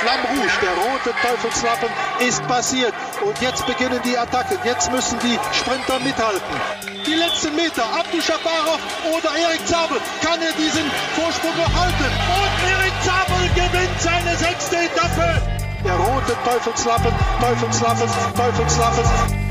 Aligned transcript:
Flamme 0.00 0.28
Rouge, 0.32 0.56
der 0.62 0.72
rote 0.80 1.12
Teufelslappen, 1.20 1.90
ist 2.20 2.46
passiert. 2.48 2.94
Und 3.22 3.38
jetzt 3.42 3.66
beginnen 3.66 4.00
die 4.02 4.16
Attacken. 4.16 4.56
Jetzt 4.64 4.90
müssen 4.90 5.18
die 5.20 5.38
Sprinter 5.52 6.00
mithalten. 6.00 6.56
Die 7.04 7.14
letzten 7.14 7.54
Meter, 7.54 7.84
Abdu 7.84 8.20
Shabarov 8.20 8.80
oder 9.12 9.30
Erik 9.36 9.66
Zabel. 9.66 9.98
Kann 10.24 10.40
er 10.40 10.52
diesen 10.52 10.90
Vorsprung 11.14 11.54
noch 11.56 11.72
halten? 11.78 12.08
Und 12.32 12.54
Erik 12.72 12.96
Zabel 13.04 13.44
gewinnt 13.54 14.00
seine 14.00 14.36
sechste 14.36 14.76
Etappe. 14.76 15.42
Der 15.84 15.96
rote 15.96 16.36
Teufelslappen, 16.44 17.12
Teufelslappen, 17.40 18.08
Teufelslappen. 18.36 19.49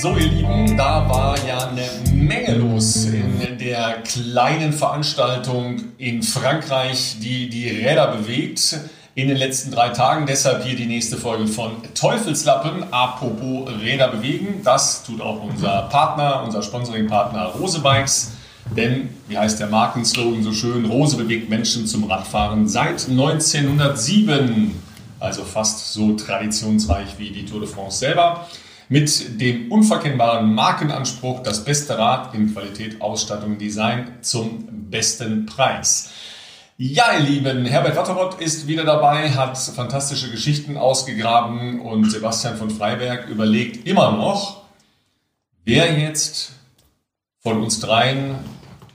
So, 0.00 0.16
ihr 0.16 0.28
Lieben, 0.28 0.78
da 0.78 1.06
war 1.10 1.36
ja 1.46 1.68
eine 1.68 1.86
Menge 2.14 2.54
los 2.54 3.04
in 3.04 3.58
der 3.58 3.98
kleinen 4.02 4.72
Veranstaltung 4.72 5.92
in 5.98 6.22
Frankreich, 6.22 7.16
die 7.20 7.50
die 7.50 7.68
Räder 7.68 8.16
bewegt 8.16 8.78
in 9.14 9.28
den 9.28 9.36
letzten 9.36 9.72
drei 9.72 9.90
Tagen. 9.90 10.24
Deshalb 10.24 10.64
hier 10.64 10.74
die 10.74 10.86
nächste 10.86 11.18
Folge 11.18 11.46
von 11.46 11.72
Teufelslappen, 11.94 12.90
apropos 12.94 13.68
Räder 13.82 14.08
bewegen. 14.08 14.62
Das 14.64 15.04
tut 15.04 15.20
auch 15.20 15.42
unser 15.42 15.82
Partner, 15.90 16.44
unser 16.46 16.62
Sponsoring-Partner 16.62 17.52
Rose 17.60 17.80
Bikes. 17.80 18.32
Denn, 18.74 19.10
wie 19.28 19.36
heißt 19.36 19.60
der 19.60 19.66
Markenslogan 19.66 20.42
so 20.42 20.54
schön, 20.54 20.86
Rose 20.86 21.18
bewegt 21.18 21.50
Menschen 21.50 21.86
zum 21.86 22.04
Radfahren 22.04 22.66
seit 22.66 23.06
1907. 23.06 24.80
Also 25.18 25.44
fast 25.44 25.92
so 25.92 26.14
traditionsreich 26.14 27.18
wie 27.18 27.32
die 27.32 27.44
Tour 27.44 27.60
de 27.60 27.68
France 27.68 27.98
selber 27.98 28.46
mit 28.90 29.40
dem 29.40 29.70
unverkennbaren 29.70 30.52
Markenanspruch 30.52 31.44
das 31.44 31.64
beste 31.64 31.96
Rad 31.96 32.34
in 32.34 32.52
Qualität, 32.52 33.00
Ausstattung, 33.00 33.56
Design 33.56 34.18
zum 34.20 34.90
besten 34.90 35.46
Preis. 35.46 36.10
Ja, 36.76 37.12
ihr 37.16 37.20
Lieben, 37.20 37.66
Herbert 37.66 37.94
Watterott 37.94 38.40
ist 38.40 38.66
wieder 38.66 38.82
dabei, 38.82 39.30
hat 39.30 39.56
fantastische 39.56 40.28
Geschichten 40.32 40.76
ausgegraben 40.76 41.80
und 41.80 42.10
Sebastian 42.10 42.56
von 42.56 42.68
Freiberg 42.68 43.28
überlegt 43.28 43.86
immer 43.86 44.10
noch, 44.10 44.62
wer 45.64 45.96
jetzt 45.96 46.50
von 47.38 47.62
uns 47.62 47.78
dreien 47.78 48.34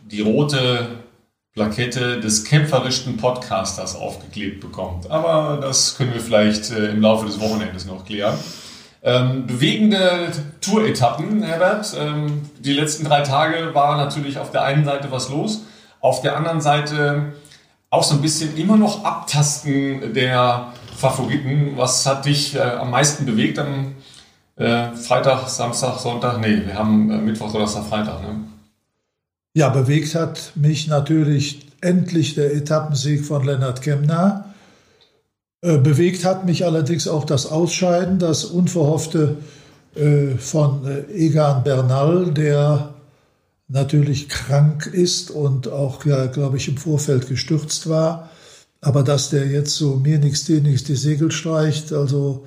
die 0.04 0.20
rote 0.20 0.90
Plakette 1.54 2.20
des 2.20 2.44
kämpferischen 2.44 3.16
Podcasters 3.16 3.96
aufgeklebt 3.96 4.60
bekommt. 4.60 5.10
Aber 5.10 5.58
das 5.62 5.96
können 5.96 6.14
wir 6.14 6.20
vielleicht 6.20 6.70
äh, 6.72 6.90
im 6.90 7.02
Laufe 7.02 7.28
des 7.28 7.40
Wochenendes 7.40 7.86
noch 7.86 8.04
klären. 8.04 8.38
Ähm, 9.08 9.46
bewegende 9.46 10.32
Tour-Etappen, 10.62 11.44
Herbert. 11.44 11.96
Ähm, 11.96 12.50
die 12.58 12.74
letzten 12.74 13.06
drei 13.06 13.22
Tage 13.22 13.76
war 13.76 13.98
natürlich 13.98 14.40
auf 14.40 14.50
der 14.50 14.64
einen 14.64 14.84
Seite 14.84 15.12
was 15.12 15.30
los, 15.30 15.62
auf 16.02 16.22
der 16.22 16.36
anderen 16.36 16.60
Seite 16.60 17.34
auch 17.92 18.02
so 18.02 18.16
ein 18.16 18.22
bisschen 18.24 18.58
immer 18.58 18.78
noch 18.78 19.06
Abtasten 19.06 20.16
der 20.16 20.74
Favoriten. 20.98 21.74
Was 21.76 22.08
hat 22.08 22.26
dich 22.26 22.56
äh, 22.56 22.62
am 22.62 22.90
meisten 22.90 23.28
bewegt 23.28 23.60
am 23.60 23.94
äh, 24.56 24.92
Freitag, 24.94 25.50
Samstag, 25.50 26.00
Sonntag? 26.00 26.42
Nee, 26.42 26.64
wir 26.66 26.74
haben 26.74 27.12
äh, 27.12 27.18
Mittwoch, 27.18 27.52
Donnerstag, 27.52 27.86
Freitag. 27.86 28.24
Ne? 28.24 28.40
Ja, 29.54 29.70
bewegt 29.70 30.16
hat 30.16 30.54
mich 30.56 30.88
natürlich 30.88 31.68
endlich 31.80 32.34
der 32.34 32.56
Etappensieg 32.56 33.24
von 33.24 33.46
Lennart 33.46 33.84
Kemner. 33.84 34.55
Äh, 35.66 35.80
bewegt 35.80 36.26
hat 36.26 36.46
mich 36.46 36.64
allerdings 36.64 37.08
auch 37.08 37.24
das 37.24 37.48
Ausscheiden, 37.48 38.20
das 38.20 38.46
Unverhoffte 38.46 39.38
äh, 39.96 40.38
von 40.38 40.86
äh, 40.86 41.12
Egan 41.12 41.64
Bernal, 41.64 42.32
der 42.32 42.94
natürlich 43.68 44.30
krank 44.30 44.86
ist 44.86 45.32
und 45.32 45.68
auch, 45.68 46.06
ja, 46.06 46.28
glaube 46.28 46.58
ich, 46.58 46.68
im 46.68 46.78
Vorfeld 46.78 47.28
gestürzt 47.28 47.90
war. 47.90 48.30
Aber 48.80 49.02
dass 49.02 49.32
der 49.32 49.48
jetzt 49.48 49.76
so 49.76 49.96
mir 49.96 50.20
nichts, 50.20 50.46
dir 50.46 50.62
nichts 50.62 50.84
die 50.84 50.96
Segel 50.96 51.32
streicht, 51.32 51.92
also 51.92 52.46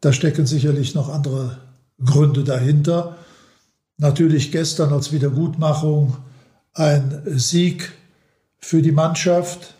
da 0.00 0.14
stecken 0.14 0.46
sicherlich 0.46 0.94
noch 0.94 1.10
andere 1.10 1.58
Gründe 2.02 2.42
dahinter. 2.42 3.18
Natürlich 3.98 4.50
gestern 4.50 4.94
als 4.94 5.12
Wiedergutmachung 5.12 6.16
ein 6.72 7.20
Sieg 7.26 7.92
für 8.58 8.80
die 8.80 8.92
Mannschaft 8.92 9.74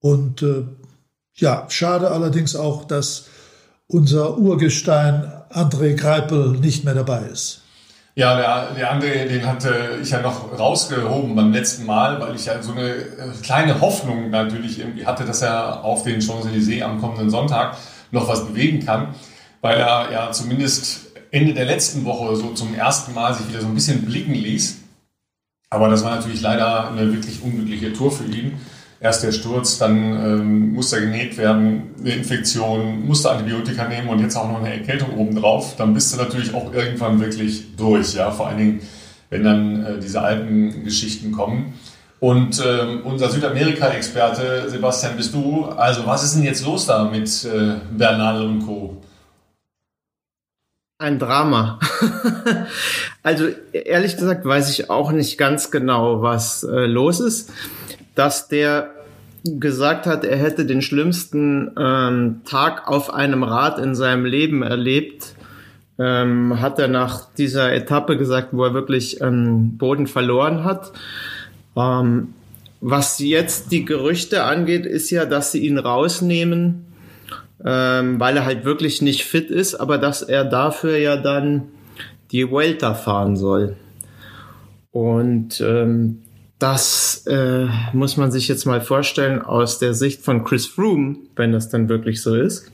und 0.00 0.42
äh, 0.42 0.64
ja, 1.38 1.66
schade 1.68 2.10
allerdings 2.10 2.56
auch, 2.56 2.84
dass 2.84 3.26
unser 3.86 4.36
Urgestein 4.38 5.32
André 5.50 5.94
Greipel 5.94 6.58
nicht 6.58 6.84
mehr 6.84 6.94
dabei 6.94 7.22
ist. 7.32 7.62
Ja, 8.14 8.36
der, 8.36 8.74
der 8.74 8.92
André, 8.92 9.26
den 9.28 9.46
hatte 9.46 9.98
ich 10.02 10.10
ja 10.10 10.20
noch 10.20 10.58
rausgehoben 10.58 11.36
beim 11.36 11.52
letzten 11.52 11.86
Mal, 11.86 12.20
weil 12.20 12.34
ich 12.34 12.46
ja 12.46 12.60
so 12.60 12.72
eine 12.72 12.90
äh, 12.90 13.30
kleine 13.42 13.80
Hoffnung 13.80 14.30
natürlich 14.30 14.80
irgendwie 14.80 15.06
hatte, 15.06 15.24
dass 15.24 15.40
er 15.40 15.84
auf 15.84 16.02
den 16.02 16.20
Champs-Élysées 16.20 16.82
am 16.82 17.00
kommenden 17.00 17.30
Sonntag 17.30 17.76
noch 18.10 18.26
was 18.26 18.44
bewegen 18.44 18.84
kann, 18.84 19.14
weil 19.60 19.78
er 19.78 20.10
ja 20.10 20.32
zumindest 20.32 21.12
Ende 21.30 21.54
der 21.54 21.66
letzten 21.66 22.04
Woche 22.04 22.34
so 22.34 22.52
zum 22.54 22.74
ersten 22.74 23.14
Mal 23.14 23.34
sich 23.34 23.48
wieder 23.48 23.60
so 23.60 23.68
ein 23.68 23.74
bisschen 23.74 24.04
blicken 24.04 24.34
ließ. 24.34 24.78
Aber 25.70 25.88
das 25.88 26.02
war 26.02 26.16
natürlich 26.16 26.40
leider 26.40 26.90
eine 26.90 27.12
wirklich 27.12 27.40
unglückliche 27.42 27.92
Tour 27.92 28.10
für 28.10 28.24
ihn 28.24 28.58
erst 29.00 29.22
der 29.22 29.32
Sturz, 29.32 29.78
dann 29.78 29.96
ähm, 29.96 30.80
er 30.92 31.00
genäht 31.00 31.36
werden, 31.36 31.94
eine 32.00 32.14
Infektion, 32.14 33.06
musste 33.06 33.30
Antibiotika 33.30 33.86
nehmen 33.86 34.08
und 34.08 34.20
jetzt 34.20 34.36
auch 34.36 34.48
noch 34.48 34.58
eine 34.58 34.72
Erkältung 34.72 35.14
obendrauf, 35.16 35.76
dann 35.76 35.94
bist 35.94 36.12
du 36.12 36.16
natürlich 36.16 36.54
auch 36.54 36.72
irgendwann 36.72 37.20
wirklich 37.20 37.76
durch, 37.76 38.14
ja, 38.14 38.30
vor 38.30 38.48
allen 38.48 38.58
Dingen, 38.58 38.80
wenn 39.30 39.44
dann 39.44 39.84
äh, 39.84 40.00
diese 40.00 40.22
alten 40.22 40.84
Geschichten 40.84 41.32
kommen. 41.32 41.74
Und 42.20 42.60
ähm, 42.66 43.02
unser 43.04 43.30
Südamerika-Experte, 43.30 44.68
Sebastian, 44.68 45.16
bist 45.16 45.32
du, 45.34 45.66
also 45.66 46.04
was 46.04 46.24
ist 46.24 46.34
denn 46.34 46.42
jetzt 46.42 46.64
los 46.64 46.86
da 46.86 47.04
mit 47.04 47.28
äh, 47.44 47.76
Bernal 47.96 48.44
und 48.44 48.66
Co.? 48.66 48.96
Ein 51.00 51.20
Drama. 51.20 51.78
also 53.22 53.46
ehrlich 53.72 54.16
gesagt 54.16 54.44
weiß 54.44 54.68
ich 54.70 54.90
auch 54.90 55.12
nicht 55.12 55.38
ganz 55.38 55.70
genau, 55.70 56.22
was 56.22 56.64
äh, 56.64 56.86
los 56.86 57.20
ist 57.20 57.52
dass 58.18 58.48
der 58.48 58.90
gesagt 59.44 60.06
hat, 60.06 60.24
er 60.24 60.36
hätte 60.36 60.66
den 60.66 60.82
schlimmsten 60.82 61.70
ähm, 61.78 62.40
Tag 62.44 62.88
auf 62.88 63.14
einem 63.14 63.44
Rad 63.44 63.78
in 63.78 63.94
seinem 63.94 64.24
Leben 64.24 64.62
erlebt. 64.62 65.36
Ähm, 66.00 66.60
hat 66.60 66.78
er 66.78 66.88
nach 66.88 67.32
dieser 67.34 67.72
Etappe 67.72 68.16
gesagt, 68.16 68.48
wo 68.52 68.64
er 68.64 68.74
wirklich 68.74 69.20
ähm, 69.20 69.78
Boden 69.78 70.06
verloren 70.08 70.64
hat. 70.64 70.92
Ähm, 71.76 72.34
was 72.80 73.18
jetzt 73.20 73.70
die 73.70 73.84
Gerüchte 73.84 74.44
angeht, 74.44 74.86
ist 74.86 75.10
ja, 75.10 75.24
dass 75.24 75.52
sie 75.52 75.66
ihn 75.66 75.78
rausnehmen, 75.78 76.86
ähm, 77.64 78.20
weil 78.20 78.36
er 78.36 78.44
halt 78.44 78.64
wirklich 78.64 79.02
nicht 79.02 79.24
fit 79.24 79.50
ist, 79.50 79.76
aber 79.76 79.98
dass 79.98 80.22
er 80.22 80.44
dafür 80.44 80.96
ja 80.96 81.16
dann 81.16 81.68
die 82.30 82.50
Welter 82.50 82.94
fahren 82.94 83.36
soll. 83.36 83.76
Und 84.90 85.60
ähm, 85.60 86.22
das 86.58 87.24
äh, 87.26 87.66
muss 87.92 88.16
man 88.16 88.32
sich 88.32 88.48
jetzt 88.48 88.64
mal 88.64 88.80
vorstellen 88.80 89.42
aus 89.42 89.78
der 89.78 89.94
Sicht 89.94 90.22
von 90.22 90.44
Chris 90.44 90.66
Froome, 90.66 91.16
wenn 91.36 91.52
das 91.52 91.68
dann 91.68 91.88
wirklich 91.88 92.20
so 92.20 92.34
ist. 92.34 92.72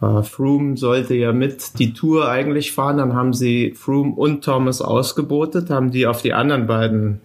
Äh, 0.00 0.22
Froome 0.22 0.76
sollte 0.78 1.14
ja 1.14 1.32
mit 1.32 1.78
die 1.78 1.92
Tour 1.92 2.28
eigentlich 2.28 2.72
fahren, 2.72 2.96
dann 2.96 3.14
haben 3.14 3.34
sie 3.34 3.74
Froome 3.76 4.14
und 4.14 4.42
Thomas 4.42 4.80
ausgebotet, 4.80 5.68
haben 5.68 5.90
die 5.90 6.06
auf 6.06 6.22
die 6.22 6.32
anderen 6.32 6.66
beiden 6.66 7.20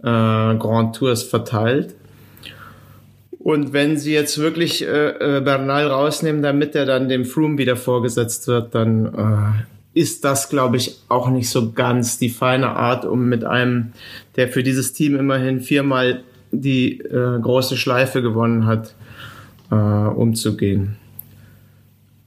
äh, 0.00 0.04
Grand 0.04 0.94
Tours 0.94 1.24
verteilt. 1.24 1.94
Und 3.40 3.72
wenn 3.74 3.98
sie 3.98 4.14
jetzt 4.14 4.38
wirklich 4.38 4.86
äh, 4.86 5.38
äh 5.38 5.40
Bernal 5.40 5.88
rausnehmen, 5.88 6.40
damit 6.40 6.74
er 6.74 6.86
dann 6.86 7.08
dem 7.08 7.24
Froome 7.24 7.58
wieder 7.58 7.76
vorgesetzt 7.76 8.46
wird, 8.46 8.74
dann 8.74 9.06
äh, 9.06 9.73
ist 9.94 10.24
das, 10.24 10.48
glaube 10.48 10.76
ich, 10.76 10.98
auch 11.08 11.28
nicht 11.28 11.48
so 11.48 11.72
ganz 11.72 12.18
die 12.18 12.28
feine 12.28 12.70
Art, 12.70 13.04
um 13.04 13.26
mit 13.26 13.44
einem, 13.44 13.92
der 14.36 14.48
für 14.48 14.62
dieses 14.62 14.92
Team 14.92 15.16
immerhin 15.16 15.60
viermal 15.60 16.24
die 16.50 17.00
äh, 17.00 17.38
große 17.40 17.76
Schleife 17.76 18.20
gewonnen 18.20 18.66
hat, 18.66 18.94
äh, 19.70 19.74
umzugehen. 19.74 20.96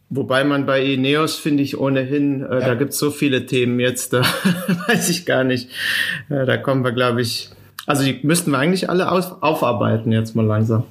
Wobei 0.10 0.46
man 0.46 0.66
bei 0.66 0.82
Ineos, 0.82 1.36
finde 1.36 1.64
ich, 1.64 1.78
ohnehin, 1.78 2.42
äh, 2.42 2.60
ja. 2.62 2.68
da 2.68 2.76
gibt 2.76 2.94
es 2.94 3.00
so 3.00 3.12
viele 3.12 3.46
Themen 3.46 3.80
jetzt, 3.80 4.14
da 4.14 4.22
weiß 4.88 5.10
ich 5.10 5.26
gar 5.26 5.44
nicht. 5.44 5.70
Äh, 6.30 6.46
da 6.46 6.56
kommen 6.56 6.86
wir, 6.86 6.94
glaube 6.94 7.22
ich, 7.22 7.50
also 7.86 8.04
die 8.04 8.20
müssten 8.24 8.52
wir 8.52 8.60
eigentlich 8.60 8.90
alle 8.90 9.12
auf, 9.12 9.42
aufarbeiten 9.42 10.12
jetzt 10.12 10.36
mal 10.36 10.46
langsam. 10.46 10.84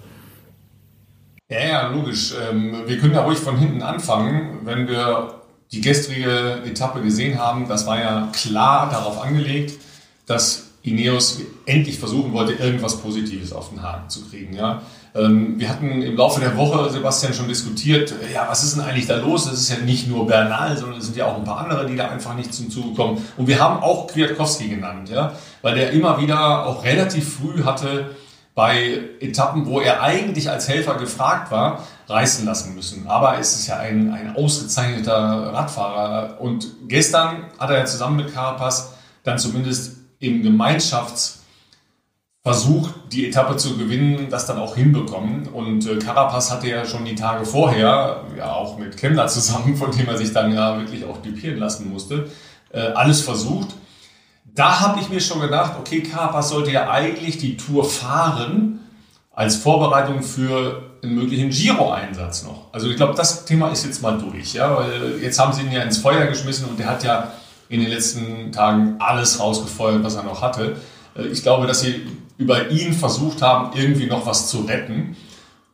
Ja, 1.49 1.67
ja, 1.67 1.89
logisch. 1.93 2.35
Ähm, 2.51 2.83
wir 2.87 2.99
können 2.99 3.15
ja 3.15 3.23
ruhig 3.23 3.39
von 3.39 3.57
hinten 3.57 3.81
anfangen, 3.81 4.61
wenn 4.65 4.89
wir 4.89 5.35
die 5.73 5.81
gestrige 5.81 6.63
Etappe 6.65 7.03
gesehen 7.03 7.39
haben, 7.39 7.69
das 7.69 7.87
war 7.87 7.99
ja 7.99 8.29
klar 8.33 8.91
darauf 8.91 9.23
angelegt, 9.23 9.79
dass 10.27 10.65
Ineos 10.83 11.41
endlich 11.67 11.99
versuchen 11.99 12.33
wollte, 12.33 12.53
irgendwas 12.53 12.99
Positives 12.99 13.53
auf 13.53 13.71
den 13.71 13.83
Haken 13.83 14.09
zu 14.09 14.29
kriegen. 14.29 14.55
Ja. 14.55 14.83
Ähm, 15.17 15.59
wir 15.59 15.69
hatten 15.69 16.03
im 16.03 16.17
Laufe 16.17 16.41
der 16.41 16.57
Woche, 16.57 16.91
Sebastian, 16.91 17.35
schon 17.35 17.49
diskutiert, 17.49 18.15
ja, 18.33 18.47
was 18.49 18.63
ist 18.63 18.77
denn 18.77 18.85
eigentlich 18.85 19.07
da 19.07 19.17
los? 19.17 19.47
Es 19.47 19.61
ist 19.61 19.71
ja 19.71 19.79
nicht 19.79 20.09
nur 20.09 20.27
Bernal, 20.27 20.77
sondern 20.77 20.99
es 20.99 21.07
sind 21.07 21.17
ja 21.17 21.27
auch 21.27 21.37
ein 21.37 21.45
paar 21.45 21.59
andere, 21.59 21.87
die 21.87 21.97
da 21.97 22.09
einfach 22.09 22.35
nicht 22.35 22.55
zum 22.55 22.71
Zuge 22.71 22.95
kommen. 22.95 23.25
Und 23.37 23.49
wir 23.49 23.59
haben 23.59 23.83
auch 23.83 24.07
Kwiatkowski 24.07 24.69
genannt, 24.69 25.09
ja, 25.09 25.33
weil 25.63 25.75
der 25.75 25.91
immer 25.91 26.21
wieder 26.21 26.67
auch 26.67 26.85
relativ 26.85 27.37
früh 27.37 27.65
hatte 27.65 28.11
bei 28.55 29.01
Etappen, 29.21 29.67
wo 29.67 29.81
er 29.81 30.03
eigentlich 30.03 30.49
als 30.51 30.69
Helfer 30.69 30.95
gefragt 30.95 31.51
war, 31.51 31.85
reißen 32.09 32.45
lassen 32.45 32.75
müssen. 32.75 33.07
Aber 33.07 33.39
es 33.39 33.55
ist 33.55 33.67
ja 33.67 33.79
ein, 33.79 34.13
ein 34.13 34.37
ausgezeichneter 34.37 35.53
Radfahrer. 35.53 36.41
Und 36.41 36.69
gestern 36.89 37.45
hat 37.59 37.71
er 37.71 37.79
ja 37.79 37.85
zusammen 37.85 38.17
mit 38.17 38.33
Carapaz 38.33 38.93
dann 39.25 39.39
zumindest 39.39 39.97
im 40.19 40.43
Gemeinschaftsversuch, 40.43 42.91
die 43.13 43.29
Etappe 43.29 43.57
zu 43.57 43.77
gewinnen, 43.77 44.29
das 44.31 44.47
dann 44.47 44.59
auch 44.59 44.77
hinbekommen. 44.77 45.49
Und 45.49 45.87
äh, 45.87 45.99
Carapaz 45.99 46.51
hatte 46.51 46.69
ja 46.69 46.85
schon 46.85 47.05
die 47.05 47.15
Tage 47.15 47.45
vorher, 47.45 48.25
ja 48.37 48.53
auch 48.53 48.79
mit 48.79 48.97
Kemmler 48.97 49.27
zusammen, 49.27 49.77
von 49.77 49.91
dem 49.91 50.09
er 50.09 50.17
sich 50.17 50.33
dann 50.33 50.53
ja 50.53 50.79
wirklich 50.79 51.05
auch 51.05 51.19
dupieren 51.19 51.59
lassen 51.59 51.91
musste, 51.91 52.31
äh, 52.73 52.81
alles 52.81 53.23
versucht 53.23 53.75
da 54.57 54.81
habe 54.81 55.01
ich 55.01 55.11
mir 55.11 55.21
schon 55.21 55.41
gedacht, 55.41 55.73
okay, 55.79 56.03
Carapaz 56.03 56.49
sollte 56.49 56.73
ja 56.73 56.91
eigentlich 56.91 57.39
die 57.39 57.57
Tour 57.57 57.85
fahren 57.85 58.81
als 59.37 59.57
Vorbereitung 59.57 60.23
für 60.23 60.83
einen 61.03 61.15
möglichen 61.15 61.51
Giro-Einsatz 61.51 62.43
noch. 62.43 62.73
Also 62.73 62.89
ich 62.89 62.97
glaube, 62.97 63.15
das 63.15 63.45
Thema 63.45 63.69
ist 63.69 63.85
jetzt 63.85 64.03
mal 64.03 64.19
durch, 64.19 64.55
ja, 64.55 64.77
weil 64.77 65.21
jetzt 65.23 65.39
haben 65.39 65.53
sie 65.53 65.63
ihn 65.63 65.71
ja 65.71 65.83
ins 65.83 65.99
Feuer 65.99 66.27
geschmissen 66.27 66.67
und 66.67 66.79
der 66.79 66.89
hat 66.89 67.05
ja 67.05 67.33
in 67.69 67.81
den 67.81 67.91
letzten 67.91 68.51
Tagen 68.51 68.97
alles 68.99 69.39
rausgefeuert, 69.39 70.03
was 70.03 70.17
er 70.17 70.23
noch 70.23 70.41
hatte. 70.41 70.77
Äh, 71.15 71.27
ich 71.27 71.43
glaube, 71.43 71.67
dass 71.67 71.81
sie 71.81 72.07
über 72.39 72.71
ihn 72.71 72.95
versucht 72.95 73.43
haben, 73.43 73.77
irgendwie 73.77 74.07
noch 74.07 74.27
was 74.27 74.49
zu 74.49 74.63
retten. 74.63 75.17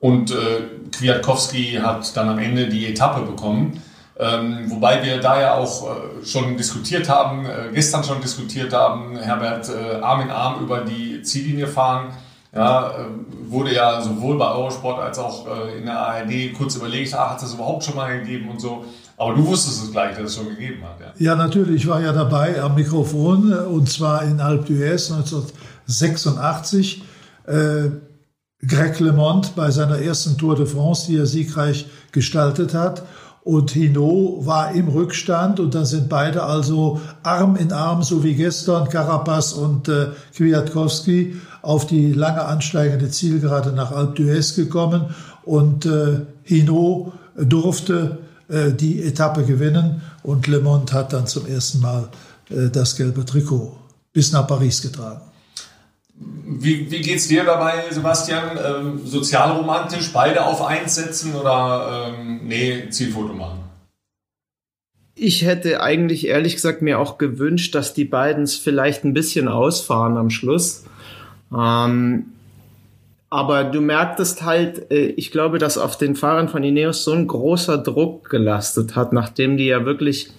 Und 0.01 0.33
äh, 0.33 0.63
Kwiatkowski 0.91 1.79
hat 1.81 2.17
dann 2.17 2.29
am 2.29 2.39
Ende 2.39 2.69
die 2.69 2.87
Etappe 2.87 3.23
bekommen. 3.23 3.81
Ähm, 4.19 4.71
wobei 4.71 5.05
wir 5.05 5.21
da 5.21 5.41
ja 5.41 5.55
auch 5.55 5.87
äh, 5.87 6.27
schon 6.27 6.57
diskutiert 6.57 7.09
haben, 7.09 7.47
äh, 7.47 7.71
gestern 7.73 8.03
schon 8.03 8.21
diskutiert 8.21 8.73
haben, 8.73 9.17
Herbert, 9.17 9.69
äh, 9.69 10.01
Arm 10.01 10.21
in 10.21 10.31
Arm 10.31 10.63
über 10.63 10.81
die 10.81 11.23
Ziellinie 11.23 11.69
fahren. 11.69 12.13
Ja, 12.55 12.91
äh, 12.91 13.51
wurde 13.51 13.75
ja 13.75 14.03
sowohl 14.03 14.37
bei 14.37 14.51
Eurosport 14.51 15.01
als 15.01 15.19
auch 15.19 15.47
äh, 15.47 15.79
in 15.79 15.87
der 15.87 15.99
ARD 15.99 16.53
kurz 16.57 16.77
überlegt, 16.77 17.15
ah, 17.15 17.31
hat 17.31 17.43
es 17.43 17.55
überhaupt 17.55 17.83
schon 17.85 17.97
mal 17.97 18.19
gegeben 18.19 18.51
und 18.51 18.61
so. 18.61 18.85
Aber 19.17 19.35
du 19.35 19.47
wusstest 19.47 19.85
es 19.85 19.91
gleich, 19.91 20.17
dass 20.17 20.25
es 20.27 20.37
schon 20.37 20.49
gegeben 20.49 20.83
hat. 20.83 21.01
Ja, 21.01 21.13
ja 21.17 21.35
natürlich, 21.35 21.85
ich 21.85 21.89
war 21.89 22.03
ja 22.03 22.13
dabei 22.13 22.61
am 22.61 22.75
Mikrofon 22.75 23.53
äh, 23.53 23.57
und 23.57 23.89
zwar 23.89 24.25
in 24.25 24.41
Alpe 24.41 24.73
d'Huez 24.73 25.13
1986. 25.13 27.03
Greg 28.65 29.01
LeMond 29.01 29.57
bei 29.57 29.73
seiner 29.73 29.99
ersten 29.99 30.39
Tour 30.39 30.55
de 30.55 30.67
France, 30.67 31.07
die 31.09 31.17
er 31.17 31.27
siegreich 31.27 31.87
gestaltet 32.13 32.73
hat 32.73 33.03
und 33.45 33.73
Hinault 33.73 34.47
war 34.47 34.73
im 34.73 34.89
Rückstand 34.89 35.59
und 35.59 35.75
dann 35.75 35.85
sind 35.85 36.09
beide 36.09 36.45
also 36.45 37.01
Arm 37.25 37.57
in 37.57 37.73
Arm, 37.73 38.03
so 38.03 38.23
wie 38.23 38.35
gestern, 38.35 38.89
Carapaz 38.89 39.53
und 39.53 39.89
äh, 39.89 40.09
Kwiatkowski 40.35 41.37
auf 41.63 41.87
die 41.87 42.13
lange 42.13 42.45
ansteigende 42.45 43.11
Zielgerade 43.11 43.73
nach 43.73 43.93
Alpe 43.93 44.23
d'Huez 44.23 44.57
gekommen 44.57 45.15
und 45.45 45.87
äh, 45.87 46.21
Hinault 46.43 47.13
durfte 47.37 48.19
äh, 48.49 48.73
die 48.73 49.03
Etappe 49.03 49.45
gewinnen 49.45 50.03
und 50.23 50.47
Le 50.49 50.61
Monde 50.61 50.93
hat 50.93 51.13
dann 51.13 51.27
zum 51.27 51.47
ersten 51.47 51.81
Mal 51.81 52.09
äh, 52.51 52.69
das 52.69 52.97
gelbe 52.97 53.25
Trikot 53.25 53.77
bis 54.13 54.33
nach 54.33 54.47
Paris 54.47 54.83
getragen. 54.83 55.23
Wie, 56.15 56.91
wie 56.91 57.01
geht 57.01 57.17
es 57.17 57.29
dir 57.29 57.45
dabei, 57.45 57.85
Sebastian? 57.91 58.59
Ähm, 58.63 59.01
sozialromantisch 59.05 60.13
beide 60.13 60.45
auf 60.45 60.63
eins 60.65 60.95
setzen 60.95 61.35
oder 61.35 62.13
ähm, 62.15 62.41
nee, 62.45 62.89
Zielfoto 62.91 63.33
machen? 63.33 63.61
Ich 65.15 65.43
hätte 65.45 65.83
eigentlich 65.83 66.27
ehrlich 66.27 66.55
gesagt 66.55 66.83
mir 66.83 66.99
auch 66.99 67.19
gewünscht, 67.19 67.75
dass 67.75 67.95
die 67.95 68.05
beiden 68.05 68.45
es 68.45 68.57
vielleicht 68.57 69.05
ein 69.05 69.15
bisschen 69.15 69.49
ausfahren 69.49 70.17
am 70.17 70.31
Schluss. 70.31 70.85
Ähm, 71.57 72.27
aber 73.31 73.65
du 73.65 73.81
merktest 73.81 74.43
halt, 74.43 74.91
äh, 74.91 75.07
ich 75.07 75.31
glaube, 75.31 75.59
dass 75.59 75.79
auf 75.79 75.97
den 75.97 76.17
Fahrern 76.17 76.49
von 76.49 76.63
Ineos 76.63 77.05
so 77.05 77.13
ein 77.13 77.27
großer 77.27 77.79
Druck 77.79 78.29
gelastet 78.29 78.95
hat, 78.95 79.13
nachdem 79.13 79.57
die 79.57 79.67
ja 79.67 79.87
wirklich 79.87 80.31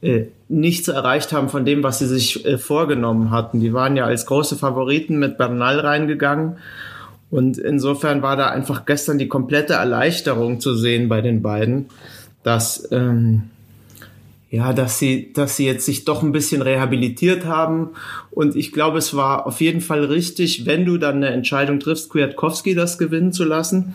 äh, 0.00 0.26
nichts 0.48 0.86
erreicht 0.86 1.32
haben 1.32 1.48
von 1.48 1.64
dem, 1.64 1.82
was 1.82 1.98
sie 1.98 2.06
sich 2.06 2.46
äh, 2.46 2.58
vorgenommen 2.58 3.32
hatten. 3.32 3.58
Die 3.58 3.72
waren 3.72 3.96
ja 3.96 4.04
als 4.04 4.26
große 4.26 4.56
Favoriten 4.56 5.18
mit 5.18 5.36
Bernal 5.36 5.80
reingegangen. 5.80 6.58
Und 7.30 7.58
insofern 7.58 8.22
war 8.22 8.36
da 8.36 8.48
einfach 8.50 8.86
gestern 8.86 9.18
die 9.18 9.28
komplette 9.28 9.74
Erleichterung 9.74 10.60
zu 10.60 10.74
sehen 10.74 11.08
bei 11.08 11.20
den 11.20 11.42
beiden, 11.42 11.86
dass 12.42 12.88
ähm, 12.92 13.50
ja, 14.50 14.72
dass 14.72 14.98
sie, 14.98 15.32
dass 15.34 15.56
sie 15.56 15.66
jetzt 15.66 15.84
sich 15.84 16.06
doch 16.06 16.22
ein 16.22 16.32
bisschen 16.32 16.62
rehabilitiert 16.62 17.44
haben. 17.44 17.90
Und 18.30 18.56
ich 18.56 18.72
glaube, 18.72 18.96
es 18.96 19.14
war 19.14 19.46
auf 19.46 19.60
jeden 19.60 19.82
Fall 19.82 20.04
richtig, 20.04 20.64
wenn 20.64 20.86
du 20.86 20.96
dann 20.96 21.16
eine 21.16 21.28
Entscheidung 21.28 21.80
triffst, 21.80 22.08
Kwiatkowski 22.10 22.74
das 22.74 22.96
gewinnen 22.96 23.32
zu 23.32 23.44
lassen. 23.44 23.94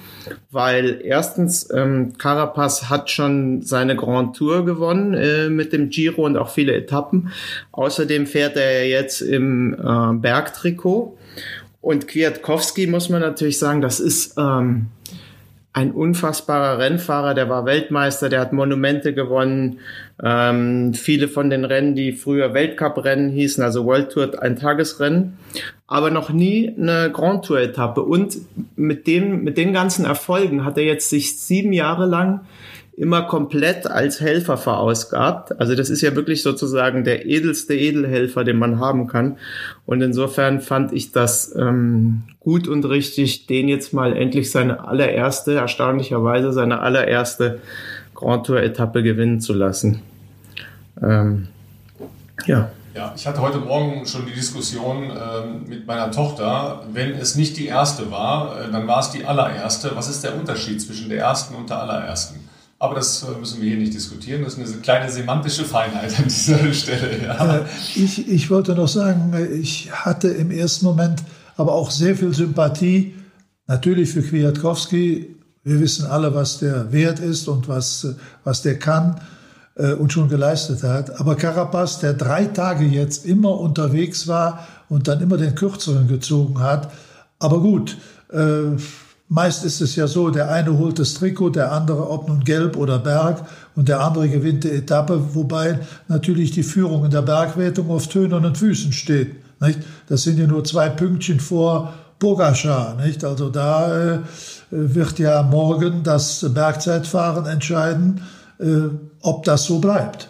Weil 0.51 1.01
erstens, 1.03 1.67
ähm, 1.73 2.13
Carapaz 2.19 2.89
hat 2.89 3.09
schon 3.09 3.63
seine 3.63 3.95
Grand 3.95 4.35
Tour 4.35 4.63
gewonnen 4.63 5.15
äh, 5.15 5.49
mit 5.49 5.73
dem 5.73 5.89
Giro 5.89 6.23
und 6.23 6.37
auch 6.37 6.49
viele 6.49 6.75
Etappen. 6.75 7.29
Außerdem 7.71 8.27
fährt 8.27 8.55
er 8.55 8.87
jetzt 8.87 9.21
im 9.21 9.73
äh, 9.73 10.13
Bergtrikot. 10.13 11.17
Und 11.81 12.07
Kwiatkowski 12.07 12.85
muss 12.85 13.09
man 13.09 13.21
natürlich 13.21 13.57
sagen, 13.57 13.81
das 13.81 13.99
ist, 13.99 14.35
ähm, 14.37 14.85
ein 15.73 15.91
unfassbarer 15.91 16.77
Rennfahrer, 16.77 17.33
der 17.33 17.49
war 17.49 17.65
Weltmeister, 17.65 18.29
der 18.29 18.41
hat 18.41 18.53
Monumente 18.53 19.15
gewonnen. 19.15 19.79
Ähm, 20.23 20.93
viele 20.93 21.27
von 21.27 21.49
den 21.49 21.65
Rennen, 21.65 21.95
die 21.95 22.11
früher 22.11 22.53
Weltcup-Rennen 22.53 23.31
hießen, 23.31 23.63
also 23.63 23.83
World 23.83 24.11
Tour, 24.11 24.41
ein 24.41 24.55
Tagesrennen, 24.55 25.37
aber 25.87 26.11
noch 26.11 26.29
nie 26.29 26.71
eine 26.77 27.11
Grand 27.11 27.45
Tour-Etappe. 27.45 28.03
Und 28.03 28.37
mit 28.75 29.07
dem, 29.07 29.43
mit 29.43 29.57
den 29.57 29.73
ganzen 29.73 30.05
Erfolgen 30.05 30.63
hat 30.63 30.77
er 30.77 30.85
jetzt 30.85 31.09
sich 31.09 31.39
sieben 31.39 31.73
Jahre 31.73 32.05
lang 32.05 32.41
immer 32.95 33.23
komplett 33.23 33.87
als 33.87 34.21
Helfer 34.21 34.57
verausgabt. 34.57 35.59
Also 35.59 35.75
das 35.75 35.89
ist 35.89 36.01
ja 36.01 36.15
wirklich 36.15 36.43
sozusagen 36.43 37.03
der 37.03 37.25
edelste 37.25 37.73
Edelhelfer, 37.73 38.43
den 38.43 38.57
man 38.57 38.79
haben 38.79 39.07
kann. 39.07 39.37
Und 39.85 40.01
insofern 40.01 40.61
fand 40.61 40.93
ich 40.93 41.11
das 41.11 41.55
ähm, 41.55 42.23
gut 42.39 42.67
und 42.67 42.85
richtig, 42.85 43.47
den 43.47 43.67
jetzt 43.67 43.93
mal 43.93 44.15
endlich 44.15 44.51
seine 44.51 44.87
allererste, 44.87 45.55
erstaunlicherweise 45.55 46.53
seine 46.53 46.81
allererste 46.81 47.61
Grand 48.13 48.45
Tour-Etappe 48.45 49.01
gewinnen 49.01 49.41
zu 49.41 49.53
lassen. 49.53 50.01
Ähm, 51.01 51.47
ja. 52.45 52.71
Ja, 52.95 53.11
ich 53.15 53.25
hatte 53.25 53.41
heute 53.41 53.57
Morgen 53.57 54.05
schon 54.05 54.27
die 54.27 54.33
Diskussion 54.33 55.09
äh, 55.09 55.47
mit 55.67 55.87
meiner 55.87 56.11
Tochter. 56.11 56.83
Wenn 56.93 57.13
es 57.13 57.35
nicht 57.35 57.57
die 57.57 57.65
erste 57.65 58.11
war, 58.11 58.61
äh, 58.61 58.71
dann 58.71 58.87
war 58.87 58.99
es 58.99 59.09
die 59.09 59.25
allererste. 59.25 59.95
Was 59.95 60.09
ist 60.09 60.23
der 60.23 60.35
Unterschied 60.35 60.79
zwischen 60.79 61.09
der 61.09 61.21
ersten 61.21 61.55
und 61.55 61.71
der 61.71 61.79
allerersten? 61.79 62.42
Aber 62.83 62.95
das 62.95 63.23
äh, 63.23 63.39
müssen 63.39 63.61
wir 63.61 63.69
hier 63.69 63.77
nicht 63.77 63.93
diskutieren. 63.93 64.43
Das 64.43 64.55
ist 64.55 64.73
eine 64.73 64.81
kleine 64.81 65.09
semantische 65.09 65.63
Feinheit 65.63 66.19
an 66.19 66.25
dieser 66.25 66.73
Stelle. 66.73 67.17
Ja. 67.23 67.59
Äh, 67.59 67.61
ich, 67.95 68.27
ich 68.27 68.49
wollte 68.49 68.75
noch 68.75 68.89
sagen, 68.89 69.31
äh, 69.33 69.45
ich 69.45 69.89
hatte 69.93 70.27
im 70.27 70.51
ersten 70.51 70.87
Moment 70.87 71.23
aber 71.55 71.71
auch 71.71 71.91
sehr 71.91 72.17
viel 72.17 72.33
Sympathie, 72.33 73.15
natürlich 73.67 74.09
für 74.09 74.21
Kwiatkowski. 74.21 75.33
Wir 75.63 75.79
wissen 75.79 76.07
alle, 76.07 76.35
was 76.35 76.59
der 76.59 76.91
wert 76.91 77.19
ist 77.19 77.47
und 77.47 77.69
was, 77.69 78.05
was 78.43 78.63
der 78.63 78.77
kann 78.77 79.21
und 79.75 80.11
schon 80.11 80.27
geleistet 80.27 80.83
hat. 80.83 81.19
Aber 81.21 81.35
Carapaz, 81.35 81.99
der 81.99 82.13
drei 82.13 82.45
Tage 82.45 82.85
jetzt 82.85 83.25
immer 83.25 83.59
unterwegs 83.59 84.27
war 84.27 84.67
und 84.89 85.07
dann 85.07 85.21
immer 85.21 85.37
den 85.37 85.55
kürzeren 85.55 86.07
gezogen 86.07 86.59
hat. 86.59 86.91
Aber 87.39 87.61
gut, 87.61 87.97
äh, 88.31 88.77
Meist 89.33 89.65
ist 89.65 89.81
es 89.81 89.95
ja 89.95 90.05
so, 90.05 90.29
der 90.29 90.51
eine 90.51 90.77
holt 90.77 90.99
das 90.99 91.15
Trikot, 91.15 91.49
der 91.49 91.71
andere, 91.71 92.07
ob 92.07 92.27
nun 92.27 92.43
gelb 92.43 92.77
oder 92.77 92.99
Berg, 92.99 93.43
und 93.75 93.89
der 93.89 93.99
andere 93.99 94.29
gewinnt 94.29 94.63
die 94.63 94.69
Etappe, 94.69 95.33
wobei 95.33 95.79
natürlich 96.07 96.51
die 96.51 96.61
Führung 96.61 97.05
in 97.05 97.09
der 97.09 97.23
Bergwertung 97.23 97.89
auf 97.89 98.07
tönernen 98.07 98.53
Füßen 98.53 98.93
steht. 98.93 99.35
Nicht? 99.59 99.79
Das 100.07 100.21
sind 100.21 100.37
ja 100.37 100.45
nur 100.45 100.63
zwei 100.63 100.89
Pünktchen 100.89 101.39
vor 101.39 101.95
Bogaschar. 102.19 102.95
Nicht? 103.03 103.23
Also 103.23 103.49
da 103.49 104.17
äh, 104.17 104.19
wird 104.69 105.17
ja 105.17 105.41
morgen 105.41 106.03
das 106.03 106.45
Bergzeitfahren 106.53 107.47
entscheiden, 107.47 108.21
äh, 108.59 108.65
ob 109.21 109.45
das 109.45 109.65
so 109.65 109.79
bleibt. 109.79 110.29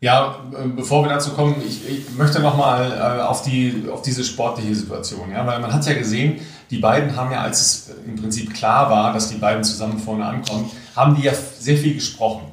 Ja, 0.00 0.34
äh, 0.52 0.66
bevor 0.66 1.04
wir 1.04 1.10
dazu 1.10 1.30
kommen, 1.30 1.62
ich, 1.64 1.88
ich 1.88 2.16
möchte 2.18 2.40
nochmal 2.40 2.90
äh, 2.90 3.22
auf, 3.22 3.42
die, 3.42 3.84
auf 3.88 4.02
diese 4.02 4.24
sportliche 4.24 4.74
Situation. 4.74 5.30
Ja? 5.30 5.46
Weil 5.46 5.60
man 5.60 5.72
hat 5.72 5.86
ja 5.86 5.94
gesehen, 5.94 6.40
die 6.72 6.78
beiden 6.78 7.14
haben 7.14 7.30
ja, 7.30 7.42
als 7.42 7.60
es 7.60 7.90
im 8.06 8.16
Prinzip 8.16 8.54
klar 8.54 8.90
war, 8.90 9.12
dass 9.12 9.28
die 9.28 9.36
beiden 9.36 9.62
zusammen 9.62 9.98
vorne 9.98 10.24
ankommen, 10.24 10.70
haben 10.96 11.14
die 11.14 11.22
ja 11.22 11.32
sehr 11.34 11.76
viel 11.76 11.94
gesprochen. 11.94 12.46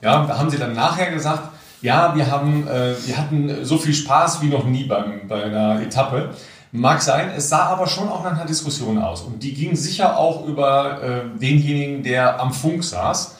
Ja, 0.00 0.24
da 0.26 0.38
haben 0.38 0.48
sie 0.48 0.58
dann 0.58 0.74
nachher 0.74 1.10
gesagt, 1.10 1.50
ja, 1.82 2.14
wir, 2.14 2.30
haben, 2.30 2.68
äh, 2.68 2.94
wir 3.04 3.18
hatten 3.18 3.64
so 3.64 3.76
viel 3.76 3.92
Spaß 3.92 4.40
wie 4.42 4.46
noch 4.46 4.64
nie 4.64 4.84
beim, 4.84 5.26
bei 5.28 5.42
einer 5.42 5.82
Etappe. 5.82 6.30
Mag 6.70 7.02
sein, 7.02 7.32
es 7.36 7.48
sah 7.48 7.64
aber 7.64 7.88
schon 7.88 8.08
auch 8.08 8.22
nach 8.22 8.32
einer 8.32 8.46
Diskussion 8.46 8.96
aus. 8.96 9.22
Und 9.22 9.42
die 9.42 9.54
ging 9.54 9.74
sicher 9.74 10.16
auch 10.18 10.46
über 10.46 11.02
äh, 11.02 11.38
denjenigen, 11.38 12.04
der 12.04 12.40
am 12.40 12.52
Funk 12.52 12.84
saß 12.84 13.36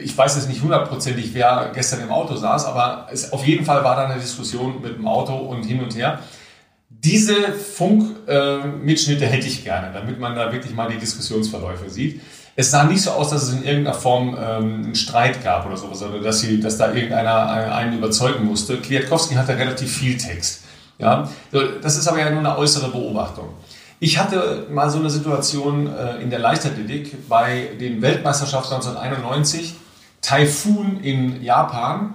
ich 0.00 0.16
weiß 0.16 0.36
jetzt 0.36 0.48
nicht 0.48 0.62
hundertprozentig, 0.62 1.34
wer 1.34 1.70
gestern 1.74 2.02
im 2.02 2.10
Auto 2.10 2.36
saß, 2.36 2.66
aber 2.66 3.08
es, 3.10 3.32
auf 3.32 3.44
jeden 3.44 3.64
Fall 3.64 3.82
war 3.84 3.96
da 3.96 4.06
eine 4.06 4.20
Diskussion 4.20 4.80
mit 4.80 4.96
dem 4.96 5.06
Auto 5.06 5.34
und 5.34 5.64
hin 5.64 5.82
und 5.82 5.94
her. 5.96 6.20
Diese 6.90 7.52
Funkmitschnitte 7.52 9.24
äh, 9.24 9.28
hätte 9.28 9.46
ich 9.46 9.62
gerne, 9.62 9.92
damit 9.92 10.18
man 10.18 10.34
da 10.34 10.52
wirklich 10.52 10.74
mal 10.74 10.88
die 10.88 10.98
Diskussionsverläufe 10.98 11.90
sieht. 11.90 12.20
Es 12.56 12.70
sah 12.70 12.84
nicht 12.84 13.02
so 13.02 13.10
aus, 13.10 13.30
dass 13.30 13.44
es 13.44 13.52
in 13.52 13.62
irgendeiner 13.62 13.94
Form 13.94 14.36
ähm, 14.40 14.84
einen 14.84 14.94
Streit 14.94 15.44
gab 15.44 15.66
oder 15.66 15.76
sowas, 15.76 16.02
oder 16.02 16.20
dass, 16.20 16.40
sie, 16.40 16.60
dass 16.60 16.78
da 16.78 16.92
irgendeiner 16.92 17.72
einen 17.72 17.96
überzeugen 17.96 18.44
musste. 18.44 18.78
Kwiatkowski 18.78 19.34
hatte 19.34 19.56
relativ 19.56 19.96
viel 19.96 20.16
Text. 20.16 20.64
Ja? 20.98 21.30
Das 21.82 21.96
ist 21.96 22.08
aber 22.08 22.18
ja 22.18 22.30
nur 22.30 22.40
eine 22.40 22.56
äußere 22.58 22.90
Beobachtung. 22.90 23.50
Ich 24.00 24.18
hatte 24.18 24.66
mal 24.70 24.90
so 24.90 24.98
eine 24.98 25.10
Situation 25.10 25.92
äh, 25.92 26.22
in 26.22 26.30
der 26.30 26.38
Leichtathletik 26.38 27.28
bei 27.28 27.70
den 27.80 28.00
Weltmeisterschaften 28.00 28.74
1991, 28.74 29.74
Taifun 30.22 31.00
in 31.02 31.42
Japan 31.42 32.14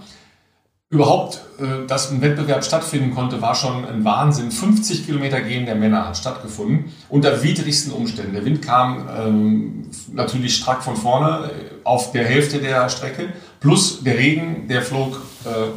überhaupt, 0.93 1.41
äh, 1.59 1.87
dass 1.87 2.11
ein 2.11 2.21
Wettbewerb 2.21 2.63
stattfinden 2.63 3.15
konnte, 3.15 3.41
war 3.41 3.55
schon 3.55 3.83
ein 3.83 4.05
Wahnsinn. 4.05 4.51
50 4.51 5.07
Kilometer 5.07 5.41
Gehen 5.41 5.65
der 5.65 5.73
Männer 5.73 6.07
hat 6.07 6.17
stattgefunden, 6.17 6.93
unter 7.09 7.41
widrigsten 7.41 7.91
Umständen. 7.91 8.33
Der 8.33 8.45
Wind 8.45 8.61
kam 8.61 9.09
ähm, 9.17 9.89
natürlich 10.11 10.55
strack 10.55 10.83
von 10.83 10.95
vorne 10.95 11.47
äh, 11.47 11.49
auf 11.83 12.11
der 12.11 12.25
Hälfte 12.25 12.59
der 12.59 12.87
Strecke, 12.89 13.33
plus 13.59 14.03
der 14.03 14.19
Regen, 14.19 14.67
der 14.67 14.83
flog 14.83 15.19
äh, 15.45 15.71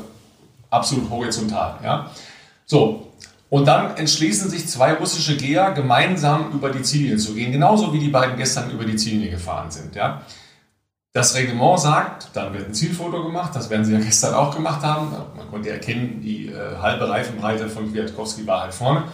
absolut 0.68 1.08
horizontal. 1.08 1.78
Ja? 1.82 2.10
So, 2.66 3.12
und 3.48 3.66
dann 3.66 3.96
entschließen 3.96 4.50
sich 4.50 4.68
zwei 4.68 4.92
russische 4.92 5.38
Geher, 5.38 5.70
gemeinsam 5.70 6.52
über 6.52 6.68
die 6.68 6.82
Ziellinie 6.82 7.16
zu 7.16 7.32
gehen, 7.32 7.52
genauso 7.52 7.90
wie 7.94 8.00
die 8.00 8.08
beiden 8.08 8.36
gestern 8.36 8.70
über 8.70 8.84
die 8.84 8.96
Ziellinie 8.96 9.30
gefahren 9.30 9.70
sind. 9.70 9.94
Ja? 9.94 10.20
Das 11.16 11.34
Reglement 11.34 11.80
sagt, 11.80 12.28
dann 12.34 12.52
wird 12.52 12.68
ein 12.68 12.74
Zielfoto 12.74 13.24
gemacht, 13.24 13.52
das 13.54 13.70
werden 13.70 13.86
sie 13.86 13.94
ja 13.94 14.00
gestern 14.00 14.34
auch 14.34 14.54
gemacht 14.54 14.82
haben. 14.82 15.12
Man 15.34 15.48
konnte 15.50 15.70
erkennen, 15.70 16.20
die 16.20 16.48
äh, 16.48 16.76
halbe 16.82 17.08
Reifenbreite 17.08 17.70
von 17.70 17.90
Kwiatkowski 17.90 18.46
war 18.46 18.64
halt 18.64 18.74
vorne. 18.74 19.04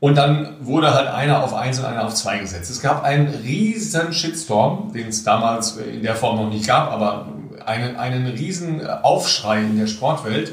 Und 0.00 0.16
dann 0.16 0.56
wurde 0.60 0.94
halt 0.94 1.06
einer 1.06 1.44
auf 1.44 1.52
eins 1.52 1.78
und 1.78 1.84
einer 1.84 2.06
auf 2.06 2.14
zwei 2.14 2.38
gesetzt. 2.38 2.70
Es 2.70 2.80
gab 2.80 3.04
einen 3.04 3.28
riesen 3.28 4.14
Shitstorm, 4.14 4.94
den 4.94 5.08
es 5.08 5.22
damals 5.22 5.76
in 5.76 6.02
der 6.02 6.16
Form 6.16 6.36
noch 6.36 6.48
nicht 6.48 6.66
gab, 6.66 6.90
aber 6.90 7.28
einen, 7.66 7.96
einen 7.96 8.26
riesen 8.26 8.86
Aufschrei 8.86 9.60
in 9.60 9.78
der 9.78 9.86
Sportwelt. 9.86 10.50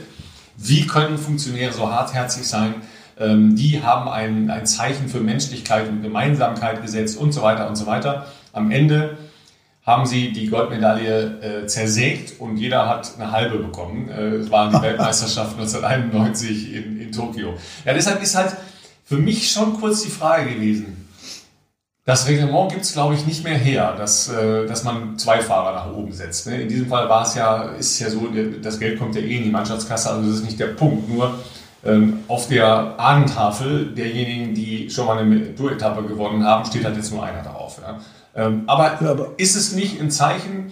Wie 0.57 0.87
können 0.87 1.17
Funktionäre 1.17 1.71
so 1.71 1.89
hartherzig 1.89 2.45
sein? 2.45 2.73
Ähm, 3.17 3.55
die 3.55 3.81
haben 3.81 4.09
ein, 4.09 4.49
ein 4.49 4.65
Zeichen 4.65 5.07
für 5.07 5.21
Menschlichkeit 5.21 5.87
und 5.87 6.01
Gemeinsamkeit 6.01 6.81
gesetzt 6.81 7.17
und 7.17 7.31
so 7.31 7.43
weiter 7.43 7.69
und 7.69 7.77
so 7.77 7.85
weiter. 7.85 8.25
Am 8.51 8.71
Ende 8.71 9.17
haben 9.83 10.05
sie 10.05 10.31
die 10.31 10.47
Goldmedaille 10.47 11.63
äh, 11.63 11.67
zersägt 11.67 12.39
und 12.39 12.57
jeder 12.57 12.87
hat 12.87 13.13
eine 13.17 13.31
halbe 13.31 13.57
bekommen. 13.57 14.09
Äh, 14.09 14.35
es 14.35 14.51
waren 14.51 14.71
die 14.71 14.81
Weltmeisterschaften 14.81 15.59
1991 15.59 16.75
in, 16.75 17.01
in 17.01 17.11
Tokio. 17.11 17.55
Ja, 17.85 17.93
deshalb 17.93 18.21
ist 18.21 18.35
halt 18.35 18.55
für 19.03 19.17
mich 19.17 19.51
schon 19.51 19.79
kurz 19.79 20.03
die 20.03 20.09
Frage 20.09 20.53
gewesen. 20.53 20.97
Das 22.05 22.27
Reglement 22.27 22.71
gibt 22.71 22.83
es, 22.83 22.93
glaube 22.93 23.13
ich, 23.13 23.25
nicht 23.27 23.43
mehr 23.43 23.57
her, 23.57 23.93
dass, 23.97 24.29
äh, 24.29 24.65
dass 24.67 24.83
man 24.83 25.17
zwei 25.17 25.39
Fahrer 25.39 25.73
nach 25.73 25.93
oben 25.93 26.11
setzt. 26.11 26.47
Ne? 26.47 26.61
In 26.61 26.69
diesem 26.69 26.87
Fall 26.87 27.09
war 27.09 27.23
es 27.23 27.35
ja, 27.35 27.63
ist 27.63 27.99
ja 27.99 28.09
so, 28.09 28.27
das 28.61 28.79
Geld 28.79 28.99
kommt 28.99 29.15
ja 29.15 29.21
eh 29.21 29.37
in 29.37 29.43
die 29.43 29.51
Mannschaftskasse, 29.51 30.09
also 30.09 30.27
das 30.27 30.39
ist 30.39 30.45
nicht 30.45 30.59
der 30.59 30.67
Punkt. 30.67 31.09
Nur 31.09 31.39
ähm, 31.83 32.19
auf 32.27 32.47
der 32.47 32.99
Ahnentafel 32.99 33.93
derjenigen, 33.93 34.53
die 34.53 34.89
schon 34.89 35.05
mal 35.07 35.17
eine 35.17 35.55
Tour-Etappe 35.55 36.03
gewonnen 36.03 36.43
haben, 36.43 36.65
steht 36.65 36.85
halt 36.85 36.95
jetzt 36.95 37.11
nur 37.11 37.23
einer 37.23 37.43
drauf. 37.43 37.79
Ja? 37.81 37.99
Ähm, 38.35 38.63
aber, 38.67 39.01
ja, 39.01 39.11
aber, 39.11 39.29
ist 39.37 39.55
es 39.55 39.73
nicht 39.73 39.99
ein 39.99 40.11
Zeichen 40.11 40.71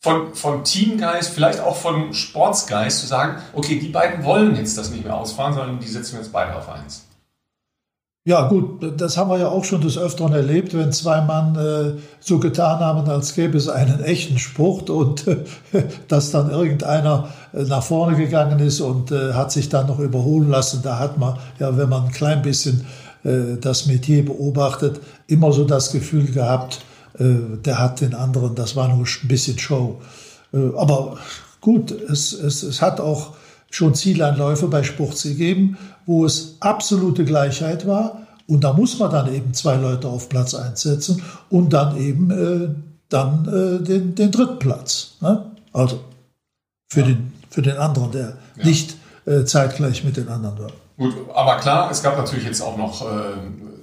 von, 0.00 0.34
von 0.34 0.64
Teamgeist, 0.64 1.30
vielleicht 1.30 1.60
auch 1.60 1.76
von 1.76 2.14
Sportsgeist, 2.14 3.00
zu 3.00 3.06
sagen, 3.06 3.42
okay, 3.52 3.78
die 3.78 3.88
beiden 3.88 4.24
wollen 4.24 4.56
jetzt 4.56 4.78
das 4.78 4.90
nicht 4.90 5.04
mehr 5.04 5.16
ausfahren, 5.16 5.54
sondern 5.54 5.80
die 5.80 5.88
setzen 5.88 6.16
jetzt 6.16 6.32
beide 6.32 6.54
auf 6.54 6.68
eins? 6.68 7.08
Ja, 8.28 8.46
gut, 8.46 9.00
das 9.00 9.16
haben 9.16 9.30
wir 9.30 9.38
ja 9.38 9.48
auch 9.48 9.64
schon 9.64 9.80
des 9.80 9.96
Öfteren 9.96 10.34
erlebt, 10.34 10.76
wenn 10.76 10.92
zwei 10.92 11.22
Mann 11.22 11.56
äh, 11.56 11.98
so 12.20 12.38
getan 12.38 12.80
haben, 12.80 13.08
als 13.08 13.34
gäbe 13.34 13.56
es 13.56 13.70
einen 13.70 14.04
echten 14.04 14.38
Sport 14.38 14.90
und 14.90 15.26
äh, 15.26 15.44
dass 16.08 16.30
dann 16.30 16.50
irgendeiner 16.50 17.30
äh, 17.54 17.62
nach 17.62 17.82
vorne 17.82 18.18
gegangen 18.18 18.58
ist 18.58 18.82
und 18.82 19.12
äh, 19.12 19.32
hat 19.32 19.50
sich 19.50 19.70
dann 19.70 19.86
noch 19.86 19.98
überholen 19.98 20.50
lassen. 20.50 20.82
Da 20.82 20.98
hat 20.98 21.16
man, 21.16 21.38
ja, 21.58 21.78
wenn 21.78 21.88
man 21.88 22.04
ein 22.04 22.12
klein 22.12 22.42
bisschen 22.42 22.84
das 23.60 23.86
Metier 23.86 24.24
beobachtet, 24.24 25.00
immer 25.26 25.52
so 25.52 25.64
das 25.64 25.92
Gefühl 25.92 26.26
gehabt, 26.26 26.80
äh, 27.18 27.58
der 27.64 27.78
hat 27.78 28.00
den 28.00 28.14
anderen, 28.14 28.54
das 28.54 28.76
war 28.76 28.88
nur 28.88 29.06
ein 29.06 29.28
bisschen 29.28 29.58
Show. 29.58 30.00
Äh, 30.52 30.70
aber 30.76 31.18
gut, 31.60 31.90
es, 31.90 32.32
es, 32.32 32.62
es 32.62 32.80
hat 32.80 33.00
auch 33.00 33.34
schon 33.70 33.94
Zieleinläufe 33.94 34.68
bei 34.68 34.82
Sports 34.82 35.24
gegeben, 35.24 35.76
wo 36.06 36.24
es 36.24 36.56
absolute 36.60 37.24
Gleichheit 37.24 37.86
war. 37.86 38.26
Und 38.46 38.64
da 38.64 38.72
muss 38.72 38.98
man 38.98 39.10
dann 39.10 39.32
eben 39.34 39.52
zwei 39.52 39.76
Leute 39.76 40.08
auf 40.08 40.30
Platz 40.30 40.54
einsetzen 40.54 41.22
und 41.50 41.72
dann 41.72 41.98
eben 41.98 42.30
äh, 42.30 42.68
dann 43.10 43.46
äh, 43.46 43.84
den, 43.84 44.14
den 44.14 44.30
dritten 44.30 44.58
Platz. 44.58 45.16
Ne? 45.20 45.50
Also 45.72 46.00
für, 46.88 47.00
ja. 47.00 47.06
den, 47.08 47.32
für 47.50 47.62
den 47.62 47.76
anderen, 47.76 48.12
der 48.12 48.38
ja. 48.56 48.64
nicht 48.64 48.96
äh, 49.26 49.44
zeitgleich 49.44 50.02
mit 50.04 50.16
den 50.16 50.28
anderen 50.28 50.58
war. 50.58 50.72
Gut, 50.98 51.14
aber 51.32 51.58
klar, 51.58 51.90
es 51.92 52.02
gab 52.02 52.18
natürlich 52.18 52.44
jetzt 52.44 52.60
auch 52.60 52.76
noch 52.76 53.02
äh, 53.02 53.36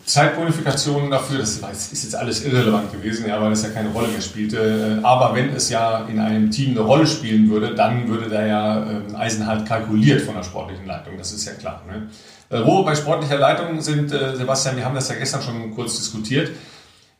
Zeitbonifikationen 0.06 1.10
dafür. 1.10 1.40
Das 1.40 1.58
ist 1.92 2.04
jetzt 2.04 2.14
alles 2.14 2.46
irrelevant 2.46 2.92
gewesen, 2.92 3.26
ja, 3.26 3.42
weil 3.42 3.54
es 3.54 3.64
ja 3.64 3.70
keine 3.70 3.90
Rolle 3.90 4.10
mehr 4.10 4.22
spielte. 4.22 5.00
Äh, 5.02 5.06
aber 5.06 5.34
wenn 5.34 5.50
es 5.52 5.70
ja 5.70 6.06
in 6.10 6.20
einem 6.20 6.52
Team 6.52 6.72
eine 6.72 6.82
Rolle 6.82 7.08
spielen 7.08 7.50
würde, 7.50 7.74
dann 7.74 8.10
würde 8.10 8.30
da 8.30 8.46
ja 8.46 8.84
äh, 8.84 9.16
Eisenhalt 9.16 9.66
kalkuliert 9.66 10.24
von 10.24 10.36
der 10.36 10.44
sportlichen 10.44 10.86
Leitung. 10.86 11.18
Das 11.18 11.32
ist 11.32 11.46
ja 11.46 11.54
klar. 11.54 11.84
Ne? 11.88 12.10
Äh, 12.50 12.66
wo 12.66 12.80
wir 12.80 12.84
bei 12.84 12.96
sportlicher 12.96 13.40
Leitung 13.40 13.80
sind, 13.80 14.12
äh, 14.12 14.36
Sebastian, 14.36 14.76
wir 14.76 14.84
haben 14.84 14.96
das 14.96 15.08
ja 15.08 15.16
gestern 15.16 15.42
schon 15.42 15.74
kurz 15.74 15.96
diskutiert. 15.96 16.52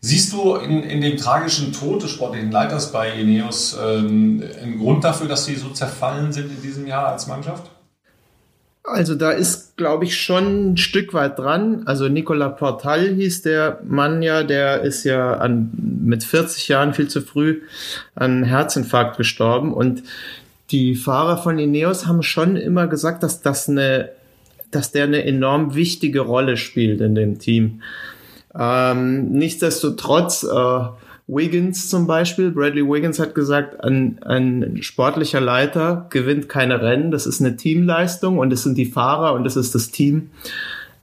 Siehst 0.02 0.34
du 0.34 0.56
in, 0.56 0.84
in 0.84 1.00
dem 1.00 1.16
tragischen 1.16 1.72
Tod 1.72 2.04
des 2.04 2.12
sportlichen 2.12 2.52
Leiters 2.52 2.92
bei 2.92 3.12
Ineos 3.14 3.78
ähm, 3.82 4.44
einen 4.62 4.78
Grund 4.78 5.06
dafür, 5.06 5.30
dass 5.30 5.46
sie 5.46 5.56
so 5.56 5.70
zerfallen 5.70 6.34
sind 6.34 6.52
in 6.52 6.62
diesem 6.62 6.86
Jahr 6.86 7.08
als 7.08 7.28
Mannschaft? 7.28 7.72
Also 8.88 9.16
da 9.16 9.32
ist, 9.32 9.78
glaube 9.78 10.06
ich, 10.06 10.16
schon 10.18 10.74
ein 10.74 10.78
Stück 10.78 11.14
weit 11.14 11.40
dran. 11.40 11.84
Also 11.86 12.08
Nicola 12.08 12.50
Portal 12.50 13.16
hieß 13.16 13.42
der 13.42 13.80
Mann 13.84 14.22
ja, 14.22 14.44
der 14.44 14.82
ist 14.82 15.04
ja 15.04 15.38
an, 15.38 15.72
mit 16.04 16.24
40 16.24 16.68
Jahren 16.68 16.94
viel 16.94 17.08
zu 17.08 17.22
früh 17.22 17.62
an 18.14 18.44
Herzinfarkt 18.44 19.18
gestorben. 19.18 19.74
Und 19.74 20.04
die 20.70 20.96
Fahrer 20.96 21.38
von 21.38 21.58
Ineos 21.58 22.06
haben 22.06 22.22
schon 22.22 22.58
immer 22.58 22.86
gesagt, 22.86 23.24
dass 23.24 23.42
das 23.42 23.68
eine, 23.68 24.10
dass 24.70 24.92
der 24.92 25.06
eine 25.06 25.26
enorm 25.26 25.74
wichtige 25.74 26.22
Rolle 26.22 26.56
spielt 26.56 27.02
in 27.02 27.16
dem 27.16 27.40
Team. 27.40 27.82
Ähm, 28.58 29.32
nichtsdestotrotz 29.32 30.44
äh, 30.44 30.80
Wiggins 31.28 31.90
zum 31.90 32.06
Beispiel, 32.06 32.52
Bradley 32.52 32.84
Wiggins 32.84 33.20
hat 33.20 33.34
gesagt, 33.34 33.84
ein, 33.84 34.22
ein 34.24 34.78
sportlicher 34.82 35.42
Leiter 35.42 36.06
gewinnt 36.12 36.50
keine 36.50 36.82
Rennen, 36.82 37.10
das 37.10 37.26
ist 37.26 37.42
eine 37.42 37.56
Teamleistung 37.56 38.38
und 38.38 38.54
es 38.54 38.64
sind 38.64 38.78
die 38.78 38.86
Fahrer 38.86 39.34
und 39.34 39.46
es 39.46 39.56
ist 39.56 39.74
das 39.74 39.90
Team. 39.90 40.30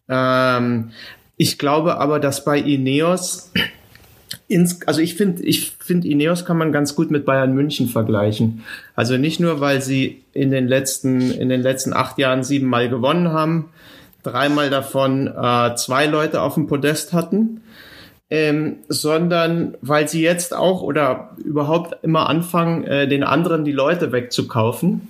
Ähm, 0.08 0.90
ich 1.36 1.58
glaube 1.58 1.98
aber, 1.98 2.20
dass 2.20 2.44
bei 2.44 2.58
Ineos, 2.58 3.50
ins, 4.48 4.86
also 4.86 5.00
ich 5.00 5.16
finde, 5.16 5.42
ich 5.42 5.72
finde 5.80 6.06
Ineos 6.06 6.44
kann 6.44 6.56
man 6.56 6.70
ganz 6.70 6.94
gut 6.94 7.10
mit 7.10 7.24
Bayern 7.24 7.52
München 7.52 7.88
vergleichen. 7.88 8.62
Also 8.94 9.16
nicht 9.16 9.40
nur, 9.40 9.60
weil 9.60 9.82
sie 9.82 10.22
in 10.32 10.52
den 10.52 10.68
letzten, 10.68 11.32
in 11.32 11.48
den 11.48 11.62
letzten 11.62 11.92
acht 11.92 12.18
Jahren 12.18 12.44
siebenmal 12.44 12.88
gewonnen 12.88 13.28
haben, 13.28 13.70
dreimal 14.22 14.70
davon 14.70 15.26
äh, 15.26 15.74
zwei 15.74 16.06
Leute 16.06 16.42
auf 16.42 16.54
dem 16.54 16.68
Podest 16.68 17.12
hatten, 17.12 17.61
ähm, 18.32 18.76
sondern 18.88 19.76
weil 19.82 20.08
sie 20.08 20.22
jetzt 20.22 20.56
auch 20.56 20.80
oder 20.80 21.36
überhaupt 21.44 22.02
immer 22.02 22.30
anfangen, 22.30 22.84
äh, 22.84 23.06
den 23.06 23.24
anderen 23.24 23.66
die 23.66 23.72
Leute 23.72 24.10
wegzukaufen. 24.10 25.08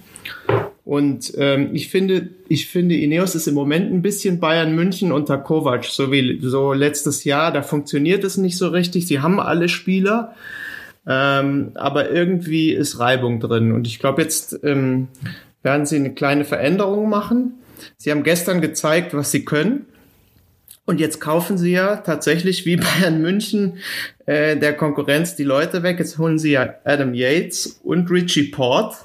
Und 0.85 1.33
ähm, 1.37 1.71
ich 1.73 1.89
finde, 1.89 2.31
ich 2.49 2.67
finde, 2.67 2.97
Ineos 2.97 3.37
ist 3.37 3.47
im 3.47 3.55
Moment 3.55 3.93
ein 3.93 4.03
bisschen 4.03 4.41
Bayern 4.41 4.75
München 4.75 5.13
unter 5.13 5.39
Kovac, 5.39 5.85
so 5.85 6.11
wie 6.11 6.41
so 6.43 6.73
letztes 6.73 7.23
Jahr. 7.23 7.53
Da 7.53 7.63
funktioniert 7.63 8.25
es 8.25 8.39
nicht 8.39 8.59
so 8.59 8.67
richtig. 8.67 9.07
Sie 9.07 9.21
haben 9.21 9.39
alle 9.39 9.69
Spieler, 9.69 10.35
ähm, 11.07 11.71
aber 11.75 12.11
irgendwie 12.11 12.73
ist 12.73 12.99
Reibung 12.99 13.39
drin. 13.39 13.71
Und 13.71 13.87
ich 13.87 14.01
glaube, 14.01 14.23
jetzt 14.23 14.59
ähm, 14.65 15.07
werden 15.63 15.87
sie 15.87 15.95
eine 15.95 16.13
kleine 16.13 16.45
Veränderung 16.45 17.09
machen. 17.09 17.55
Sie 17.97 18.11
haben 18.11 18.25
gestern 18.25 18.61
gezeigt, 18.61 19.15
was 19.15 19.31
sie 19.31 19.45
können. 19.45 19.87
Und 20.85 20.99
jetzt 20.99 21.21
kaufen 21.21 21.59
sie 21.59 21.73
ja 21.73 21.97
tatsächlich 21.97 22.67
wie 22.67 22.77
Bayern 23.01 23.21
München 23.21 23.79
äh, 24.27 24.57
der 24.57 24.75
Konkurrenz 24.75 25.37
die 25.37 25.45
Leute 25.45 25.83
weg. 25.83 25.99
Jetzt 25.99 26.19
holen 26.19 26.39
sie 26.39 26.53
ja 26.53 26.75
Adam 26.85 27.15
Yates 27.15 27.81
und 27.83 28.11
Richie 28.11 28.51
Port, 28.51 28.97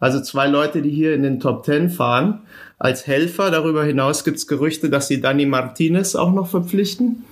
also 0.00 0.20
zwei 0.20 0.46
Leute, 0.46 0.82
die 0.82 0.90
hier 0.90 1.14
in 1.14 1.22
den 1.22 1.40
Top 1.40 1.64
Ten 1.64 1.90
fahren, 1.90 2.42
als 2.78 3.06
Helfer. 3.06 3.50
Darüber 3.50 3.84
hinaus 3.84 4.24
gibt's 4.24 4.46
Gerüchte, 4.46 4.90
dass 4.90 5.08
sie 5.08 5.20
Dani 5.20 5.46
Martinez 5.46 6.14
auch 6.16 6.32
noch 6.32 6.48
verpflichten. 6.48 7.24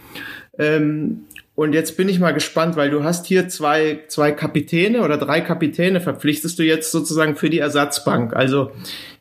Ähm, 0.59 1.25
und 1.55 1.75
jetzt 1.75 1.97
bin 1.97 2.09
ich 2.09 2.19
mal 2.19 2.33
gespannt, 2.33 2.77
weil 2.77 2.91
du 2.91 3.05
hast 3.05 3.27
hier 3.27 3.49
zwei, 3.49 4.01
zwei 4.09 4.33
Kapitäne 4.33 5.03
oder 5.03 5.19
drei 5.19 5.43
Kapitäne 5.43 6.01
verpflichtest 6.01 6.59
du 6.59 6.63
jetzt 6.63 6.91
sozusagen 6.91 7.37
für 7.37 7.51
die 7.51 7.59
Ersatzbank. 7.59 8.35
Also 8.35 8.73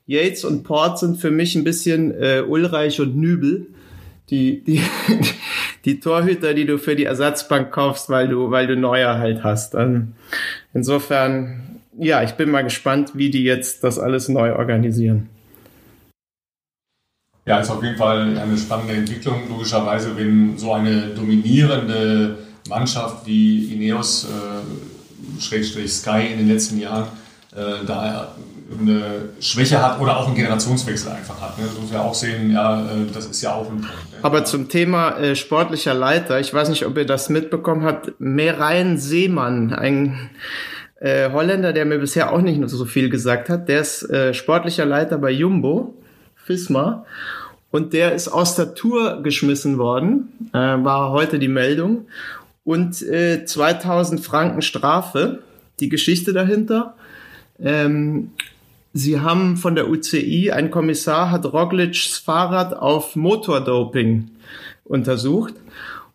Yates 0.05 0.45
und 0.45 0.63
Port 0.63 0.99
sind 0.99 1.19
für 1.19 1.31
mich 1.31 1.55
ein 1.55 1.63
bisschen 1.63 2.11
äh, 2.11 2.41
Ulreich 2.47 3.01
und 3.01 3.17
Nübel 3.17 3.67
die, 4.31 4.63
die, 4.63 4.81
die 5.85 5.99
Torhüter, 5.99 6.53
die 6.53 6.65
du 6.65 6.77
für 6.77 6.95
die 6.95 7.03
Ersatzbank 7.03 7.71
kaufst, 7.71 8.09
weil 8.09 8.29
du, 8.29 8.49
weil 8.49 8.65
du 8.65 8.75
neue 8.75 9.19
halt 9.19 9.43
hast. 9.43 9.75
Ähm, 9.75 10.13
insofern, 10.73 11.81
ja, 11.97 12.23
ich 12.23 12.31
bin 12.31 12.49
mal 12.49 12.63
gespannt, 12.63 13.11
wie 13.13 13.29
die 13.29 13.43
jetzt 13.43 13.83
das 13.83 13.99
alles 13.99 14.29
neu 14.29 14.55
organisieren. 14.55 15.29
Ja, 17.45 17.59
ist 17.59 17.69
auf 17.69 17.83
jeden 17.83 17.97
Fall 17.97 18.37
eine 18.37 18.57
spannende 18.57 18.93
Entwicklung. 18.93 19.49
Logischerweise, 19.49 20.15
wenn 20.15 20.57
so 20.57 20.73
eine 20.73 21.07
dominierende 21.07 22.37
Mannschaft 22.69 23.25
wie 23.25 23.73
Ineos, 23.73 24.25
äh, 24.25 25.41
Schrägstrich 25.41 25.91
Sky 25.91 26.27
in 26.31 26.37
den 26.37 26.47
letzten 26.47 26.79
Jahren, 26.79 27.07
äh, 27.53 27.85
da 27.85 28.35
eine 28.79 29.29
Schwäche 29.39 29.81
hat 29.81 29.99
oder 29.99 30.17
auch 30.17 30.27
einen 30.27 30.35
Generationswechsel 30.35 31.11
einfach 31.11 31.39
hat. 31.41 31.57
Ne? 31.57 31.65
Das 31.65 31.79
muss 31.79 31.91
ja 31.91 32.01
auch 32.01 32.13
sehen, 32.13 32.51
ja, 32.51 32.81
äh, 32.81 33.11
das 33.13 33.25
ist 33.25 33.41
ja 33.41 33.53
auch 33.53 33.69
ein 33.69 33.81
Punkt. 33.81 34.11
Ne? 34.11 34.17
Aber 34.21 34.45
zum 34.45 34.69
Thema 34.69 35.17
äh, 35.17 35.35
sportlicher 35.35 35.93
Leiter, 35.93 36.39
ich 36.39 36.53
weiß 36.53 36.69
nicht, 36.69 36.85
ob 36.85 36.97
ihr 36.97 37.05
das 37.05 37.29
mitbekommen 37.29 37.83
habt, 37.83 38.13
Merein 38.19 38.97
Seemann, 38.97 39.73
ein 39.73 40.29
äh, 40.99 41.31
Holländer, 41.31 41.73
der 41.73 41.85
mir 41.85 41.99
bisher 41.99 42.31
auch 42.31 42.41
nicht 42.41 42.61
so 42.69 42.85
viel 42.85 43.09
gesagt 43.09 43.49
hat, 43.49 43.67
der 43.67 43.81
ist 43.81 44.09
äh, 44.09 44.33
sportlicher 44.33 44.85
Leiter 44.85 45.17
bei 45.17 45.31
Jumbo, 45.31 45.95
FISMA, 46.35 47.05
und 47.71 47.93
der 47.93 48.13
ist 48.13 48.27
aus 48.27 48.55
der 48.55 48.75
Tour 48.75 49.23
geschmissen 49.23 49.77
worden, 49.77 50.49
äh, 50.53 50.57
war 50.57 51.11
heute 51.11 51.39
die 51.39 51.47
Meldung, 51.47 52.07
und 52.63 53.01
äh, 53.01 53.45
2000 53.45 54.23
Franken 54.23 54.61
Strafe, 54.61 55.39
die 55.79 55.89
Geschichte 55.89 56.31
dahinter. 56.31 56.95
Ähm, 57.59 58.31
Sie 58.93 59.19
haben 59.19 59.57
von 59.57 59.75
der 59.75 59.89
UCI, 59.89 60.51
ein 60.51 60.69
Kommissar 60.69 61.31
hat 61.31 61.45
Roglic's 61.45 62.17
Fahrrad 62.17 62.73
auf 62.73 63.15
Motordoping 63.15 64.29
untersucht 64.83 65.53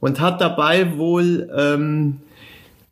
und 0.01 0.21
hat 0.21 0.41
dabei 0.41 0.97
wohl 0.97 1.51
ähm, 1.57 2.19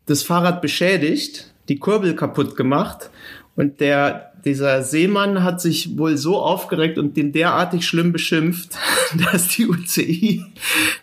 das 0.06 0.22
Fahrrad 0.22 0.62
beschädigt, 0.62 1.52
die 1.68 1.78
Kurbel 1.78 2.14
kaputt 2.14 2.56
gemacht 2.56 3.10
und 3.56 3.80
der 3.80 4.32
dieser 4.44 4.82
Seemann 4.82 5.42
hat 5.42 5.60
sich 5.60 5.96
wohl 5.96 6.18
so 6.18 6.38
aufgeregt 6.38 6.98
und 6.98 7.16
den 7.16 7.32
derartig 7.32 7.86
schlimm 7.86 8.12
beschimpft, 8.12 8.76
dass 9.32 9.48
die 9.48 9.66
UCI 9.66 10.44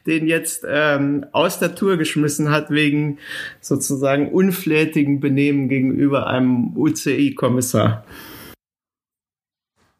den 0.05 0.27
jetzt 0.27 0.65
ähm, 0.67 1.25
aus 1.31 1.59
der 1.59 1.75
Tour 1.75 1.97
geschmissen 1.97 2.51
hat 2.51 2.71
wegen 2.71 3.17
sozusagen 3.59 4.29
unflätigen 4.29 5.19
Benehmen 5.19 5.69
gegenüber 5.69 6.27
einem 6.27 6.75
UCI-Kommissar. 6.75 8.03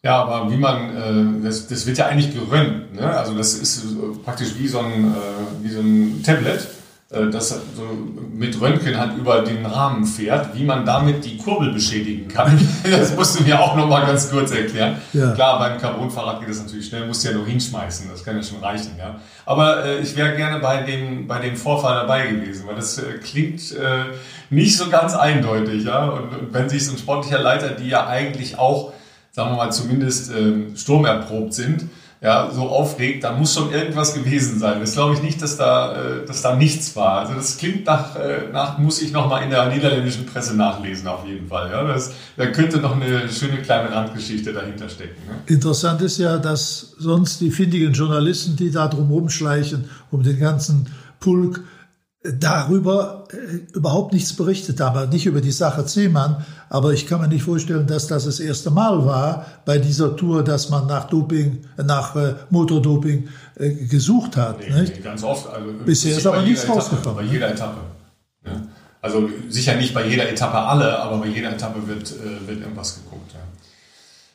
Ja, 0.04 0.24
aber 0.24 0.52
wie 0.52 0.58
man, 0.58 1.42
äh, 1.42 1.44
das, 1.44 1.68
das 1.68 1.86
wird 1.86 2.00
ja 2.00 2.08
eigentlich 2.08 2.34
gerönt. 2.34 2.96
Ne? 2.96 3.06
Also 3.06 3.36
das 3.36 3.54
ist 3.54 3.84
äh, 3.84 3.88
praktisch 4.24 4.50
wie 4.58 4.68
so 4.68 4.80
ein, 4.80 5.14
äh, 5.14 5.64
wie 5.64 5.70
so 5.70 5.80
ein 5.80 6.24
Tablet, 6.26 6.68
äh, 7.12 7.30
das 7.30 7.50
so 7.50 7.84
mit 8.34 8.60
Röntgen 8.60 8.98
halt 8.98 9.16
über 9.16 9.42
den 9.42 9.64
Rahmen 9.64 10.04
fährt, 10.06 10.56
wie 10.56 10.64
man 10.64 10.88
damit 10.88 11.24
die 11.24 11.38
Kurbel 11.38 11.72
beschädigen 11.72 12.28
kann. 12.28 12.60
Das 12.90 13.16
musst 13.16 13.40
du 13.40 13.44
mir 13.44 13.60
auch 13.60 13.76
nochmal 13.76 14.08
ganz 14.08 14.32
kurz 14.32 14.50
erklären. 14.50 14.96
Ja. 15.14 15.34
Klar, 15.34 15.60
beim 15.60 15.78
Carbonfahrrad 15.80 16.40
geht 16.40 16.50
das 16.50 16.64
natürlich 16.64 16.88
schnell, 16.88 17.06
musst 17.06 17.24
du 17.24 17.30
ja 17.30 17.36
nur 17.36 17.46
hinschmeißen, 17.46 18.10
das 18.12 18.26
kann 18.26 18.36
ja 18.36 18.42
schon 18.42 18.60
reichen. 18.60 18.94
Ja? 18.98 19.20
Aber 19.46 19.86
äh, 19.86 20.00
ich 20.00 20.16
wäre 20.16 20.36
gerne 20.36 20.60
bei 20.60 20.82
dem, 20.82 21.28
bei 21.28 21.38
dem 21.38 21.56
Vorfall 21.56 21.94
dabei 21.94 22.26
gewesen, 22.26 22.66
weil 22.66 22.76
das 22.76 22.98
äh, 22.98 23.20
klingt 23.24 23.72
äh, 23.74 24.16
nicht 24.50 24.76
so 24.76 24.90
ganz 24.90 25.14
eindeutig. 25.14 25.84
Ja? 25.84 26.06
Und, 26.06 26.36
und 26.36 26.54
wenn 26.54 26.70
sich 26.70 26.88
so 26.88 26.94
ein 26.94 26.98
sportlicher 26.98 27.40
Leiter, 27.40 27.70
die 27.70 27.88
ja 27.88 28.08
eigentlich 28.08 28.58
auch 28.58 28.94
sagen 29.32 29.52
wir 29.52 29.58
mal, 29.58 29.72
zumindest 29.72 30.32
ähm, 30.32 30.76
sturmerprobt 30.76 31.54
sind, 31.54 31.86
ja, 32.24 32.52
so 32.54 32.70
aufregt, 32.70 33.24
da 33.24 33.36
muss 33.36 33.56
schon 33.56 33.72
irgendwas 33.72 34.14
gewesen 34.14 34.60
sein. 34.60 34.80
Das 34.80 34.94
glaube 34.94 35.16
ich 35.16 35.24
nicht, 35.24 35.42
dass 35.42 35.58
da, 35.58 35.96
äh, 35.96 36.26
dass 36.26 36.44
da 36.44 36.56
nichts 36.56 36.96
war. 36.96 37.22
Also 37.22 37.34
das 37.34 37.58
klingt 37.58 37.88
nach, 37.88 38.16
äh, 38.16 38.52
nach 38.54 38.78
muss 38.78 39.02
ich 39.02 39.12
nochmal 39.12 39.42
in 39.42 39.50
der 39.50 39.70
niederländischen 39.70 40.28
Presse 40.28 40.56
nachlesen, 40.56 41.08
auf 41.08 41.26
jeden 41.26 41.48
Fall. 41.48 41.72
Ja, 41.72 41.84
das, 41.84 42.12
da 42.38 42.46
könnte 42.46 42.78
noch 42.78 42.96
eine 42.96 43.28
schöne 43.28 43.64
kleine 43.64 43.92
Randgeschichte 43.92 44.54
dahinter 44.54 44.88
stecken. 44.88 45.16
Ne? 45.28 45.34
Interessant 45.48 46.02
ist 46.04 46.20
ja, 46.20 46.38
dass 46.38 46.94
sonst 47.00 47.42
die 47.42 47.50
findigen 47.50 47.92
Journalisten, 47.92 48.56
die 48.56 48.70
da 48.70 48.88
drum 48.88 49.10
rumschleichen, 49.10 49.90
um 50.12 50.22
den 50.22 50.40
ganzen 50.40 50.94
Pulk, 51.20 51.64
darüber 52.24 53.28
äh, 53.32 53.76
überhaupt 53.76 54.14
nichts 54.14 54.34
berichtet 54.36 54.80
haben, 54.80 55.10
nicht 55.10 55.26
über 55.26 55.42
die 55.42 55.52
Sache 55.52 55.86
Zehmann, 55.86 56.46
aber 56.70 56.94
ich 56.94 57.08
kann 57.08 57.20
mir 57.20 57.28
nicht 57.28 57.44
vorstellen, 57.44 57.88
dass 57.88 58.08
das 58.08 58.26
das 58.26 58.40
erste 58.40 58.70
Mal 58.70 59.06
war 59.06 59.46
bei 59.66 59.80
dieser 59.80 60.16
Tour, 60.16 60.44
dass 60.44 60.70
man 60.70 60.86
nach 60.86 61.06
Doping, 61.06 61.66
nach 61.78 62.16
äh, 62.16 62.36
Motordoping 62.52 63.28
äh, 63.56 63.72
gesucht 63.72 64.38
hat. 64.38 64.60
Nee, 64.60 64.82
nicht? 64.82 64.98
Nee, 64.98 65.02
ganz 65.02 65.24
oft. 65.24 65.50
Also, 65.52 65.72
Bisher 65.84 66.16
ist 66.16 66.28
aber 66.28 66.44
nichts 66.44 66.70
rausgekommen. 66.70 67.16
Bei 67.16 67.24
ne? 67.24 67.32
jeder 67.32 67.50
Etappe. 67.50 67.80
Ja. 68.46 68.52
Also 69.02 69.28
sicher 69.50 69.76
nicht 69.76 69.96
bei 69.96 70.06
jeder 70.06 70.30
Etappe 70.30 70.58
alle, 70.60 71.00
aber 71.00 71.18
bei 71.18 71.28
jeder 71.28 71.52
Etappe 71.52 71.88
wird, 71.88 72.12
äh, 72.12 72.48
wird 72.48 72.62
irgendwas 72.62 73.02
geguckt. 73.04 73.34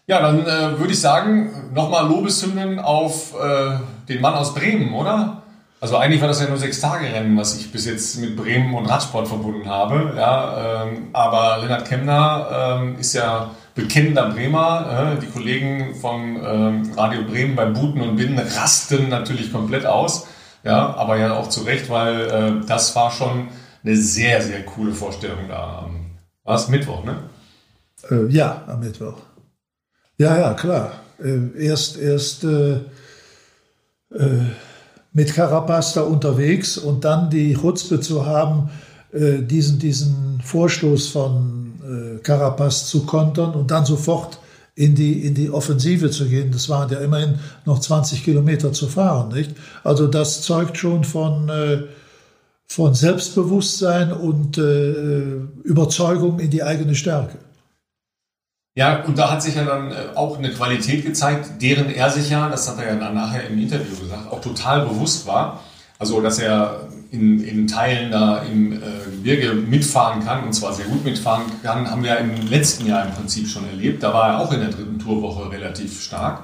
Ja, 0.08 0.16
ja 0.16 0.22
dann 0.22 0.40
äh, 0.40 0.78
würde 0.78 0.92
ich 0.92 1.00
sagen, 1.00 1.70
nochmal 1.72 2.08
Lobeshymnen 2.08 2.80
auf 2.80 3.32
äh, 3.40 3.78
den 4.08 4.20
Mann 4.20 4.34
aus 4.34 4.54
Bremen, 4.54 4.92
oder? 4.92 5.44
Also 5.78 5.96
eigentlich 5.96 6.20
war 6.22 6.28
das 6.28 6.40
ja 6.40 6.48
nur 6.48 6.56
sechs 6.56 6.80
Tage 6.80 7.06
Rennen, 7.06 7.36
was 7.36 7.56
ich 7.58 7.70
bis 7.70 7.84
jetzt 7.84 8.18
mit 8.18 8.34
Bremen 8.34 8.74
und 8.74 8.86
Radsport 8.86 9.28
verbunden 9.28 9.68
habe. 9.68 10.14
Ja, 10.16 10.84
ähm, 10.84 11.08
aber 11.12 11.58
Lennart 11.62 11.86
Kemner 11.86 12.78
ähm, 12.80 12.98
ist 12.98 13.12
ja 13.12 13.50
bekennender 13.74 14.30
Bremer. 14.30 15.16
Äh, 15.16 15.20
die 15.20 15.26
Kollegen 15.26 15.94
von 15.94 16.36
ähm, 16.42 16.92
Radio 16.96 17.22
Bremen 17.24 17.56
bei 17.56 17.66
Buten 17.66 18.00
und 18.00 18.16
Binnen 18.16 18.38
rasten 18.38 19.10
natürlich 19.10 19.52
komplett 19.52 19.84
aus. 19.84 20.26
Ja, 20.64 20.96
aber 20.96 21.18
ja 21.18 21.34
auch 21.36 21.48
zu 21.48 21.62
Recht, 21.62 21.90
weil 21.90 22.20
äh, 22.22 22.66
das 22.66 22.96
war 22.96 23.10
schon 23.10 23.48
eine 23.84 23.96
sehr, 23.96 24.42
sehr 24.42 24.64
coole 24.64 24.92
Vorstellung 24.92 25.48
da. 25.48 25.88
War 26.42 26.56
es 26.56 26.68
Mittwoch, 26.68 27.04
ne? 27.04 27.18
Äh, 28.10 28.26
ja, 28.32 28.64
am 28.66 28.80
Mittwoch. 28.80 29.18
Ja, 30.16 30.38
ja, 30.38 30.54
klar. 30.54 30.92
Äh, 31.22 31.66
erst, 31.66 31.98
erst 31.98 32.44
äh, 32.44 32.80
äh, 34.10 34.46
mit 35.16 35.32
Carapaz 35.32 35.94
da 35.94 36.02
unterwegs 36.02 36.76
und 36.76 37.06
dann 37.06 37.30
die 37.30 37.54
Chutzpe 37.54 38.00
zu 38.00 38.26
haben, 38.26 38.68
äh, 39.12 39.38
diesen, 39.40 39.78
diesen 39.78 40.42
Vorstoß 40.44 41.08
von 41.08 41.72
äh, 41.82 42.18
Carapaz 42.18 42.86
zu 42.86 43.06
kontern 43.06 43.54
und 43.54 43.70
dann 43.70 43.86
sofort 43.86 44.38
in 44.74 44.94
die, 44.94 45.24
in 45.24 45.34
die 45.34 45.48
Offensive 45.48 46.10
zu 46.10 46.26
gehen. 46.26 46.52
Das 46.52 46.68
waren 46.68 46.90
ja 46.90 46.98
immerhin 46.98 47.36
noch 47.64 47.78
20 47.78 48.24
Kilometer 48.24 48.74
zu 48.74 48.88
fahren, 48.88 49.32
nicht? 49.32 49.52
Also 49.84 50.06
das 50.06 50.42
zeugt 50.42 50.76
schon 50.76 51.02
von, 51.02 51.48
äh, 51.48 51.84
von 52.66 52.92
Selbstbewusstsein 52.92 54.12
und 54.12 54.58
äh, 54.58 55.36
Überzeugung 55.64 56.40
in 56.40 56.50
die 56.50 56.62
eigene 56.62 56.94
Stärke. 56.94 57.38
Ja, 58.76 59.02
und 59.04 59.16
da 59.16 59.30
hat 59.30 59.42
sich 59.42 59.54
ja 59.54 59.64
dann 59.64 59.90
äh, 59.90 59.94
auch 60.14 60.36
eine 60.36 60.50
Qualität 60.50 61.02
gezeigt, 61.02 61.62
deren 61.62 61.88
er 61.88 62.10
sich 62.10 62.28
ja, 62.28 62.50
das 62.50 62.68
hat 62.68 62.78
er 62.78 62.92
ja 62.92 62.96
dann 62.96 63.14
nachher 63.14 63.46
im 63.48 63.58
Interview 63.58 63.96
gesagt, 63.98 64.30
auch 64.30 64.42
total 64.42 64.82
bewusst 64.84 65.26
war. 65.26 65.60
Also, 65.98 66.20
dass 66.20 66.38
er 66.38 66.80
in, 67.10 67.42
in 67.42 67.66
Teilen 67.66 68.10
da 68.10 68.42
im 68.42 68.74
äh, 68.74 68.76
Gebirge 69.10 69.54
mitfahren 69.54 70.22
kann 70.22 70.44
und 70.44 70.52
zwar 70.52 70.74
sehr 70.74 70.84
gut 70.84 71.06
mitfahren 71.06 71.44
kann, 71.62 71.90
haben 71.90 72.02
wir 72.02 72.10
ja 72.10 72.16
im 72.16 72.48
letzten 72.48 72.84
Jahr 72.86 73.06
im 73.06 73.12
Prinzip 73.12 73.48
schon 73.48 73.66
erlebt. 73.66 74.02
Da 74.02 74.12
war 74.12 74.32
er 74.32 74.40
auch 74.40 74.52
in 74.52 74.60
der 74.60 74.68
dritten 74.68 74.98
Tourwoche 74.98 75.50
relativ 75.50 76.02
stark. 76.02 76.42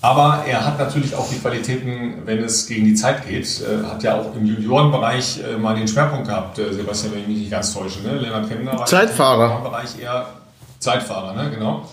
Aber 0.00 0.44
er 0.46 0.64
hat 0.64 0.78
natürlich 0.78 1.16
auch 1.16 1.28
die 1.28 1.40
Qualitäten, 1.40 2.22
wenn 2.26 2.38
es 2.38 2.68
gegen 2.68 2.84
die 2.84 2.94
Zeit 2.94 3.26
geht. 3.26 3.60
Äh, 3.60 3.88
hat 3.88 4.04
ja 4.04 4.14
auch 4.14 4.36
im 4.36 4.46
Juniorenbereich 4.46 5.40
äh, 5.42 5.56
mal 5.56 5.74
den 5.74 5.88
Schwerpunkt 5.88 6.28
gehabt, 6.28 6.58
Sebastian, 6.58 7.14
wenn 7.14 7.22
ich 7.22 7.26
mich 7.26 7.38
nicht 7.38 7.50
ganz 7.50 7.74
täusche. 7.74 8.02
Ne? 8.02 8.18
Lennart 8.18 8.48
Kemner 8.48 8.78
war 8.78 8.86
Zeitfahrer. 8.86 9.46
im 9.46 9.50
Juniorenbereich 9.50 10.00
eher 10.00 10.39
Zeitfahrer, 10.80 11.34
ne? 11.34 11.50
genau. 11.50 11.88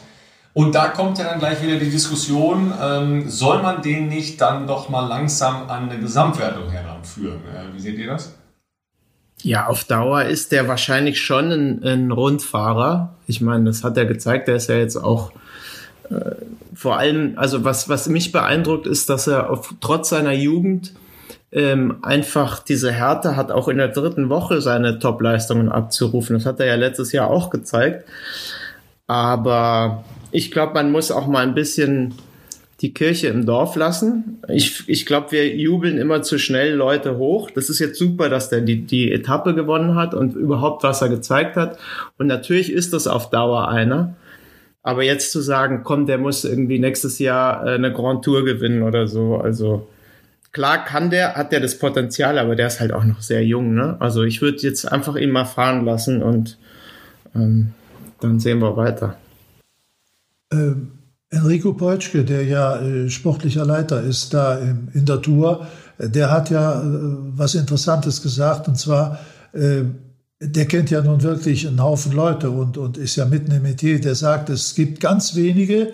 Und 0.53 0.73
da 0.73 0.87
kommt 0.87 1.19
ja 1.19 1.25
dann 1.25 1.37
gleich 1.37 1.61
wieder 1.61 1.77
die 1.77 1.91
Diskussion, 1.91 2.73
ähm, 2.81 3.29
soll 3.29 3.61
man 3.61 3.83
den 3.83 4.07
nicht 4.07 4.41
dann 4.41 4.65
doch 4.65 4.89
mal 4.89 5.07
langsam 5.07 5.69
an 5.69 5.87
eine 5.87 5.99
Gesamtwertung 5.99 6.71
heranführen? 6.71 7.41
Äh, 7.53 7.75
wie 7.75 7.79
seht 7.79 7.99
ihr 7.99 8.07
das? 8.07 8.33
Ja, 9.43 9.67
auf 9.67 9.83
Dauer 9.83 10.23
ist 10.23 10.51
der 10.51 10.67
wahrscheinlich 10.67 11.21
schon 11.21 11.51
ein, 11.51 11.83
ein 11.83 12.11
Rundfahrer. 12.11 13.13
Ich 13.27 13.39
meine, 13.39 13.65
das 13.65 13.83
hat 13.83 13.97
er 13.97 14.07
gezeigt. 14.07 14.47
Der 14.47 14.55
ist 14.55 14.67
ja 14.67 14.77
jetzt 14.77 14.95
auch 14.95 15.31
äh, 16.09 16.31
vor 16.73 16.97
allem, 16.97 17.33
also 17.37 17.63
was, 17.63 17.87
was 17.87 18.07
mich 18.07 18.31
beeindruckt, 18.31 18.87
ist, 18.87 19.09
dass 19.09 19.27
er 19.27 19.49
auf, 19.49 19.75
trotz 19.79 20.09
seiner 20.09 20.33
Jugend 20.33 20.93
ähm, 21.51 21.97
einfach 22.01 22.59
diese 22.59 22.91
Härte 22.91 23.35
hat, 23.35 23.51
auch 23.51 23.67
in 23.67 23.77
der 23.77 23.87
dritten 23.89 24.29
Woche 24.29 24.61
seine 24.61 24.99
Top-Leistungen 24.99 25.69
abzurufen. 25.69 26.35
Das 26.35 26.45
hat 26.45 26.59
er 26.59 26.65
ja 26.65 26.75
letztes 26.75 27.11
Jahr 27.11 27.29
auch 27.29 27.49
gezeigt. 27.49 28.05
Aber 29.07 30.03
ich 30.31 30.51
glaube, 30.51 30.73
man 30.73 30.91
muss 30.91 31.11
auch 31.11 31.27
mal 31.27 31.43
ein 31.43 31.55
bisschen 31.55 32.13
die 32.81 32.93
Kirche 32.93 33.27
im 33.27 33.45
Dorf 33.45 33.75
lassen. 33.75 34.39
Ich, 34.49 34.87
ich 34.87 35.05
glaube, 35.05 35.31
wir 35.31 35.55
jubeln 35.55 35.97
immer 35.97 36.21
zu 36.21 36.37
schnell 36.37 36.73
Leute 36.73 37.17
hoch. 37.17 37.49
Das 37.49 37.69
ist 37.69 37.79
jetzt 37.79 37.97
super, 37.97 38.29
dass 38.29 38.49
der 38.49 38.61
die, 38.61 38.85
die 38.85 39.11
Etappe 39.11 39.55
gewonnen 39.55 39.95
hat 39.95 40.13
und 40.13 40.35
überhaupt, 40.35 40.83
was 40.83 41.01
er 41.01 41.09
gezeigt 41.09 41.55
hat. 41.55 41.79
Und 42.19 42.27
natürlich 42.27 42.71
ist 42.71 42.93
das 42.93 43.07
auf 43.07 43.31
Dauer 43.31 43.67
einer. 43.69 44.15
Aber 44.83 45.03
jetzt 45.03 45.31
zu 45.31 45.41
sagen, 45.41 45.81
komm, 45.83 46.05
der 46.05 46.17
muss 46.17 46.45
irgendwie 46.45 46.79
nächstes 46.79 47.19
Jahr 47.19 47.65
äh, 47.65 47.75
eine 47.75 47.91
Grand 47.91 48.23
Tour 48.23 48.45
gewinnen 48.45 48.83
oder 48.83 49.07
so, 49.07 49.35
also 49.35 49.87
klar 50.53 50.85
kann 50.85 51.09
der, 51.09 51.35
hat 51.35 51.51
der 51.51 51.59
das 51.59 51.77
Potenzial, 51.77 52.37
aber 52.37 52.55
der 52.55 52.67
ist 52.67 52.79
halt 52.79 52.93
auch 52.93 53.03
noch 53.03 53.21
sehr 53.21 53.43
jung. 53.43 53.73
Ne? 53.73 53.97
Also 53.99 54.23
ich 54.23 54.41
würde 54.41 54.59
jetzt 54.59 54.91
einfach 54.91 55.15
ihn 55.15 55.31
mal 55.31 55.45
fahren 55.45 55.83
lassen 55.83 56.23
und 56.23 56.57
ähm, 57.35 57.73
dann 58.19 58.39
sehen 58.39 58.59
wir 58.59 58.75
weiter. 58.75 59.17
Ähm, 60.51 60.91
Enrico 61.29 61.73
Peutschke, 61.73 62.23
der 62.23 62.45
ja 62.45 62.79
äh, 62.79 63.09
sportlicher 63.09 63.65
Leiter 63.65 64.01
ist 64.01 64.33
da 64.33 64.57
im, 64.57 64.87
in 64.93 65.05
der 65.05 65.21
Tour, 65.21 65.67
äh, 65.97 66.09
der 66.09 66.31
hat 66.31 66.49
ja 66.49 66.81
äh, 66.81 66.85
was 66.85 67.55
Interessantes 67.55 68.21
gesagt 68.21 68.67
und 68.67 68.77
zwar, 68.77 69.19
äh, 69.53 69.83
der 70.39 70.65
kennt 70.67 70.89
ja 70.89 71.01
nun 71.01 71.23
wirklich 71.23 71.67
einen 71.67 71.81
Haufen 71.81 72.13
Leute 72.13 72.51
und, 72.51 72.77
und 72.77 72.97
ist 72.97 73.15
ja 73.15 73.25
mitten 73.25 73.51
im 73.51 73.63
Metier, 73.63 73.99
der 73.99 74.15
sagt, 74.15 74.49
es 74.49 74.75
gibt 74.75 74.99
ganz 74.99 75.35
wenige 75.35 75.93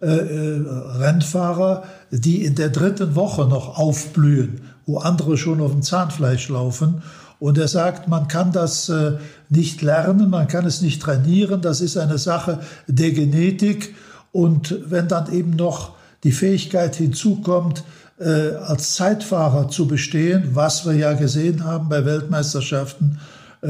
äh, 0.00 0.06
äh, 0.06 0.62
Rennfahrer, 0.98 1.82
die 2.12 2.44
in 2.44 2.54
der 2.54 2.68
dritten 2.68 3.16
Woche 3.16 3.46
noch 3.48 3.78
aufblühen, 3.78 4.60
wo 4.86 4.98
andere 4.98 5.36
schon 5.36 5.60
auf 5.60 5.72
dem 5.72 5.82
Zahnfleisch 5.82 6.48
laufen. 6.50 7.02
Und 7.40 7.56
er 7.56 7.68
sagt, 7.68 8.08
man 8.08 8.26
kann 8.26 8.52
das 8.52 8.88
äh, 8.88 9.12
nicht 9.48 9.82
lernen, 9.82 10.30
man 10.30 10.48
kann 10.48 10.66
es 10.66 10.82
nicht 10.82 11.00
trainieren, 11.00 11.60
das 11.60 11.80
ist 11.80 11.96
eine 11.96 12.18
Sache 12.18 12.60
der 12.86 13.12
Genetik. 13.12 13.94
Und 14.32 14.78
wenn 14.86 15.08
dann 15.08 15.32
eben 15.32 15.50
noch 15.50 15.92
die 16.24 16.32
Fähigkeit 16.32 16.96
hinzukommt, 16.96 17.84
äh, 18.18 18.54
als 18.56 18.94
Zeitfahrer 18.94 19.68
zu 19.68 19.86
bestehen, 19.86 20.50
was 20.52 20.84
wir 20.84 20.94
ja 20.94 21.12
gesehen 21.12 21.64
haben 21.64 21.88
bei 21.88 22.04
Weltmeisterschaften, 22.04 23.20
äh, 23.62 23.68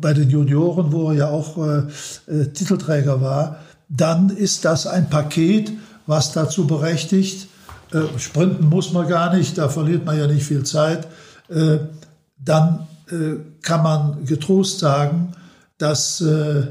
bei 0.00 0.14
den 0.14 0.30
Junioren, 0.30 0.90
wo 0.92 1.10
er 1.10 1.16
ja 1.16 1.28
auch 1.28 1.56
Titelträger 2.26 3.20
war, 3.20 3.60
dann 3.88 4.28
ist 4.28 4.64
das 4.64 4.86
ein 4.86 5.08
Paket, 5.08 5.72
was 6.06 6.32
dazu 6.32 6.66
berechtigt, 6.66 7.48
sprinten 8.18 8.68
muss 8.68 8.92
man 8.92 9.08
gar 9.08 9.34
nicht, 9.34 9.56
da 9.56 9.70
verliert 9.70 10.04
man 10.04 10.18
ja 10.18 10.26
nicht 10.26 10.44
viel 10.44 10.64
Zeit, 10.64 11.08
dann 12.38 12.86
äh, 13.10 13.36
kann 13.62 13.82
man 13.82 14.24
getrost 14.24 14.78
sagen, 14.78 15.32
dass 15.78 16.20
äh, 16.20 16.68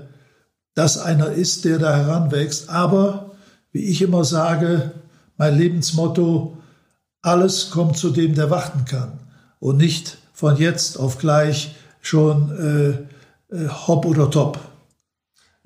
das 0.76 0.98
einer 0.98 1.32
ist, 1.32 1.66
der 1.66 1.80
da 1.80 1.96
heranwächst. 1.96 2.70
Aber, 2.70 3.32
wie 3.72 3.86
ich 3.86 4.02
immer 4.02 4.24
sage, 4.24 4.92
mein 5.38 5.58
Lebensmotto, 5.58 6.58
alles 7.22 7.72
kommt 7.72 7.98
zu 7.98 8.12
dem, 8.12 8.36
der 8.36 8.50
warten 8.50 8.86
kann 8.86 9.20
und 9.60 9.78
nicht 9.78 10.18
von 10.34 10.58
jetzt 10.58 11.00
auf 11.00 11.18
gleich 11.18 11.76
schon 12.02 13.08
äh, 13.52 13.56
äh 13.56 13.70
hopp 13.70 14.06
oder 14.06 14.30
top. 14.30 14.60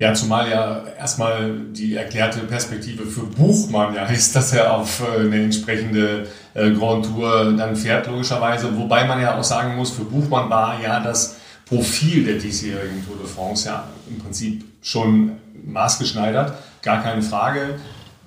Ja, 0.02 0.14
zumal 0.14 0.50
ja 0.50 0.82
erstmal 0.98 1.52
die 1.70 1.94
erklärte 1.94 2.40
Perspektive 2.40 3.06
für 3.06 3.20
Buchmann 3.20 3.94
ja 3.94 4.04
ist, 4.06 4.34
dass 4.34 4.52
er 4.52 4.74
auf 4.74 5.00
äh, 5.00 5.20
eine 5.20 5.44
entsprechende 5.44 6.26
äh, 6.54 6.72
Grand 6.72 7.06
Tour 7.06 7.54
dann 7.56 7.76
fährt, 7.76 8.08
logischerweise. 8.08 8.76
Wobei 8.76 9.04
man 9.06 9.20
ja 9.20 9.38
auch 9.38 9.44
sagen 9.44 9.76
muss, 9.76 9.92
für 9.92 10.02
Buchmann 10.02 10.50
war 10.50 10.82
ja 10.82 10.98
das 10.98 11.36
Profil 11.66 12.24
der 12.24 12.34
diesjährigen 12.34 13.06
Tour 13.06 13.14
de 13.16 13.28
France 13.28 13.68
ja 13.68 13.84
im 14.10 14.18
Prinzip 14.18 14.64
schon 14.82 15.36
maßgeschneidert, 15.64 16.52
gar 16.82 17.00
keine 17.00 17.22
Frage. 17.22 17.78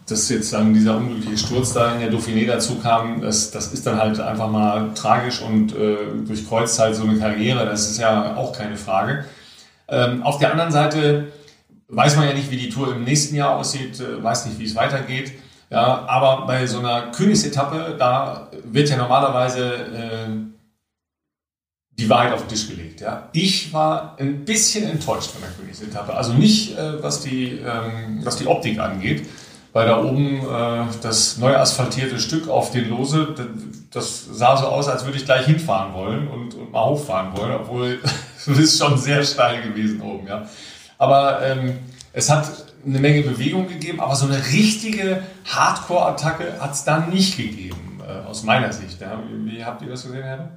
Dass 0.08 0.30
jetzt 0.30 0.54
dann 0.54 0.74
dieser 0.74 0.96
unglückliche 0.96 1.38
Sturz 1.40 1.74
da 1.74 1.94
in 1.96 2.00
der 2.00 2.10
Dauphiné 2.10 2.48
dazu 2.48 2.76
kam, 2.76 3.20
das, 3.20 3.52
das 3.52 3.74
ist 3.74 3.86
dann 3.86 4.00
halt 4.00 4.18
einfach 4.22 4.50
mal 4.50 4.92
tragisch 4.96 5.42
und 5.42 5.76
äh, 5.76 5.98
durchkreuzt 6.26 6.80
halt 6.80 6.96
so 6.96 7.04
eine 7.04 7.20
Karriere, 7.20 7.66
das 7.66 7.92
ist 7.92 8.00
ja 8.00 8.38
auch 8.38 8.58
keine 8.58 8.78
Frage. 8.78 9.26
Ähm, 9.90 10.24
auf 10.24 10.40
der 10.40 10.52
anderen 10.52 10.72
Seite 10.72 11.34
weiß 11.90 12.16
man 12.16 12.28
ja 12.28 12.34
nicht, 12.34 12.52
wie 12.52 12.58
die 12.58 12.70
Tour 12.70 12.96
im 12.96 13.04
nächsten 13.04 13.36
Jahr 13.36 13.56
aussieht, 13.56 14.00
äh, 14.00 14.24
weiß 14.24 14.48
nicht, 14.48 14.60
wie 14.60 14.66
es 14.66 14.76
weitergeht. 14.76 15.34
Ja, 15.70 16.06
aber 16.08 16.46
bei 16.46 16.68
so 16.68 16.80
einer 16.80 17.12
Königsetappe, 17.12 17.96
da 17.98 18.50
wird 18.64 18.90
ja 18.90 18.98
normalerweise 18.98 19.74
äh, 19.74 20.30
die 21.98 22.10
Wahrheit 22.10 22.34
auf 22.34 22.42
den 22.42 22.50
Tisch 22.50 22.68
gelegt. 22.68 23.02
Ja. 23.02 23.30
Ich 23.34 23.74
war 23.74 24.16
ein 24.20 24.46
bisschen 24.46 24.88
enttäuscht 24.90 25.32
von 25.32 25.42
der 25.42 25.52
Königsetappe. 25.52 26.14
Also 26.14 26.34
nicht, 26.34 26.78
äh, 26.78 27.02
was, 27.02 27.22
die, 27.22 27.60
ähm, 27.60 28.22
was 28.24 28.38
die 28.38 28.48
Optik 28.48 28.80
angeht. 28.80 29.28
Weil 29.74 29.88
da 29.88 30.02
oben 30.02 30.40
äh, 30.40 30.86
das 31.02 31.38
neu 31.38 31.58
asphaltierte 31.58 32.18
Stück 32.18 32.48
auf 32.48 32.72
den 32.72 32.90
Lose, 32.90 33.36
das, 33.36 33.48
das 33.92 34.26
sah 34.38 34.56
so 34.56 34.68
aus, 34.68 34.88
als 34.88 35.04
würde 35.04 35.18
ich 35.18 35.26
gleich 35.26 35.48
hinfahren 35.48 35.94
wollen 35.94 36.30
und, 36.30 36.54
und 36.54 36.72
mal 36.72 36.86
hochfahren 36.86 37.36
wollen, 37.36 37.52
obwohl 37.52 38.00
es 38.38 38.48
ist 38.48 38.80
schon 38.80 38.98
sehr 38.98 39.22
steil 39.24 39.64
gewesen 39.64 40.00
oben. 40.00 40.28
Ja. 40.28 40.48
Aber 40.98 41.42
ähm, 41.42 41.74
es 42.14 42.30
hat 42.30 42.48
eine 42.86 43.00
Menge 43.00 43.24
Bewegung 43.24 43.68
gegeben, 43.68 44.00
aber 44.00 44.16
so 44.16 44.26
eine 44.26 44.38
richtige 44.38 45.22
Hardcore-Attacke 45.46 46.60
hat 46.60 46.74
es 46.74 46.84
da 46.84 47.00
nicht 47.00 47.38
gegeben, 47.38 48.00
äh, 48.08 48.28
aus 48.28 48.44
meiner 48.44 48.72
Sicht. 48.72 49.02
Ja. 49.02 49.22
Wie, 49.28 49.52
wie, 49.52 49.66
habt 49.66 49.82
ihr 49.82 49.90
das 49.90 50.04
gesehen, 50.04 50.24
Herr? 50.24 50.52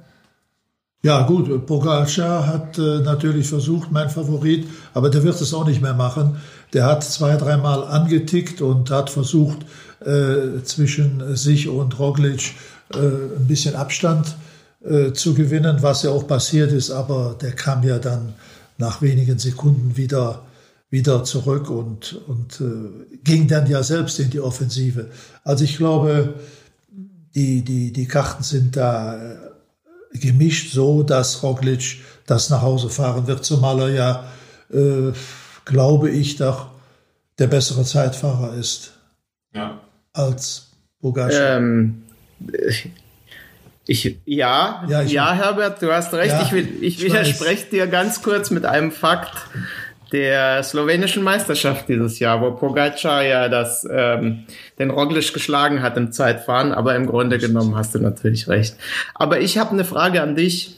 Ja 1.01 1.21
gut, 1.21 1.65
Pogacar 1.65 2.45
hat 2.45 2.77
äh, 2.77 2.99
natürlich 2.99 3.47
versucht, 3.47 3.89
mein 3.89 4.09
Favorit, 4.09 4.67
aber 4.93 5.09
der 5.09 5.23
wird 5.23 5.39
es 5.39 5.53
auch 5.53 5.65
nicht 5.65 5.81
mehr 5.81 5.93
machen. 5.93 6.41
Der 6.73 6.85
hat 6.85 7.05
zwei, 7.05 7.37
dreimal 7.37 7.85
angetickt 7.85 8.61
und 8.61 8.91
hat 8.91 9.09
versucht, 9.09 9.59
äh, 10.05 10.61
zwischen 10.63 11.35
sich 11.35 11.67
und 11.69 11.97
Roglic 11.99 12.53
äh, 12.93 12.97
ein 12.97 13.47
bisschen 13.47 13.75
Abstand 13.75 14.35
äh, 14.83 15.13
zu 15.13 15.33
gewinnen, 15.33 15.77
was 15.81 16.03
ja 16.03 16.11
auch 16.11 16.27
passiert 16.27 16.71
ist, 16.71 16.91
aber 16.91 17.35
der 17.41 17.51
kam 17.51 17.83
ja 17.83 17.97
dann 17.99 18.33
nach 18.79 19.01
wenigen 19.01 19.37
Sekunden 19.37 19.97
wieder, 19.97 20.45
wieder 20.89 21.23
zurück 21.23 21.69
und, 21.69 22.19
und 22.27 22.61
äh, 22.61 23.17
ging 23.23 23.47
dann 23.47 23.69
ja 23.69 23.83
selbst 23.83 24.19
in 24.19 24.31
die 24.31 24.39
Offensive. 24.39 25.11
Also 25.43 25.65
ich 25.65 25.77
glaube, 25.77 26.35
die, 27.35 27.61
die, 27.61 27.91
die 27.91 28.07
Karten 28.07 28.41
sind 28.41 28.75
da 28.75 29.17
äh, 29.17 29.37
gemischt 30.13 30.73
so, 30.73 31.03
dass 31.03 31.43
Roglic 31.43 31.99
das 32.25 32.49
nach 32.49 32.61
Hause 32.61 32.89
fahren 32.89 33.27
wird, 33.27 33.45
zumal 33.45 33.79
er 33.81 33.89
ja, 33.89 34.31
äh, 34.71 35.11
glaube 35.65 36.09
ich, 36.09 36.37
doch 36.37 36.71
der 37.37 37.47
bessere 37.47 37.83
Zeitfahrer 37.83 38.53
ist 38.53 38.93
ja. 39.53 39.79
als 40.13 40.69
Bogacar. 41.01 41.57
Ähm, 41.57 42.03
ich, 43.89 44.19
ja, 44.25 44.83
ja, 44.87 45.01
ich, 45.01 45.11
ja, 45.11 45.33
Herbert, 45.33 45.81
du 45.81 45.91
hast 45.91 46.13
recht. 46.13 46.31
Ja, 46.31 46.43
ich, 46.43 46.51
will, 46.51 46.67
ich, 46.79 46.99
ich 46.99 47.05
widerspreche 47.05 47.65
dir 47.71 47.87
ganz 47.87 48.21
kurz 48.21 48.51
mit 48.51 48.63
einem 48.63 48.91
Fakt 48.91 49.33
der 50.11 50.61
slowenischen 50.61 51.23
Meisterschaft 51.23 51.89
dieses 51.89 52.19
Jahr, 52.19 52.39
wo 52.39 52.51
Pogacar 52.51 53.23
ja 53.23 53.49
das, 53.49 53.87
ähm, 53.91 54.43
den 54.77 54.91
Roglic 54.91 55.33
geschlagen 55.33 55.81
hat 55.81 55.97
im 55.97 56.11
Zeitfahren, 56.11 56.71
aber 56.71 56.95
im 56.95 57.07
Grunde 57.07 57.39
genommen 57.39 57.75
hast 57.75 57.95
du 57.95 57.99
natürlich 57.99 58.47
recht. 58.47 58.75
Aber 59.15 59.39
ich 59.39 59.57
habe 59.57 59.71
eine 59.71 59.85
Frage 59.85 60.21
an 60.21 60.35
dich. 60.35 60.77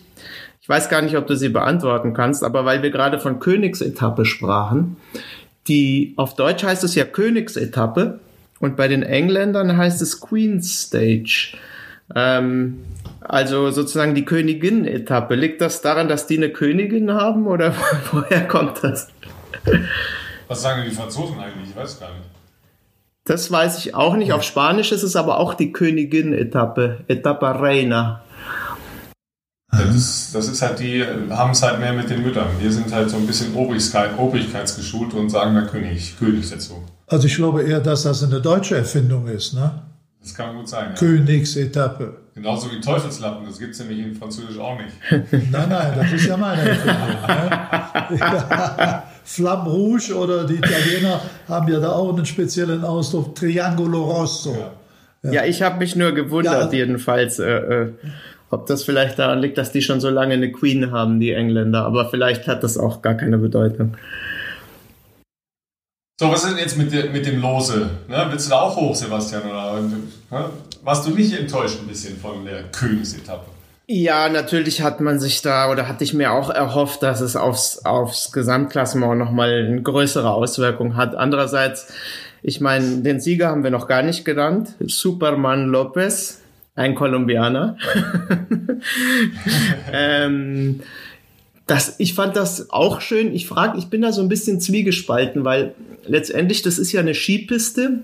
Ich 0.62 0.70
weiß 0.70 0.88
gar 0.88 1.02
nicht, 1.02 1.18
ob 1.18 1.28
du 1.28 1.36
sie 1.36 1.50
beantworten 1.50 2.14
kannst, 2.14 2.46
aber 2.46 2.64
weil 2.64 2.82
wir 2.82 2.92
gerade 2.92 3.20
von 3.20 3.40
Königsetappe 3.40 4.24
sprachen, 4.24 4.96
die 5.68 6.14
auf 6.16 6.36
Deutsch 6.36 6.64
heißt 6.64 6.86
es 6.86 6.96
ja 6.96 7.04
Königsetappe 7.04 8.22
und 8.62 8.78
bei 8.78 8.88
den 8.88 9.04
Engländern 9.04 9.76
heißt 9.76 10.02
es 10.02 10.22
Queen's 10.22 10.84
Stage. 10.84 11.58
Ähm, 12.16 12.86
also 13.22 13.72
sozusagen 13.72 14.16
die 14.16 14.26
Königin-Etappe. 14.26 15.36
Liegt 15.36 15.62
das 15.62 15.82
daran, 15.82 16.10
dass 16.10 16.28
die 16.28 16.38
eine 16.38 16.50
Königin 16.50 17.14
haben 17.14 17.48
oder 17.48 17.74
woher 18.12 18.48
kommt 18.48 18.84
das? 18.84 19.08
Was 20.48 20.62
sagen 20.62 20.84
die 20.88 20.94
Franzosen 20.94 21.40
eigentlich? 21.40 21.70
Ich 21.70 21.76
weiß 21.76 22.00
gar 22.00 22.10
nicht. 22.10 22.26
Das 23.26 23.52
weiß 23.52 23.78
ich 23.78 23.94
auch 23.94 24.16
nicht. 24.16 24.34
Auf 24.34 24.44
Spanisch 24.44 24.92
ist 24.92 25.04
es 25.04 25.16
aber 25.16 25.40
auch 25.40 25.54
die 25.54 25.72
Königin-Etappe. 25.72 27.06
Etapa 27.08 27.52
Reina. 27.52 28.24
Das 29.72 29.96
ist, 29.96 30.36
das 30.36 30.50
ist, 30.50 30.62
halt 30.62 30.80
die, 30.80 31.06
haben 31.30 31.52
es 31.52 31.64
halt 31.64 31.80
mehr 31.80 31.94
mit 31.94 32.10
den 32.10 32.24
Müttern. 32.24 32.48
Wir 32.60 32.72
sind 32.72 32.92
halt 32.92 33.10
so 33.10 33.16
ein 33.16 33.26
bisschen 33.26 33.56
Obrigkeit, 33.56 34.18
obrigkeitsgeschult 34.18 35.14
und 35.14 35.30
sagen 35.30 35.56
da 35.56 35.62
König, 35.62 36.18
König 36.20 36.50
dazu. 36.50 36.84
Also 37.08 37.28
ich 37.28 37.36
glaube 37.36 37.64
eher, 37.64 37.80
dass 37.80 38.04
das 38.04 38.22
eine 38.24 38.42
deutsche 38.42 38.76
Erfindung 38.76 39.28
ist, 39.28 39.54
ne? 39.54 39.82
Das 40.22 40.36
kann 40.36 40.56
gut 40.56 40.68
sein. 40.68 40.90
Ja. 40.90 40.96
Königsetappe. 40.96 42.18
Genauso 42.34 42.72
wie 42.72 42.80
Teufelslappen, 42.80 43.46
das 43.46 43.60
gibt 43.60 43.74
es 43.74 43.80
nämlich 43.80 44.00
in 44.00 44.16
Französisch 44.16 44.58
auch 44.58 44.78
nicht. 44.78 44.94
nein, 45.52 45.70
nein, 45.70 45.94
das 45.96 46.14
ist 46.14 46.26
ja 46.28 46.38
meine 46.38 46.62
Erfindung. 46.62 46.96
Ne? 47.28 48.18
Ja. 48.20 49.04
Flamme 49.24 49.70
Rouge 49.70 50.14
oder 50.16 50.46
die 50.46 50.56
Italiener 50.56 51.22
haben 51.48 51.72
ja 51.72 51.80
da 51.80 51.92
auch 51.92 52.16
einen 52.16 52.26
speziellen 52.26 52.84
Ausdruck, 52.86 53.36
Triangolo 53.36 54.04
Rosso. 54.04 54.56
Ja, 55.24 55.32
ja 55.32 55.46
ich 55.46 55.62
habe 55.62 55.80
mich 55.80 55.96
nur 55.96 56.14
gewundert, 56.14 56.56
also, 56.56 56.76
jedenfalls, 56.76 57.40
äh, 57.40 57.52
äh, 57.52 57.94
ob 58.50 58.66
das 58.66 58.84
vielleicht 58.84 59.20
daran 59.20 59.40
liegt, 59.40 59.58
dass 59.58 59.72
die 59.72 59.82
schon 59.82 60.00
so 60.00 60.10
lange 60.10 60.34
eine 60.34 60.52
Queen 60.52 60.92
haben, 60.92 61.20
die 61.20 61.34
Engländer. 61.34 61.86
Aber 61.86 62.10
vielleicht 62.10 62.48
hat 62.48 62.64
das 62.64 62.78
auch 62.78 63.02
gar 63.02 63.16
keine 63.16 63.38
Bedeutung. 63.38 63.98
So, 66.22 66.30
was 66.30 66.44
ist 66.44 66.52
denn 66.52 66.60
jetzt 66.60 66.78
mit, 66.78 66.92
mit 67.12 67.26
dem 67.26 67.42
Lose? 67.42 67.90
Ne? 68.08 68.28
Willst 68.30 68.46
du 68.46 68.52
da 68.52 68.62
auch 68.62 68.76
hoch, 68.76 68.94
Sebastian? 68.94 69.42
Oder 69.42 69.82
ne? 69.82 70.52
warst 70.84 71.08
du 71.08 71.16
nicht 71.16 71.36
enttäuscht 71.36 71.80
ein 71.82 71.88
bisschen 71.88 72.16
von 72.16 72.46
der 72.46 72.66
Königsetappe? 72.72 73.48
Ja, 73.88 74.30
natürlich 74.30 74.84
hat 74.84 75.02
man 75.02 75.20
sich 75.20 75.42
da 75.42 75.72
oder 75.72 75.88
hatte 75.88 76.04
ich 76.04 76.14
mir 76.14 76.32
auch 76.32 76.52
erhofft, 76.52 77.02
dass 77.02 77.22
es 77.22 77.36
aufs, 77.36 77.80
aufs 77.86 78.32
Gesamtklassement 78.32 79.18
nochmal 79.18 79.66
eine 79.66 79.82
größere 79.82 80.30
Auswirkung 80.30 80.96
hat. 80.96 81.16
Andererseits, 81.16 81.92
ich 82.44 82.62
meine, 82.62 82.98
den 82.98 83.20
Sieger 83.20 83.48
haben 83.48 83.64
wir 83.64 83.72
noch 83.72 83.88
gar 83.88 84.04
nicht 84.04 84.24
genannt. 84.24 84.76
Superman 84.80 85.70
Lopez. 85.70 86.40
ein 86.76 86.94
Kolumbianer. 86.94 87.78
ähm, 89.92 90.82
das, 91.72 91.96
ich 92.00 92.14
fand 92.14 92.36
das 92.36 92.70
auch 92.70 93.00
schön. 93.00 93.34
Ich 93.34 93.48
frage, 93.48 93.80
ich 93.80 93.86
bin 93.86 94.02
da 94.02 94.12
so 94.12 94.22
ein 94.22 94.28
bisschen 94.28 94.60
zwiegespalten, 94.60 95.46
weil 95.46 95.74
letztendlich 96.06 96.62
das 96.64 96.78
ist 96.78 96.92
ja 96.92 97.00
eine 97.00 97.14
Skipiste 97.14 98.00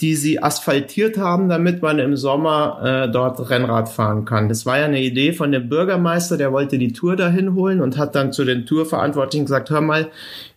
die 0.00 0.14
sie 0.14 0.40
asphaltiert 0.40 1.18
haben, 1.18 1.48
damit 1.48 1.82
man 1.82 1.98
im 1.98 2.16
Sommer 2.16 2.80
äh, 2.84 3.10
dort 3.10 3.50
Rennrad 3.50 3.88
fahren 3.88 4.24
kann. 4.24 4.48
Das 4.48 4.64
war 4.64 4.78
ja 4.78 4.84
eine 4.84 5.02
Idee 5.02 5.32
von 5.32 5.50
dem 5.50 5.68
Bürgermeister, 5.68 6.36
der 6.36 6.52
wollte 6.52 6.78
die 6.78 6.92
Tour 6.92 7.16
dahin 7.16 7.54
holen 7.54 7.80
und 7.80 7.98
hat 7.98 8.14
dann 8.14 8.32
zu 8.32 8.44
den 8.44 8.64
Tourverantwortlichen 8.64 9.46
gesagt, 9.46 9.70
hör 9.70 9.80
mal, 9.80 10.06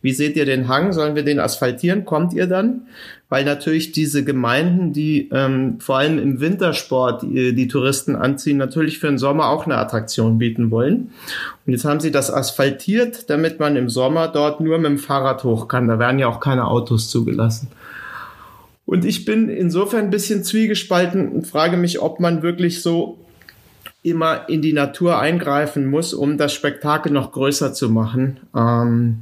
wie 0.03 0.11
seht 0.11 0.35
ihr 0.35 0.45
den 0.45 0.67
Hang? 0.67 0.93
Sollen 0.93 1.15
wir 1.15 1.23
den 1.23 1.39
asphaltieren? 1.39 2.05
Kommt 2.05 2.33
ihr 2.33 2.45
dann? 2.45 2.83
Weil 3.29 3.43
natürlich 3.43 3.91
diese 3.93 4.23
Gemeinden, 4.23 4.93
die 4.93 5.29
ähm, 5.31 5.79
vor 5.79 5.97
allem 5.97 6.19
im 6.19 6.39
Wintersport 6.39 7.23
die, 7.23 7.55
die 7.55 7.67
Touristen 7.67 8.15
anziehen, 8.15 8.57
natürlich 8.57 8.99
für 8.99 9.07
den 9.07 9.17
Sommer 9.17 9.49
auch 9.49 9.65
eine 9.65 9.77
Attraktion 9.77 10.37
bieten 10.37 10.69
wollen. 10.69 11.09
Und 11.65 11.73
jetzt 11.73 11.85
haben 11.85 11.99
sie 11.99 12.11
das 12.11 12.31
asphaltiert, 12.31 13.31
damit 13.31 13.59
man 13.59 13.75
im 13.75 13.89
Sommer 13.89 14.27
dort 14.27 14.61
nur 14.61 14.77
mit 14.77 14.91
dem 14.91 14.97
Fahrrad 14.99 15.43
hoch 15.43 15.67
kann. 15.67 15.87
Da 15.87 15.97
werden 15.97 16.19
ja 16.19 16.27
auch 16.27 16.39
keine 16.39 16.67
Autos 16.67 17.09
zugelassen. 17.09 17.69
Und 18.85 19.05
ich 19.05 19.25
bin 19.25 19.49
insofern 19.49 20.05
ein 20.05 20.09
bisschen 20.09 20.43
zwiegespalten 20.43 21.29
und 21.29 21.47
frage 21.47 21.77
mich, 21.77 22.01
ob 22.01 22.19
man 22.19 22.41
wirklich 22.41 22.81
so 22.81 23.17
immer 24.03 24.49
in 24.49 24.61
die 24.61 24.73
Natur 24.73 25.19
eingreifen 25.19 25.85
muss, 25.85 26.13
um 26.13 26.37
das 26.37 26.53
Spektakel 26.53 27.11
noch 27.11 27.31
größer 27.31 27.73
zu 27.73 27.89
machen, 27.89 28.39
ähm, 28.55 29.21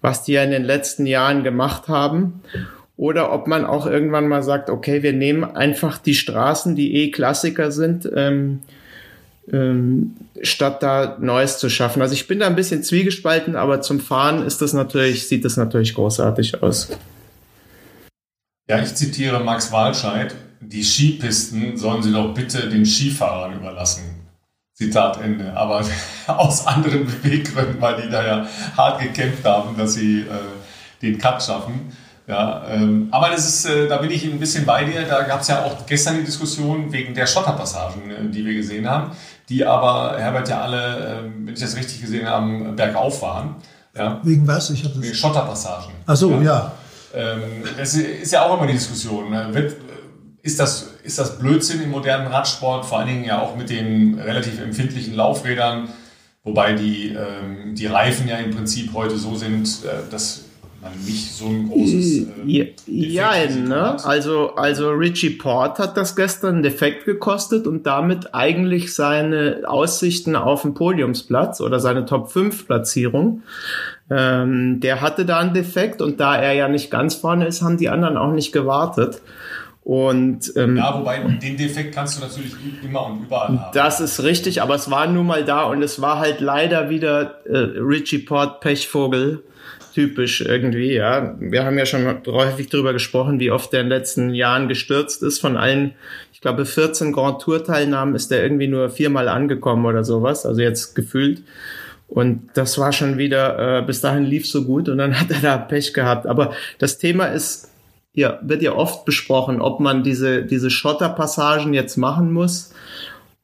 was 0.00 0.24
die 0.24 0.32
ja 0.32 0.44
in 0.44 0.50
den 0.50 0.64
letzten 0.64 1.06
Jahren 1.06 1.42
gemacht 1.42 1.88
haben. 1.88 2.40
Oder 2.96 3.32
ob 3.32 3.48
man 3.48 3.64
auch 3.64 3.86
irgendwann 3.86 4.28
mal 4.28 4.42
sagt, 4.42 4.70
okay, 4.70 5.02
wir 5.02 5.12
nehmen 5.12 5.44
einfach 5.44 5.98
die 5.98 6.14
Straßen, 6.14 6.76
die 6.76 6.94
eh 6.94 7.10
Klassiker 7.10 7.72
sind, 7.72 8.08
ähm, 8.14 8.60
ähm, 9.50 10.12
statt 10.42 10.82
da 10.82 11.16
Neues 11.20 11.58
zu 11.58 11.68
schaffen. 11.68 12.00
Also 12.00 12.14
ich 12.14 12.28
bin 12.28 12.38
da 12.38 12.46
ein 12.46 12.54
bisschen 12.54 12.84
zwiegespalten, 12.84 13.56
aber 13.56 13.80
zum 13.80 13.98
Fahren 13.98 14.46
ist 14.46 14.62
das 14.62 14.72
natürlich, 14.72 15.26
sieht 15.26 15.44
das 15.44 15.56
natürlich 15.56 15.94
großartig 15.94 16.62
aus. 16.62 16.90
Ja, 18.68 18.80
ich 18.80 18.94
zitiere 18.94 19.40
Max 19.40 19.72
Walscheid, 19.72 20.34
die 20.60 20.84
Skipisten 20.84 21.76
sollen 21.76 22.02
sie 22.02 22.12
doch 22.12 22.32
bitte 22.32 22.68
den 22.68 22.86
Skifahrern 22.86 23.54
überlassen. 23.54 24.22
Zitat 24.74 25.20
Ende. 25.20 25.52
Aber 25.54 25.84
aus 26.26 26.66
anderen 26.66 27.06
Beweggründen, 27.06 27.80
weil 27.80 28.02
die 28.02 28.08
da 28.08 28.24
ja 28.24 28.46
hart 28.76 29.00
gekämpft 29.00 29.44
haben, 29.44 29.76
dass 29.76 29.94
sie 29.94 30.20
äh, 30.20 30.26
den 31.02 31.18
Cut 31.18 31.42
schaffen. 31.42 31.92
Ja, 32.26 32.64
ähm, 32.68 33.08
aber 33.10 33.30
das 33.30 33.48
ist, 33.48 33.64
äh, 33.66 33.88
da 33.88 33.96
bin 33.98 34.10
ich 34.10 34.24
ein 34.24 34.38
bisschen 34.38 34.64
bei 34.64 34.84
dir. 34.84 35.02
Da 35.02 35.22
gab 35.22 35.40
es 35.40 35.48
ja 35.48 35.64
auch 35.64 35.84
gestern 35.86 36.18
die 36.18 36.24
Diskussion 36.24 36.92
wegen 36.92 37.14
der 37.14 37.26
Schotterpassagen, 37.26 38.10
äh, 38.10 38.30
die 38.30 38.44
wir 38.44 38.54
gesehen 38.54 38.88
haben, 38.88 39.10
die 39.48 39.64
aber, 39.66 40.18
Herbert, 40.18 40.48
ja 40.48 40.62
alle, 40.62 40.78
äh, 40.78 41.46
wenn 41.46 41.52
ich 41.52 41.60
das 41.60 41.76
richtig 41.76 42.00
gesehen 42.00 42.26
habe, 42.26 42.72
bergauf 42.72 43.20
waren. 43.22 43.56
Ja. 43.94 44.20
Wegen 44.22 44.46
was? 44.46 44.70
Ich 44.70 44.82
das 44.82 45.02
wegen 45.02 45.14
Schotterpassagen. 45.14 45.92
Ach 46.06 46.16
so, 46.16 46.30
ja. 46.30 46.42
ja. 46.42 46.72
Ähm, 47.14 47.64
das 47.76 47.94
ist 47.94 48.32
ja 48.32 48.44
auch 48.44 48.56
immer 48.56 48.66
die 48.66 48.74
Diskussion. 48.74 49.30
Ne? 49.30 49.72
Ist, 50.42 50.58
das, 50.58 50.94
ist 51.04 51.18
das 51.18 51.38
Blödsinn 51.38 51.82
im 51.82 51.90
modernen 51.90 52.26
Radsport, 52.26 52.84
vor 52.84 52.98
allen 52.98 53.08
Dingen 53.08 53.24
ja 53.24 53.40
auch 53.40 53.56
mit 53.56 53.70
den 53.70 54.18
relativ 54.18 54.60
empfindlichen 54.60 55.14
Laufrädern, 55.14 55.88
wobei 56.42 56.72
die, 56.72 57.08
ähm, 57.08 57.74
die 57.74 57.86
Reifen 57.86 58.26
ja 58.26 58.36
im 58.38 58.50
Prinzip 58.50 58.92
heute 58.92 59.16
so 59.18 59.36
sind, 59.36 59.68
äh, 59.84 60.10
dass 60.10 60.44
man 60.82 60.92
nicht 61.04 61.32
so 61.32 61.46
ein 61.46 61.68
großes. 61.68 62.26
Äh, 62.46 62.66
ja, 62.86 63.46
ne? 63.46 64.04
also, 64.04 64.54
also 64.56 64.90
Richie 64.90 65.30
Port 65.30 65.78
hat 65.78 65.96
das 65.96 66.16
gestern 66.16 66.54
einen 66.54 66.62
Defekt 66.64 67.04
gekostet 67.04 67.68
und 67.68 67.86
damit 67.86 68.34
eigentlich 68.34 68.94
seine 68.94 69.62
Aussichten 69.64 70.34
auf 70.34 70.62
den 70.62 70.74
Podiumsplatz 70.74 71.60
oder 71.60 71.78
seine 71.78 72.04
Top 72.04 72.32
5 72.32 72.66
Platzierung 72.66 73.42
ähm, 74.14 74.80
der 74.80 75.00
hatte 75.00 75.24
da 75.24 75.38
einen 75.38 75.54
Defekt 75.54 76.02
und 76.02 76.20
da 76.20 76.36
er 76.36 76.52
ja 76.52 76.68
nicht 76.68 76.90
ganz 76.90 77.14
vorne 77.14 77.46
ist, 77.46 77.62
haben 77.62 77.78
die 77.78 77.88
anderen 77.88 78.16
auch 78.16 78.32
nicht 78.32 78.52
gewartet. 78.52 79.22
Und, 79.84 80.52
ähm, 80.56 80.76
ja, 80.76 80.96
wobei 80.96 81.18
den 81.18 81.56
Defekt 81.56 81.94
kannst 81.94 82.18
du 82.18 82.22
natürlich 82.22 82.52
immer 82.84 83.06
und 83.06 83.24
überall 83.24 83.48
haben. 83.48 83.72
Das 83.74 84.00
ist 84.00 84.22
richtig, 84.22 84.62
aber 84.62 84.76
es 84.76 84.90
war 84.90 85.06
nun 85.08 85.26
mal 85.26 85.44
da 85.44 85.64
und 85.64 85.82
es 85.82 86.00
war 86.00 86.18
halt 86.18 86.40
leider 86.40 86.88
wieder 86.88 87.40
äh, 87.46 87.56
Richie 87.80 88.18
Port 88.18 88.60
Pechvogel 88.60 89.42
typisch 89.92 90.40
irgendwie, 90.40 90.94
ja. 90.94 91.34
Wir 91.38 91.64
haben 91.64 91.78
ja 91.78 91.84
schon 91.84 92.06
häufig 92.26 92.68
darüber 92.68 92.92
gesprochen, 92.92 93.40
wie 93.40 93.50
oft 93.50 93.72
der 93.72 93.80
in 93.80 93.86
den 93.86 93.98
letzten 93.98 94.34
Jahren 94.34 94.68
gestürzt 94.68 95.22
ist. 95.22 95.40
Von 95.40 95.56
allen, 95.56 95.94
ich 96.32 96.40
glaube, 96.40 96.64
14 96.64 97.12
Grand 97.12 97.42
Tour 97.42 97.64
Teilnahmen 97.64 98.14
ist 98.14 98.30
der 98.30 98.42
irgendwie 98.42 98.68
nur 98.68 98.88
viermal 98.88 99.28
angekommen 99.28 99.84
oder 99.84 100.04
sowas, 100.04 100.46
also 100.46 100.60
jetzt 100.60 100.94
gefühlt. 100.94 101.42
Und 102.12 102.50
das 102.52 102.76
war 102.76 102.92
schon 102.92 103.16
wieder, 103.16 103.78
äh, 103.78 103.82
bis 103.82 104.02
dahin 104.02 104.24
lief 104.24 104.46
so 104.46 104.64
gut 104.64 104.90
und 104.90 104.98
dann 104.98 105.18
hat 105.20 105.30
er 105.30 105.40
da 105.40 105.56
Pech 105.56 105.94
gehabt. 105.94 106.26
Aber 106.26 106.52
das 106.78 106.98
Thema 106.98 107.26
ist, 107.26 107.70
ja, 108.12 108.38
wird 108.42 108.60
ja 108.60 108.72
oft 108.72 109.06
besprochen, 109.06 109.62
ob 109.62 109.80
man 109.80 110.02
diese, 110.02 110.44
diese 110.44 110.68
Schotterpassagen 110.68 111.72
jetzt 111.72 111.96
machen 111.96 112.30
muss 112.30 112.74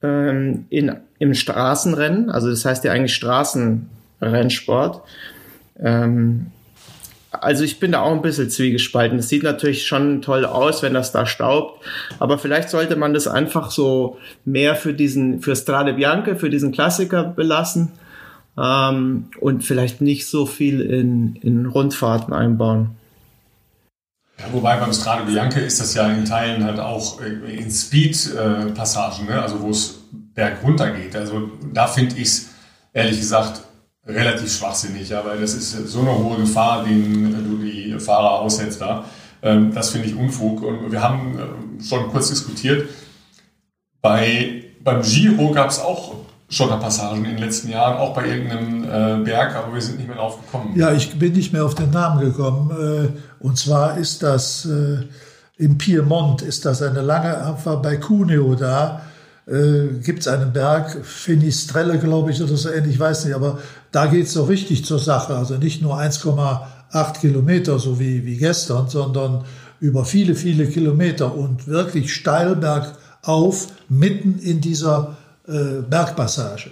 ähm, 0.02 0.66
in, 0.68 0.94
im 1.18 1.33
Straßenrennen. 1.33 2.28
Also 2.31 2.50
das 2.50 2.66
heißt 2.66 2.85
ja 2.85 2.92
eigentlich 2.92 3.14
Straßenrennsport. 3.14 5.00
Ähm, 5.81 6.48
also 7.31 7.64
ich 7.64 7.81
bin 7.81 7.92
da 7.92 8.02
auch 8.02 8.12
ein 8.12 8.20
bisschen 8.20 8.50
zwiegespalten. 8.50 9.18
Es 9.18 9.31
sieht 9.31 9.44
natürlich 9.44 9.87
schon 9.87 10.20
toll 10.20 10.44
aus, 10.44 10.83
wenn 10.83 10.92
das 10.92 11.11
da 11.11 11.24
staubt, 11.24 11.83
aber 12.18 12.37
vielleicht 12.37 12.68
sollte 12.68 12.96
man 12.96 13.14
das 13.14 13.28
einfach 13.28 13.70
so 13.70 14.18
mehr 14.44 14.74
für 14.74 14.92
diesen, 14.92 15.40
für 15.40 15.57
Strade 15.57 15.94
Bianche, 15.94 16.37
für 16.37 16.50
diesen 16.50 16.72
Klassiker 16.72 17.24
belassen 17.24 17.92
ähm, 18.60 19.26
und 19.40 19.64
vielleicht 19.64 20.00
nicht 20.00 20.26
so 20.26 20.46
viel 20.46 20.80
in, 20.80 21.36
in 21.36 21.66
Rundfahrten 21.66 22.32
einbauen. 22.32 22.90
Ja, 24.38 24.46
wobei 24.52 24.76
beim 24.76 24.92
Strade 24.92 25.24
Bianche 25.24 25.60
ist 25.60 25.80
das 25.80 25.94
ja 25.94 26.08
in 26.08 26.24
Teilen 26.24 26.64
halt 26.64 26.78
auch 26.78 27.20
äh, 27.20 27.56
in 27.56 27.70
Speed-Passagen, 27.70 29.26
ne? 29.26 29.42
also 29.42 29.60
wo 29.60 29.70
es 29.70 30.00
bergunter 30.34 30.90
geht. 30.90 31.14
Also 31.16 31.50
da 31.72 31.86
finde 31.86 32.16
ich 32.16 32.28
es 32.28 32.50
ehrlich 32.92 33.18
gesagt 33.18 33.62
relativ 34.06 34.56
schwachsinnig, 34.56 35.08
ja, 35.08 35.24
weil 35.24 35.40
das 35.40 35.54
ist 35.54 35.72
so 35.88 36.00
eine 36.00 36.16
hohe 36.16 36.38
Gefahr, 36.38 36.84
den 36.84 37.32
du 37.32 37.58
die 37.58 37.98
Fahrer 37.98 38.40
aussetzt 38.40 38.80
da. 38.80 39.04
Ähm, 39.42 39.72
das 39.72 39.90
finde 39.90 40.08
ich 40.08 40.14
Unfug. 40.14 40.62
Und 40.62 40.90
wir 40.90 41.02
haben 41.02 41.38
äh, 41.38 41.82
schon 41.84 42.08
kurz 42.08 42.28
diskutiert. 42.28 42.88
Bei, 44.00 44.64
beim 44.82 45.02
Giro 45.02 45.50
gab 45.50 45.70
es 45.70 45.80
auch 45.80 46.14
Schotterpassagen 46.50 47.24
in 47.24 47.32
den 47.32 47.38
letzten 47.38 47.68
Jahren, 47.68 47.98
auch 47.98 48.14
bei 48.14 48.26
irgendeinem 48.26 48.84
äh, 48.84 49.24
Berg, 49.24 49.54
aber 49.54 49.74
wir 49.74 49.82
sind 49.82 49.98
nicht 49.98 50.08
mehr 50.08 50.16
drauf 50.16 50.40
gekommen. 50.40 50.74
Ja, 50.76 50.92
ich 50.92 51.18
bin 51.18 51.34
nicht 51.34 51.52
mehr 51.52 51.64
auf 51.64 51.74
den 51.74 51.90
Namen 51.90 52.20
gekommen. 52.20 52.70
Äh, 52.70 53.44
und 53.44 53.58
zwar 53.58 53.98
ist 53.98 54.22
das 54.22 54.64
äh, 54.64 55.04
im 55.58 55.76
Piemont, 55.76 56.40
ist 56.40 56.64
das 56.64 56.80
eine 56.80 57.02
lange 57.02 57.37
Abfahrt 57.37 57.82
bei 57.82 57.98
Cuneo 57.98 58.54
da. 58.54 59.02
Äh, 59.46 59.98
Gibt 60.02 60.20
es 60.20 60.28
einen 60.28 60.54
Berg, 60.54 61.04
Finistrelle, 61.04 61.98
glaube 61.98 62.30
ich, 62.30 62.42
oder 62.42 62.56
so 62.56 62.70
ähnlich, 62.70 62.94
ich 62.94 63.00
weiß 63.00 63.26
nicht, 63.26 63.34
aber 63.34 63.58
da 63.92 64.06
geht 64.06 64.26
es 64.26 64.32
so 64.32 64.44
richtig 64.44 64.87
zur 64.87 64.98
Sache. 64.98 65.37
Also 65.37 65.58
nicht 65.58 65.82
nur 65.82 65.98
1,8 65.98 67.20
Kilometer, 67.20 67.78
so 67.78 68.00
wie, 68.00 68.24
wie 68.24 68.38
gestern, 68.38 68.88
sondern 68.88 69.44
über 69.80 70.06
viele, 70.06 70.34
viele 70.34 70.66
Kilometer 70.66 71.34
und 71.34 71.68
wirklich 71.68 72.14
steil 72.14 72.56
bergauf, 72.56 73.68
mitten 73.90 74.38
in 74.38 74.62
dieser 74.62 75.17
äh, 75.48 75.82
Bergpassage. 75.88 76.70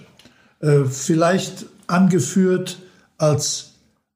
Äh, 0.59 0.85
vielleicht 0.85 1.65
angeführt 1.87 2.77
als, 3.17 3.71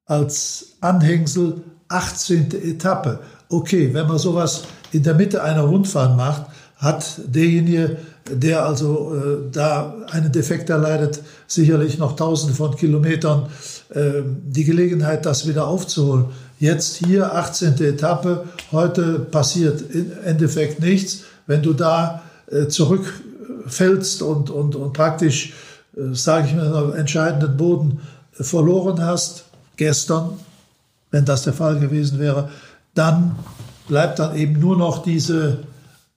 als 0.06 0.76
Anhängsel 0.82 1.62
18. 1.88 2.52
Etappe. 2.52 3.20
Okay, 3.50 3.94
wenn 3.94 4.08
man 4.08 4.18
sowas 4.18 4.64
in 4.92 5.04
der 5.04 5.16
Mitte 5.16 5.44
einer 5.44 5.64
Rundfahrt 5.64 6.16
macht, 6.16 6.46
hat 6.78 7.22
derjenige, 7.28 7.98
der 8.30 8.66
also 8.66 9.14
äh, 9.16 9.52
da 9.52 9.96
einen 10.10 10.32
Defekt 10.32 10.70
erleidet, 10.70 11.22
sicherlich 11.48 11.98
noch 11.98 12.16
tausende 12.16 12.56
von 12.56 12.76
Kilometern 12.76 13.50
äh, 13.90 14.22
die 14.26 14.64
Gelegenheit, 14.64 15.26
das 15.26 15.48
wieder 15.48 15.68
aufzuholen. 15.68 16.26
Jetzt 16.60 16.98
hier 16.98 17.34
18. 17.34 17.80
Etappe, 17.82 18.46
heute 18.72 19.20
passiert 19.20 19.84
im 19.94 20.12
Endeffekt 20.24 20.80
nichts. 20.80 21.24
Wenn 21.46 21.62
du 21.62 21.74
da 21.74 22.24
äh, 22.52 22.68
zurück 22.68 23.06
fällst 23.68 24.22
und, 24.22 24.50
und, 24.50 24.76
und 24.76 24.94
praktisch, 24.94 25.54
äh, 25.96 26.14
sage 26.14 26.48
ich 26.48 26.56
mal, 26.56 26.96
entscheidenden 26.96 27.58
Boden 27.58 28.00
verloren 28.34 29.04
hast, 29.04 29.46
gestern, 29.78 30.40
wenn 31.12 31.26
das 31.26 31.44
der 31.44 31.54
Fall 31.54 31.80
gewesen 31.80 32.20
wäre, 32.20 32.50
dann 32.94 33.36
bleibt 33.88 34.20
dann 34.20 34.36
eben 34.36 34.60
nur 34.60 34.78
noch 34.78 35.04
diese 35.04 35.60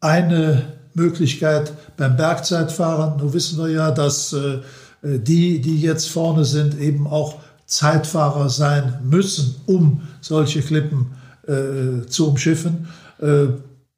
eine 0.00 0.62
Möglichkeit 0.94 1.72
beim 1.96 2.16
Bergzeitfahren. 2.16 3.18
Nun 3.18 3.32
wissen 3.32 3.58
wir 3.58 3.68
ja, 3.68 3.90
dass 3.90 4.32
äh, 4.32 4.60
die, 5.02 5.60
die 5.60 5.80
jetzt 5.80 6.08
vorne 6.08 6.44
sind, 6.44 6.78
eben 6.78 7.06
auch 7.06 7.40
Zeitfahrer 7.66 8.48
sein 8.48 8.98
müssen, 9.02 9.56
um 9.66 10.02
solche 10.20 10.62
Klippen 10.62 11.12
äh, 11.46 12.06
zu 12.06 12.28
umschiffen. 12.28 12.88
Äh, 13.20 13.46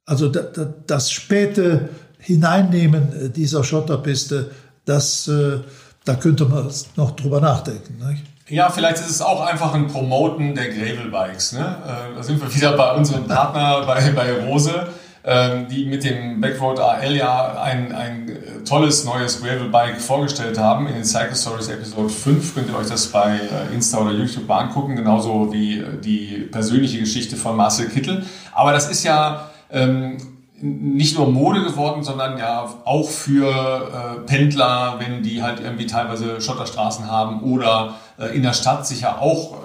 also 0.05 0.29
da, 0.29 0.43
da, 0.43 0.73
das 0.87 1.11
späte 1.11 1.89
Hineinnehmen 2.19 3.27
äh, 3.27 3.31
dieser 3.31 3.65
Schotterpiste, 3.65 4.51
das, 4.85 5.29
äh, 5.29 5.61
da 6.05 6.15
könnte 6.15 6.45
man 6.47 6.71
noch 6.97 7.13
drüber 7.13 7.41
nachdenken. 7.41 7.99
Nicht? 8.09 8.25
Ja, 8.49 8.71
vielleicht 8.71 8.99
ist 8.99 9.11
es 9.11 9.23
auch 9.23 9.45
einfach 9.45 9.75
ein 9.75 9.89
Promoten 9.89 10.55
der 10.55 10.69
Gravel 10.69 11.11
Bikes. 11.11 11.53
Ne? 11.53 11.61
Äh, 11.61 12.15
da 12.15 12.23
sind 12.23 12.41
wir 12.41 12.55
wieder 12.55 12.77
bei 12.77 12.93
unserem 12.93 13.27
Partner 13.27 13.83
bei, 13.87 14.11
bei 14.11 14.33
Rose, 14.47 14.87
ähm, 15.25 15.67
die 15.69 15.85
mit 15.85 16.05
dem 16.05 16.41
Backroad 16.41 16.79
AL 16.79 17.17
ja 17.17 17.61
ein, 17.61 17.93
ein 17.93 18.31
tolles 18.65 19.05
neues 19.05 19.43
Gravel 19.43 19.69
Bike 19.69 20.01
vorgestellt 20.01 20.59
haben. 20.59 20.87
In 20.87 20.95
den 20.95 21.05
Cycle 21.05 21.35
Stories 21.35 21.69
Episode 21.69 22.09
5 22.09 22.55
könnt 22.55 22.69
ihr 22.69 22.77
euch 22.77 22.89
das 22.89 23.09
bei 23.09 23.41
Insta 23.75 23.99
oder 23.99 24.13
YouTube 24.13 24.47
mal 24.47 24.61
angucken, 24.61 24.95
genauso 24.95 25.53
wie 25.53 25.85
die 26.05 26.49
persönliche 26.51 27.01
Geschichte 27.01 27.37
von 27.37 27.57
Marcel 27.57 27.89
Kittel. 27.89 28.25
Aber 28.53 28.73
das 28.73 28.89
ist 28.89 29.03
ja 29.03 29.51
ähm, 29.73 30.36
nicht 30.61 31.19
nur 31.19 31.31
Mode 31.31 31.63
geworden, 31.63 32.03
sondern 32.03 32.39
ja 32.39 32.67
auch 32.85 33.09
für 33.09 33.47
äh, 33.47 34.21
Pendler, 34.27 34.97
wenn 34.99 35.23
die 35.23 35.43
halt 35.43 35.61
irgendwie 35.61 35.87
teilweise 35.87 36.41
Schotterstraßen 36.41 37.11
haben 37.11 37.43
oder 37.43 37.95
äh, 38.19 38.35
in 38.35 38.43
der 38.43 38.55
Stadt 38.55 38.87
sicher 38.87 39.21
auch 39.21 39.55
äh, 39.55 39.57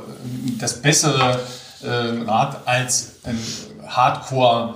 das 0.60 0.82
bessere 0.82 1.40
äh, 1.84 2.30
Rad 2.30 2.58
als 2.66 3.20
ein 3.24 3.38
Hardcore 3.88 4.76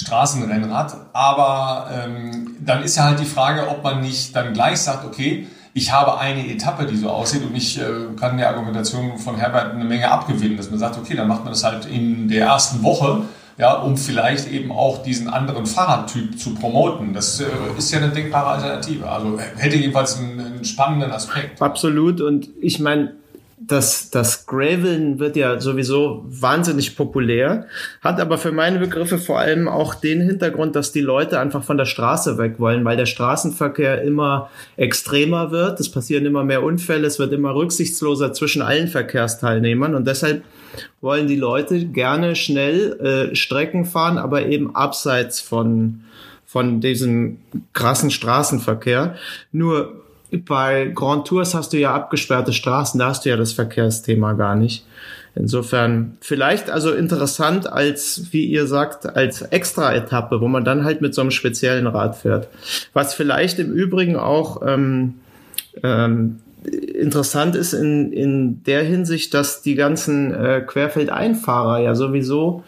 Straßenrennrad. 0.00 0.96
Aber 1.12 1.88
ähm, 1.92 2.56
dann 2.60 2.82
ist 2.82 2.96
ja 2.96 3.04
halt 3.04 3.20
die 3.20 3.24
Frage, 3.24 3.68
ob 3.68 3.84
man 3.84 4.00
nicht 4.00 4.34
dann 4.34 4.54
gleich 4.54 4.80
sagt, 4.80 5.04
okay, 5.04 5.46
ich 5.72 5.92
habe 5.92 6.18
eine 6.18 6.48
Etappe, 6.48 6.86
die 6.86 6.96
so 6.96 7.10
aussieht 7.10 7.44
und 7.44 7.54
ich 7.54 7.80
äh, 7.80 7.84
kann 8.18 8.38
der 8.38 8.48
Argumentation 8.48 9.18
von 9.18 9.36
Herbert 9.36 9.74
eine 9.74 9.84
Menge 9.84 10.10
abgewinnen, 10.10 10.56
dass 10.56 10.70
man 10.70 10.78
sagt, 10.78 10.98
okay, 10.98 11.14
dann 11.14 11.28
macht 11.28 11.44
man 11.44 11.52
das 11.52 11.64
halt 11.64 11.86
in 11.86 12.28
der 12.28 12.46
ersten 12.46 12.82
Woche 12.82 13.22
ja, 13.56 13.74
um 13.74 13.96
vielleicht 13.96 14.50
eben 14.50 14.72
auch 14.72 15.02
diesen 15.02 15.28
anderen 15.28 15.66
Fahrradtyp 15.66 16.38
zu 16.38 16.54
promoten. 16.54 17.14
Das 17.14 17.40
äh, 17.40 17.46
ist 17.78 17.92
ja 17.92 17.98
eine 17.98 18.10
denkbare 18.10 18.50
Alternative. 18.50 19.08
Also 19.08 19.38
hätte 19.56 19.76
jedenfalls 19.76 20.18
einen, 20.18 20.40
einen 20.40 20.64
spannenden 20.64 21.12
Aspekt. 21.12 21.62
Absolut. 21.62 22.20
Und 22.20 22.48
ich 22.60 22.80
meine, 22.80 23.16
das, 23.66 24.10
das 24.10 24.46
Graveln 24.46 25.18
wird 25.18 25.36
ja 25.36 25.60
sowieso 25.60 26.24
wahnsinnig 26.26 26.96
populär, 26.96 27.66
hat 28.00 28.20
aber 28.20 28.36
für 28.36 28.52
meine 28.52 28.78
Begriffe 28.78 29.18
vor 29.18 29.38
allem 29.38 29.68
auch 29.68 29.94
den 29.94 30.20
Hintergrund, 30.20 30.76
dass 30.76 30.92
die 30.92 31.00
Leute 31.00 31.40
einfach 31.40 31.64
von 31.64 31.78
der 31.78 31.84
Straße 31.84 32.36
weg 32.36 32.58
wollen, 32.58 32.84
weil 32.84 32.96
der 32.96 33.06
Straßenverkehr 33.06 34.02
immer 34.02 34.50
extremer 34.76 35.50
wird. 35.50 35.80
Es 35.80 35.90
passieren 35.90 36.26
immer 36.26 36.44
mehr 36.44 36.62
Unfälle, 36.62 37.06
es 37.06 37.18
wird 37.18 37.32
immer 37.32 37.54
rücksichtsloser 37.54 38.32
zwischen 38.32 38.60
allen 38.60 38.88
Verkehrsteilnehmern 38.88 39.94
und 39.94 40.06
deshalb 40.06 40.42
wollen 41.00 41.26
die 41.26 41.36
Leute 41.36 41.86
gerne 41.86 42.36
schnell 42.36 43.30
äh, 43.32 43.34
Strecken 43.36 43.84
fahren, 43.84 44.18
aber 44.18 44.46
eben 44.46 44.74
abseits 44.74 45.40
von, 45.40 46.00
von 46.44 46.80
diesem 46.80 47.38
krassen 47.72 48.10
Straßenverkehr. 48.10 49.14
Nur 49.52 50.03
bei 50.36 50.90
Grand 50.94 51.26
Tours 51.26 51.54
hast 51.54 51.72
du 51.72 51.78
ja 51.78 51.94
abgesperrte 51.94 52.52
Straßen, 52.52 52.98
da 52.98 53.08
hast 53.08 53.24
du 53.24 53.30
ja 53.30 53.36
das 53.36 53.52
Verkehrsthema 53.52 54.32
gar 54.34 54.54
nicht. 54.54 54.86
Insofern 55.36 56.16
vielleicht 56.20 56.70
also 56.70 56.92
interessant 56.92 57.66
als, 57.66 58.28
wie 58.30 58.46
ihr 58.46 58.68
sagt, 58.68 59.16
als 59.16 59.42
Extra-Etappe, 59.42 60.40
wo 60.40 60.46
man 60.46 60.64
dann 60.64 60.84
halt 60.84 61.00
mit 61.00 61.12
so 61.12 61.22
einem 61.22 61.32
speziellen 61.32 61.88
Rad 61.88 62.16
fährt. 62.16 62.48
Was 62.92 63.14
vielleicht 63.14 63.58
im 63.58 63.72
Übrigen 63.72 64.14
auch 64.14 64.62
ähm, 64.64 65.14
ähm, 65.82 66.38
interessant 66.64 67.56
ist 67.56 67.72
in, 67.72 68.12
in 68.12 68.62
der 68.62 68.84
Hinsicht, 68.84 69.34
dass 69.34 69.60
die 69.60 69.74
ganzen 69.74 70.32
äh, 70.32 70.62
Querfeldeinfahrer 70.64 71.80
ja 71.80 71.96
sowieso 71.96 72.62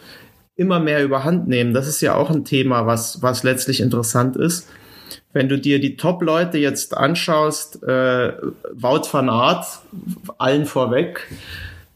immer 0.57 0.81
mehr 0.81 1.05
überhand 1.05 1.47
nehmen. 1.47 1.73
Das 1.73 1.87
ist 1.87 2.01
ja 2.01 2.15
auch 2.15 2.31
ein 2.31 2.45
Thema, 2.45 2.87
was, 2.87 3.23
was 3.23 3.43
letztlich 3.43 3.81
interessant 3.81 4.37
ist. 4.37 4.69
Wenn 5.37 5.51
du 5.51 5.59
dir 5.59 5.81
die 5.81 5.99
Top-Leute 5.99 6.57
jetzt 6.57 6.96
anschaust, 6.96 7.83
äh, 7.83 8.33
Wout 8.72 9.03
van 9.12 9.29
Aert, 9.29 9.66
allen 10.38 10.64
vorweg, 10.64 11.27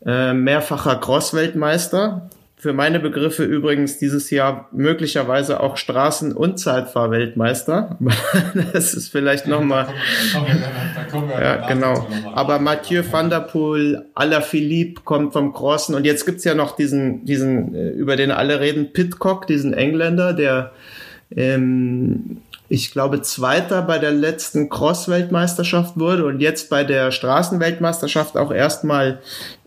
äh, 0.05 0.35
mehrfacher 0.35 0.97
Cross-Weltmeister, 0.97 2.29
für 2.59 2.75
meine 2.75 3.01
Begriffe 3.01 3.45
übrigens 3.45 3.97
dieses 3.97 4.29
Jahr 4.29 4.69
möglicherweise 4.73 5.61
auch 5.61 5.79
Straßen- 5.79 6.35
und 6.35 6.59
Zeitfahrweltmeister. 6.59 7.97
das 8.75 8.93
ist 8.93 9.09
vielleicht 9.09 9.47
nochmal. 9.47 9.87
Ja, 11.41 11.67
genau. 11.67 12.07
Aber 12.35 12.59
Mathieu 12.59 13.03
van 13.11 13.31
der 13.31 13.41
Poel, 13.41 14.05
Alaphilippe 14.15 15.01
kommt 15.03 15.33
vom 15.33 15.55
Crossen 15.55 15.95
und 15.95 16.05
jetzt 16.05 16.27
gibt's 16.27 16.45
ja 16.45 16.55
noch 16.55 16.77
diesen, 16.77 17.25
diesen, 17.25 17.75
äh, 17.75 17.89
über 17.89 18.17
den 18.17 18.33
alle 18.33 18.61
reden, 18.61 18.93
Pitcock, 18.93 19.47
diesen 19.47 19.73
Engländer, 19.73 20.35
der 20.35 20.73
ähm, 21.35 22.43
ich 22.73 22.93
glaube, 22.93 23.21
Zweiter 23.21 23.83
bei 23.83 23.99
der 23.99 24.13
letzten 24.13 24.69
Cross-Weltmeisterschaft 24.69 25.99
wurde 25.99 26.25
und 26.25 26.39
jetzt 26.39 26.71
bei 26.71 26.85
der 26.85 27.11
Straßenweltmeisterschaft 27.11 28.37
auch 28.37 28.53
erstmal 28.53 29.19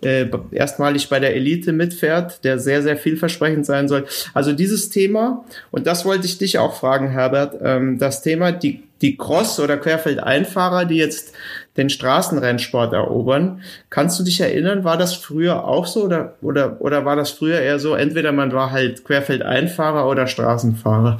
äh, 0.01 0.27
erstmalig 0.51 1.09
bei 1.09 1.19
der 1.19 1.35
Elite 1.35 1.73
mitfährt, 1.73 2.45
der 2.45 2.59
sehr, 2.59 2.81
sehr 2.81 2.95
vielversprechend 2.95 3.65
sein 3.65 3.89
soll. 3.89 4.05
Also 4.33 4.53
dieses 4.53 4.89
Thema, 4.89 5.43
und 5.69 5.85
das 5.85 6.05
wollte 6.05 6.25
ich 6.25 6.37
dich 6.37 6.59
auch 6.59 6.75
fragen, 6.75 7.09
Herbert, 7.09 7.57
ähm, 7.61 7.99
das 7.99 8.21
Thema, 8.21 8.53
die, 8.53 8.83
die 9.01 9.17
Cross- 9.17 9.59
oder 9.59 9.75
Querfeldeinfahrer, 9.75 10.85
die 10.85 10.95
jetzt 10.95 11.33
den 11.75 11.89
Straßenrennsport 11.89 12.93
erobern. 12.93 13.63
Kannst 13.89 14.17
du 14.17 14.23
dich 14.23 14.39
erinnern, 14.39 14.85
war 14.85 14.95
das 14.95 15.13
früher 15.13 15.65
auch 15.65 15.87
so 15.87 16.03
oder, 16.05 16.35
oder, 16.41 16.79
oder 16.79 17.03
war 17.03 17.17
das 17.17 17.31
früher 17.31 17.59
eher 17.59 17.79
so, 17.79 17.95
entweder 17.95 18.31
man 18.31 18.53
war 18.53 18.71
halt 18.71 19.03
Querfeldeinfahrer 19.03 20.07
oder 20.07 20.25
Straßenfahrer? 20.27 21.19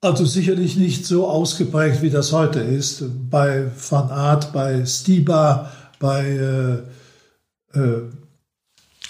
Also 0.00 0.24
sicherlich 0.24 0.76
nicht 0.76 1.06
so 1.06 1.26
ausgeprägt, 1.26 2.02
wie 2.02 2.10
das 2.10 2.32
heute 2.32 2.60
ist. 2.60 3.04
Bei 3.30 3.66
Van 3.90 4.10
Aert, 4.10 4.52
bei 4.52 4.86
Stiba, 4.86 5.72
bei 5.98 6.84
äh, 7.74 7.78
äh, 7.78 8.02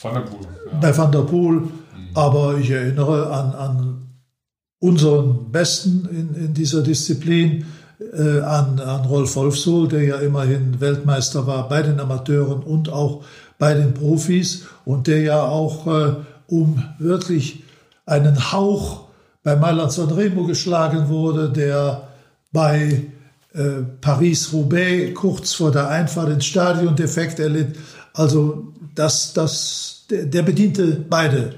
Van 0.01 0.15
der 0.15 0.21
Poel. 0.21 0.47
Ja. 0.73 0.79
Bei 0.81 0.97
Van 0.97 1.13
der 1.13 1.21
Poel. 1.21 1.61
Mhm. 1.61 1.71
Aber 2.15 2.57
ich 2.57 2.71
erinnere 2.71 3.31
an, 3.31 3.55
an 3.55 4.09
unseren 4.81 5.53
Besten 5.53 6.09
in, 6.11 6.47
in 6.47 6.55
dieser 6.55 6.83
Disziplin, 6.83 7.67
äh, 8.15 8.41
an, 8.41 8.81
an 8.81 9.05
Rolf 9.05 9.37
Wolfsohl, 9.37 9.89
der 9.89 10.05
ja 10.05 10.17
immerhin 10.17 10.81
Weltmeister 10.81 11.47
war 11.47 11.69
bei 11.69 11.83
den 11.83 12.01
Amateuren 12.01 12.63
und 12.63 12.89
auch 12.89 13.25
bei 13.59 13.75
den 13.75 13.93
Profis 13.93 14.67
und 14.87 15.07
der 15.07 15.21
ja 15.21 15.43
auch 15.43 15.87
äh, 15.87 16.15
um 16.47 16.83
wirklich 16.99 17.65
einen 18.07 18.53
Hauch 18.53 19.08
bei 19.43 19.57
Mailand 19.57 19.93
Sanremo 19.93 20.45
geschlagen 20.45 21.09
wurde, 21.09 21.51
der 21.51 22.09
bei 22.53 23.07
äh, 23.55 23.83
Paris-Roubaix 24.01 25.15
kurz 25.15 25.55
vor 25.55 25.71
der 25.71 25.89
Einfahrt 25.89 26.31
ins 26.31 26.45
Stadion 26.45 26.97
defekt 26.97 27.39
erlitt. 27.39 27.77
Also 28.15 28.73
das, 28.95 29.33
das, 29.33 30.05
der, 30.11 30.27
der 30.27 30.43
bediente 30.43 31.05
beide 31.09 31.55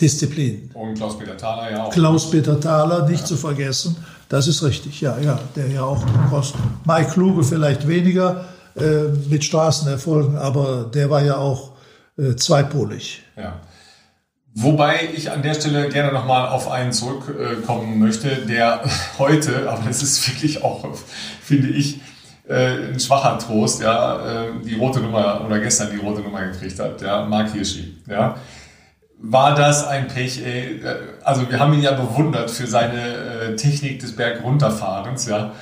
Disziplinen. 0.00 0.70
Und 0.74 0.94
Klaus-Peter 0.94 1.36
Thaler 1.36 1.70
ja 1.70 1.84
auch. 1.84 1.90
Klaus-Peter 1.90 2.58
Thaler, 2.60 3.08
nicht 3.08 3.20
ja. 3.20 3.26
zu 3.26 3.36
vergessen. 3.36 3.96
Das 4.28 4.46
ist 4.46 4.62
richtig, 4.62 5.00
ja, 5.00 5.18
ja. 5.18 5.38
Der 5.56 5.68
ja 5.68 5.82
auch 5.82 6.04
kostet. 6.30 6.60
Mike 6.84 7.10
Kluge 7.10 7.42
vielleicht 7.42 7.86
weniger 7.88 8.44
äh, 8.76 9.08
mit 9.28 9.44
Straßenerfolgen, 9.44 10.36
aber 10.36 10.84
der 10.94 11.10
war 11.10 11.22
ja 11.22 11.36
auch 11.36 11.72
äh, 12.16 12.36
zweipolig. 12.36 13.22
Ja. 13.36 13.60
Wobei 14.54 15.08
ich 15.14 15.30
an 15.30 15.42
der 15.42 15.54
Stelle 15.54 15.88
gerne 15.88 16.12
nochmal 16.12 16.48
auf 16.48 16.70
einen 16.70 16.92
zurückkommen 16.92 17.98
möchte, 17.98 18.28
der 18.46 18.82
heute, 19.18 19.70
aber 19.70 19.82
das 19.86 20.02
ist 20.02 20.28
wirklich 20.28 20.64
auch, 20.64 20.86
finde 21.40 21.68
ich, 21.68 22.00
äh, 22.48 22.92
ein 22.92 22.98
schwacher 22.98 23.38
Trost, 23.38 23.80
ja, 23.80 24.44
äh, 24.44 24.46
die 24.64 24.74
rote 24.74 25.00
Nummer 25.00 25.44
oder 25.46 25.60
gestern 25.60 25.90
die 25.92 25.98
rote 25.98 26.20
Nummer 26.20 26.44
gekriegt 26.46 26.80
hat, 26.80 27.00
ja, 27.00 27.24
Mark 27.24 27.52
Hirschi, 27.52 27.96
ja. 28.08 28.36
War 29.22 29.54
das 29.54 29.86
ein 29.86 30.08
Pech, 30.08 30.42
ey? 30.44 30.80
Also 31.22 31.48
wir 31.50 31.58
haben 31.58 31.74
ihn 31.74 31.82
ja 31.82 31.92
bewundert 31.92 32.50
für 32.50 32.66
seine 32.66 33.52
äh, 33.52 33.56
Technik 33.56 34.00
des 34.00 34.16
Bergrunterfahrens, 34.16 35.26
ja. 35.26 35.52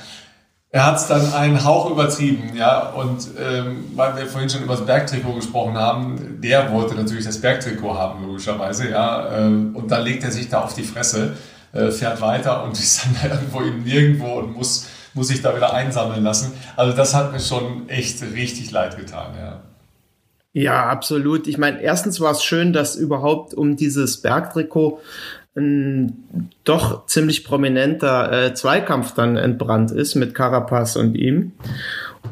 Er 0.71 0.85
hat 0.85 0.97
es 0.97 1.07
dann 1.07 1.33
einen 1.33 1.63
Hauch 1.63 1.89
übertrieben, 1.89 2.55
ja. 2.55 2.89
Und 2.89 3.27
ähm, 3.39 3.85
weil 3.95 4.15
wir 4.17 4.27
vorhin 4.27 4.49
schon 4.49 4.63
über 4.63 4.75
das 4.75 4.85
Bergtrikot 4.85 5.33
gesprochen 5.33 5.75
haben, 5.75 6.39
der 6.41 6.71
wollte 6.71 6.93
natürlich 6.93 7.25
das 7.25 7.41
Bergtrikot 7.41 7.95
haben, 7.95 8.25
logischerweise, 8.25 8.89
ja. 8.89 9.35
Ähm, 9.35 9.75
und 9.75 9.89
dann 9.89 10.03
legt 10.03 10.23
er 10.23 10.31
sich 10.31 10.47
da 10.47 10.61
auf 10.61 10.75
die 10.75 10.83
Fresse, 10.83 11.35
äh, 11.73 11.89
fährt 11.89 12.21
weiter 12.21 12.63
und 12.63 12.73
ist 12.79 13.03
dann 13.03 13.31
irgendwo 13.31 13.61
im 13.61 13.83
Nirgendwo 13.83 14.39
und 14.39 14.55
muss, 14.55 14.87
muss 15.15 15.29
sich 15.29 15.41
da 15.41 15.55
wieder 15.55 15.73
einsammeln 15.73 16.23
lassen. 16.23 16.53
Also 16.75 16.95
das 16.95 17.15
hat 17.15 17.31
mir 17.31 17.39
schon 17.39 17.89
echt 17.89 18.21
richtig 18.21 18.69
leid 18.69 18.95
getan, 18.95 19.33
ja. 19.39 19.61
Ja, 20.51 20.87
absolut. 20.87 21.47
Ich 21.47 21.57
meine, 21.57 21.81
erstens 21.81 22.19
war 22.19 22.31
es 22.31 22.43
schön, 22.43 22.73
dass 22.73 22.95
überhaupt 22.95 23.53
um 23.53 23.75
dieses 23.75 24.21
Bergtrikot 24.21 24.99
ein 25.59 26.57
doch 26.63 27.05
ziemlich 27.05 27.43
prominenter 27.43 28.45
äh, 28.45 28.53
Zweikampf 28.53 29.13
dann 29.13 29.37
entbrannt 29.37 29.91
ist 29.91 30.15
mit 30.15 30.33
Carapaz 30.33 30.95
und 30.95 31.15
ihm. 31.15 31.53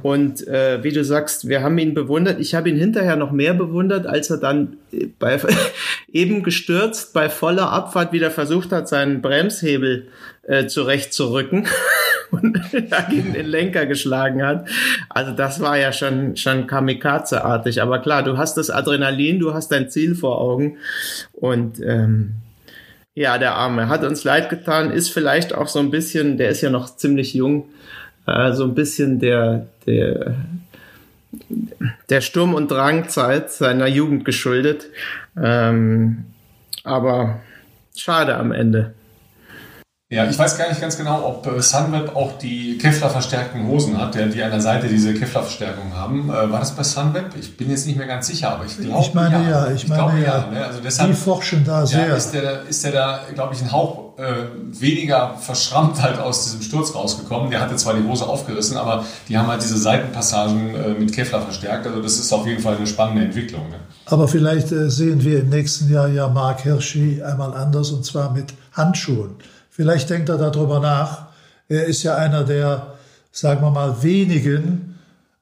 Und 0.03 0.45
äh, 0.47 0.83
wie 0.83 0.91
du 0.91 1.03
sagst, 1.03 1.47
wir 1.47 1.63
haben 1.63 1.77
ihn 1.77 1.93
bewundert. 1.93 2.39
Ich 2.39 2.55
habe 2.55 2.69
ihn 2.69 2.77
hinterher 2.77 3.15
noch 3.15 3.31
mehr 3.31 3.53
bewundert, 3.53 4.05
als 4.05 4.29
er 4.29 4.37
dann 4.37 4.77
bei, 5.19 5.39
eben 6.11 6.43
gestürzt 6.43 7.13
bei 7.13 7.29
voller 7.29 7.71
Abfahrt 7.71 8.13
wieder 8.13 8.31
versucht 8.31 8.71
hat, 8.71 8.87
seinen 8.87 9.21
Bremshebel 9.21 10.07
äh, 10.43 10.67
zurechtzurücken 10.67 11.67
und 12.31 12.59
gegen 13.09 13.33
den 13.33 13.47
Lenker 13.47 13.85
geschlagen 13.85 14.43
hat. 14.43 14.67
Also 15.09 15.31
das 15.31 15.59
war 15.59 15.77
ja 15.77 15.91
schon, 15.91 16.35
schon 16.35 16.67
Kamikaze-artig. 16.67 17.81
Aber 17.81 17.99
klar, 17.99 18.23
du 18.23 18.37
hast 18.37 18.57
das 18.57 18.69
Adrenalin, 18.69 19.39
du 19.39 19.53
hast 19.53 19.71
dein 19.71 19.89
Ziel 19.89 20.15
vor 20.15 20.39
Augen 20.39 20.77
und 21.33 21.79
ähm, 21.81 22.35
ja, 23.17 23.39
der 23.39 23.55
Arme 23.55 23.89
hat 23.89 24.03
uns 24.03 24.23
leid 24.23 24.47
getan, 24.47 24.91
ist 24.91 25.09
vielleicht 25.09 25.55
auch 25.55 25.67
so 25.67 25.79
ein 25.79 25.89
bisschen, 25.89 26.37
der 26.37 26.49
ist 26.49 26.61
ja 26.61 26.69
noch 26.69 26.97
ziemlich 26.97 27.33
jung, 27.33 27.67
äh, 28.27 28.53
so 28.53 28.63
ein 28.63 28.75
bisschen 28.75 29.17
der, 29.17 29.65
der, 29.87 30.35
der 32.11 32.21
Sturm- 32.21 32.53
und 32.53 32.69
Drangzeit 32.69 33.51
seiner 33.51 33.87
Jugend 33.87 34.23
geschuldet. 34.23 34.85
Ähm, 35.35 36.25
aber 36.83 37.39
schade 37.95 38.37
am 38.37 38.51
Ende. 38.51 38.93
Ja, 40.09 40.25
ich 40.29 40.39
weiß 40.39 40.57
gar 40.57 40.69
nicht 40.69 40.79
ganz 40.79 40.95
genau, 40.95 41.25
ob 41.25 41.45
äh, 41.47 41.61
Sunweb 41.61 42.15
auch 42.15 42.37
die 42.37 42.77
Kevlar-verstärkten 42.77 43.67
Hosen 43.67 43.97
hat, 43.97 44.15
die 44.15 44.41
an 44.41 44.51
der 44.51 44.61
Seite 44.61 44.87
diese 44.87 45.13
Kevlar-Verstärkung 45.13 45.93
haben. 45.93 46.29
Äh, 46.29 46.49
war 46.49 46.61
das 46.61 46.71
bei 46.71 46.83
Sunweb? 46.83 47.35
Ich 47.37 47.57
bin 47.57 47.69
jetzt 47.69 47.85
nicht 47.85 47.97
mehr 47.97 48.07
ganz 48.07 48.27
sicher, 48.27 48.53
aber 48.53 48.63
ich 48.63 48.77
glaube 48.77 49.01
Ich 49.01 49.13
meine 49.13 49.43
ja, 49.43 49.49
ja 49.49 49.71
ich, 49.71 49.83
ich 49.83 49.89
meine 49.89 50.23
ja. 50.23 50.47
Ne? 50.49 50.65
Also 50.65 50.79
deshalb, 50.79 51.09
die 51.09 51.15
forschen 51.17 51.65
da 51.65 51.85
sehr. 51.85 52.07
Ja, 52.07 52.15
ist 52.15 52.31
der, 52.31 52.61
ist 52.69 52.85
der 52.85 52.93
da, 52.93 53.19
glaube 53.33 53.53
ich, 53.53 53.61
ein 53.61 53.69
Hauch 53.69 54.17
äh, 54.17 54.45
weniger 54.79 55.35
verschrammt 55.41 56.01
halt 56.01 56.19
aus 56.19 56.45
diesem 56.45 56.61
Sturz 56.61 56.95
rausgekommen. 56.95 57.51
Der 57.51 57.59
hatte 57.59 57.75
zwar 57.75 57.93
die 57.93 58.07
Hose 58.07 58.27
aufgerissen, 58.27 58.77
aber 58.77 59.03
die 59.27 59.37
haben 59.37 59.47
halt 59.47 59.61
diese 59.61 59.77
Seitenpassagen 59.77 60.73
äh, 60.73 60.89
mit 60.91 61.11
Kevlar 61.11 61.41
verstärkt. 61.41 61.85
Also 61.85 62.01
das 62.01 62.17
ist 62.17 62.31
auf 62.31 62.47
jeden 62.47 62.61
Fall 62.61 62.77
eine 62.77 62.87
spannende 62.87 63.25
Entwicklung. 63.25 63.67
Ne? 63.67 63.75
Aber 64.05 64.29
vielleicht 64.29 64.71
äh, 64.71 64.89
sehen 64.89 65.21
wir 65.25 65.41
im 65.41 65.49
nächsten 65.49 65.91
Jahr 65.91 66.07
ja 66.07 66.29
Mark 66.29 66.61
Hirschi 66.61 67.21
einmal 67.21 67.53
anders 67.53 67.91
und 67.91 68.05
zwar 68.05 68.31
mit 68.31 68.53
Handschuhen. 68.71 69.35
Vielleicht 69.77 70.09
denkt 70.09 70.27
er 70.27 70.39
darüber 70.39 70.79
nach. 70.79 71.27
Er 71.69 71.85
ist 71.85 72.01
ja 72.01 72.15
einer 72.15 72.43
der, 72.43 72.95
sagen 73.31 73.61
wir 73.61 73.69
mal, 73.69 74.01
wenigen, 74.01 74.95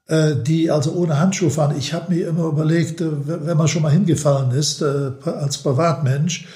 äh, 0.08 0.36
die 0.36 0.70
also 0.70 0.92
ohne 0.92 1.18
Handschuhe 1.18 1.50
fahren. 1.50 1.74
Ich 1.80 1.94
habe 1.94 2.14
mir 2.14 2.28
immer 2.28 2.44
überlegt, 2.44 3.00
äh, 3.00 3.08
wenn 3.26 3.56
man 3.56 3.70
schon 3.70 3.82
mal 3.82 3.94
hingefallen 3.94 4.52
ist, 4.52 4.82
äh, 4.82 5.12
als 5.24 5.58
Privatmensch, 5.60 6.48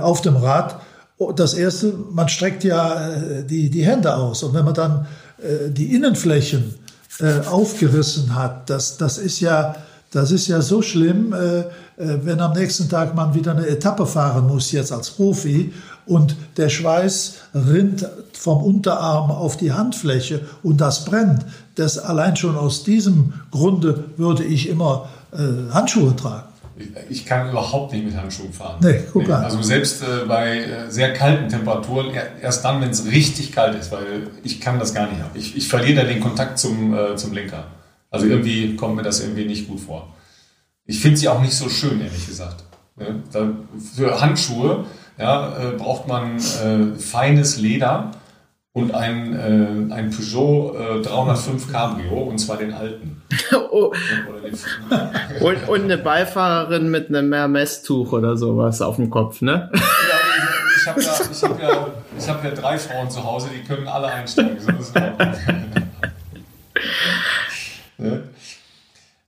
auf 0.00 0.20
dem 0.20 0.36
Rad, 0.36 0.76
oh, 1.18 1.32
das 1.32 1.54
erste, 1.54 1.94
man 2.12 2.28
streckt 2.28 2.62
ja 2.62 3.16
die, 3.42 3.68
die 3.68 3.84
Hände 3.84 4.14
aus. 4.14 4.44
Und 4.44 4.54
wenn 4.54 4.64
man 4.64 4.74
dann 4.74 5.08
die 5.70 5.92
Innenflächen 5.96 6.76
aufgerissen 7.50 8.32
hat, 8.36 8.70
das, 8.70 8.96
das 8.96 9.18
ist 9.18 9.40
ja, 9.40 9.74
das 10.12 10.30
ist 10.30 10.46
ja 10.46 10.60
so 10.60 10.82
schlimm, 10.82 11.34
wenn 11.96 12.38
am 12.38 12.52
nächsten 12.52 12.88
Tag 12.88 13.16
man 13.16 13.34
wieder 13.34 13.56
eine 13.56 13.66
Etappe 13.66 14.06
fahren 14.06 14.46
muss, 14.46 14.70
jetzt 14.70 14.92
als 14.92 15.10
Profi, 15.10 15.72
und 16.06 16.36
der 16.56 16.68
Schweiß 16.68 17.38
rinnt 17.54 18.08
vom 18.32 18.62
Unterarm 18.62 19.30
auf 19.30 19.56
die 19.56 19.72
Handfläche 19.72 20.40
und 20.62 20.80
das 20.80 21.04
brennt. 21.04 21.44
Das 21.74 21.98
allein 21.98 22.36
schon 22.36 22.56
aus 22.56 22.84
diesem 22.84 23.34
Grunde 23.50 24.04
würde 24.16 24.44
ich 24.44 24.68
immer 24.68 25.08
äh, 25.32 25.72
Handschuhe 25.72 26.14
tragen. 26.16 26.48
Ich 27.08 27.26
kann 27.26 27.50
überhaupt 27.50 27.92
nicht 27.92 28.04
mit 28.04 28.16
Handschuhen 28.16 28.52
fahren. 28.52 28.78
Nee, 28.82 29.00
guck 29.12 29.26
nee. 29.26 29.32
Also 29.32 29.62
selbst 29.62 30.02
äh, 30.02 30.24
bei 30.26 30.58
äh, 30.58 30.90
sehr 30.90 31.12
kalten 31.12 31.48
Temperaturen, 31.48 32.12
erst 32.40 32.64
dann, 32.64 32.80
wenn 32.80 32.90
es 32.90 33.06
richtig 33.06 33.52
kalt 33.52 33.78
ist, 33.78 33.92
weil 33.92 34.30
ich 34.42 34.60
kann 34.60 34.78
das 34.78 34.94
gar 34.94 35.08
nicht 35.08 35.22
haben. 35.22 35.30
Ich, 35.34 35.56
ich 35.56 35.68
verliere 35.68 36.02
da 36.02 36.04
den 36.04 36.20
Kontakt 36.20 36.58
zum, 36.58 36.94
äh, 36.94 37.14
zum 37.16 37.32
Lenker. 37.32 37.64
Also 38.10 38.26
irgendwie 38.26 38.74
kommt 38.76 38.96
mir 38.96 39.02
das 39.02 39.20
irgendwie 39.20 39.44
nicht 39.44 39.68
gut 39.68 39.80
vor. 39.80 40.14
Ich 40.84 41.00
finde 41.00 41.18
sie 41.18 41.28
auch 41.28 41.40
nicht 41.40 41.54
so 41.54 41.68
schön, 41.68 42.00
ehrlich 42.00 42.26
gesagt. 42.26 42.64
Ja, 42.98 43.48
für 43.94 44.20
Handschuhe 44.20 44.84
ja, 45.22 45.56
äh, 45.56 45.76
braucht 45.76 46.08
man 46.08 46.38
äh, 46.38 46.98
feines 46.98 47.58
Leder 47.58 48.10
und 48.72 48.92
ein, 48.92 49.34
äh, 49.34 49.94
ein 49.94 50.10
Peugeot 50.10 50.74
305 51.02 51.68
äh, 51.68 51.72
Cabrio, 51.72 52.22
und 52.22 52.38
zwar 52.38 52.56
den 52.56 52.72
alten. 52.72 53.22
oh. 53.70 53.92
und, 55.40 55.68
und 55.68 55.84
eine 55.84 55.98
Beifahrerin 55.98 56.90
mit 56.90 57.08
einem 57.08 57.32
Hermes-Tuch 57.32 58.12
oder 58.12 58.36
sowas 58.36 58.82
auf 58.82 58.96
dem 58.96 59.10
Kopf, 59.10 59.42
ne? 59.42 59.70
ja, 59.72 59.80
ich, 60.76 60.88
habe 60.88 61.00
ja, 61.00 61.12
ich 61.30 61.42
hab 61.42 61.62
ja, 61.62 61.86
ich 62.18 62.28
hab 62.28 62.44
ja 62.44 62.50
drei 62.50 62.76
Frauen 62.78 63.08
zu 63.08 63.22
Hause, 63.22 63.50
die 63.54 63.62
können 63.62 63.86
alle 63.86 64.08
einsteigen. 64.08 64.58
So 64.58 64.72
ne? 67.98 68.24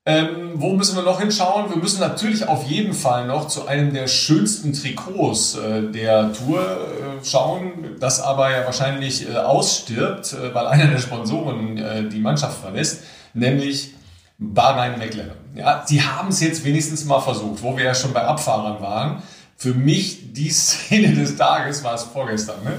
Ähm, 0.06 0.52
wo 0.56 0.74
müssen 0.74 0.96
wir 0.96 1.02
noch 1.02 1.18
hinschauen? 1.18 1.70
Wir 1.70 1.78
müssen 1.78 1.98
natürlich 1.98 2.46
auf 2.46 2.64
jeden 2.64 2.92
Fall 2.92 3.26
noch 3.26 3.48
zu 3.48 3.66
einem 3.66 3.94
der 3.94 4.06
schönsten 4.06 4.74
Trikots 4.74 5.54
äh, 5.54 5.90
der 5.90 6.30
Tour 6.34 6.60
äh, 6.60 7.24
schauen, 7.24 7.96
das 8.00 8.20
aber 8.20 8.50
ja 8.50 8.66
wahrscheinlich 8.66 9.26
äh, 9.26 9.36
ausstirbt, 9.36 10.34
äh, 10.34 10.54
weil 10.54 10.66
einer 10.66 10.88
der 10.88 10.98
Sponsoren 10.98 11.78
äh, 11.78 12.06
die 12.06 12.18
Mannschaft 12.18 12.60
verlässt, 12.60 13.04
nämlich 13.32 13.94
Bahrain 14.36 14.98
McLaren. 14.98 15.38
Ja, 15.54 15.84
sie 15.86 16.02
haben 16.02 16.28
es 16.28 16.40
jetzt 16.42 16.66
wenigstens 16.66 17.06
mal 17.06 17.20
versucht, 17.20 17.62
wo 17.62 17.74
wir 17.74 17.84
ja 17.84 17.94
schon 17.94 18.12
bei 18.12 18.24
Abfahrern 18.24 18.82
waren. 18.82 19.22
Für 19.56 19.72
mich 19.72 20.34
die 20.34 20.50
Szene 20.50 21.14
des 21.14 21.36
Tages 21.36 21.82
war 21.82 21.94
es 21.94 22.02
vorgestern, 22.02 22.62
ne? 22.62 22.78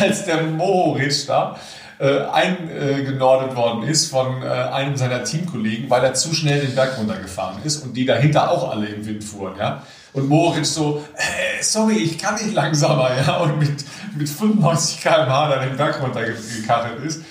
als 0.00 0.26
der 0.26 0.42
Moritz 0.42 1.26
da 1.26 1.56
äh, 2.00 2.22
eingenordet 2.32 3.54
worden 3.54 3.82
ist 3.82 4.10
von 4.10 4.42
äh, 4.42 4.46
einem 4.46 4.96
seiner 4.96 5.22
Teamkollegen, 5.22 5.90
weil 5.90 6.02
er 6.02 6.14
zu 6.14 6.34
schnell 6.34 6.62
den 6.62 6.74
Berg 6.74 6.96
runtergefahren 6.98 7.62
ist 7.62 7.84
und 7.84 7.94
die 7.94 8.06
dahinter 8.06 8.50
auch 8.50 8.70
alle 8.70 8.86
im 8.86 9.04
Wind 9.04 9.22
fuhren. 9.22 9.58
Ja? 9.58 9.82
Und 10.14 10.26
Moritz 10.26 10.74
so, 10.74 11.04
äh, 11.14 11.62
sorry, 11.62 11.96
ich 11.96 12.16
kann 12.16 12.36
nicht 12.36 12.54
langsamer, 12.54 13.10
ja, 13.14 13.36
und 13.36 13.58
mit, 13.58 13.84
mit 14.16 14.28
95 14.28 15.02
km/h 15.02 15.48
da 15.50 15.64
den 15.64 15.76
Berg 15.76 16.02
runtergekachelt 16.02 17.04
ist. 17.04 17.22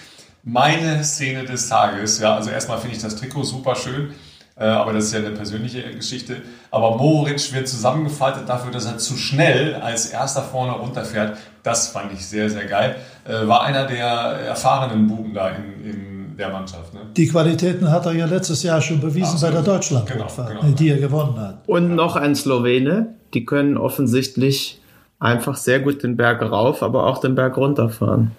Meine 0.43 1.03
Szene 1.03 1.45
des 1.45 1.67
Tages, 1.67 2.19
ja, 2.19 2.35
also 2.35 2.51
erstmal 2.51 2.77
finde 2.79 2.95
ich 2.95 3.01
das 3.01 3.15
Trikot 3.15 3.43
super 3.43 3.75
schön. 3.75 4.13
Äh, 4.59 4.65
aber 4.65 4.93
das 4.93 5.05
ist 5.05 5.13
ja 5.13 5.19
eine 5.19 5.31
persönliche 5.31 5.81
Geschichte. 5.83 6.37
Aber 6.69 6.97
Moritz 6.97 7.53
wird 7.53 7.67
zusammengefaltet 7.67 8.47
dafür, 8.47 8.71
dass 8.71 8.85
er 8.85 8.97
zu 8.97 9.15
schnell 9.15 9.75
als 9.75 10.07
erster 10.07 10.41
vorne 10.41 10.73
runterfährt. 10.73 11.37
Das 11.63 11.87
fand 11.87 12.11
ich 12.11 12.25
sehr, 12.25 12.49
sehr 12.49 12.65
geil. 12.65 12.97
Äh, 13.25 13.47
war 13.47 13.63
einer 13.63 13.87
der 13.87 14.05
erfahrenen 14.05 15.07
Buben 15.07 15.33
da 15.33 15.49
in, 15.49 15.85
in 15.85 16.37
der 16.37 16.49
Mannschaft. 16.49 16.93
Ne? 16.93 17.01
Die 17.15 17.27
Qualitäten 17.27 17.89
hat 17.89 18.05
er 18.05 18.13
ja 18.13 18.25
letztes 18.25 18.63
Jahr 18.63 18.81
schon 18.81 18.99
bewiesen 18.99 19.33
Absolut. 19.33 19.55
bei 19.55 19.61
der 19.61 19.73
Deutschlandrundfahrt, 19.73 20.49
genau, 20.49 20.61
genau. 20.61 20.75
die 20.75 20.89
er 20.89 20.97
gewonnen 20.97 21.39
hat. 21.39 21.67
Und 21.67 21.95
noch 21.95 22.15
ein 22.15 22.35
Slowene. 22.35 23.15
Die 23.33 23.45
können 23.45 23.77
offensichtlich 23.77 24.81
einfach 25.19 25.55
sehr 25.55 25.79
gut 25.79 26.03
den 26.03 26.17
Berg 26.17 26.41
rauf, 26.41 26.81
aber 26.81 27.05
auch 27.05 27.19
den 27.19 27.35
Berg 27.35 27.57
runterfahren. 27.57 28.31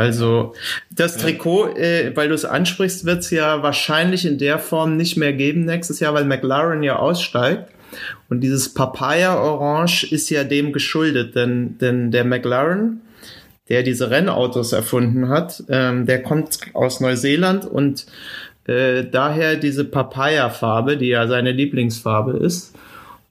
Also 0.00 0.54
das 0.90 1.18
Trikot, 1.18 1.76
äh, 1.76 2.16
weil 2.16 2.28
du 2.30 2.34
es 2.34 2.46
ansprichst, 2.46 3.04
wird 3.04 3.18
es 3.18 3.30
ja 3.30 3.62
wahrscheinlich 3.62 4.24
in 4.24 4.38
der 4.38 4.58
Form 4.58 4.96
nicht 4.96 5.18
mehr 5.18 5.34
geben 5.34 5.66
nächstes 5.66 6.00
Jahr, 6.00 6.14
weil 6.14 6.24
McLaren 6.24 6.82
ja 6.82 6.96
aussteigt. 6.96 7.70
Und 8.30 8.40
dieses 8.40 8.72
Papaya-Orange 8.72 10.10
ist 10.10 10.30
ja 10.30 10.42
dem 10.44 10.72
geschuldet, 10.72 11.36
denn, 11.36 11.76
denn 11.76 12.10
der 12.10 12.24
McLaren, 12.24 13.02
der 13.68 13.82
diese 13.82 14.10
Rennautos 14.10 14.72
erfunden 14.72 15.28
hat, 15.28 15.64
ähm, 15.68 16.06
der 16.06 16.22
kommt 16.22 16.60
aus 16.72 17.00
Neuseeland 17.00 17.66
und 17.66 18.06
äh, 18.64 19.04
daher 19.04 19.56
diese 19.56 19.84
Papaya-Farbe, 19.84 20.96
die 20.96 21.08
ja 21.08 21.26
seine 21.26 21.52
Lieblingsfarbe 21.52 22.38
ist. 22.38 22.74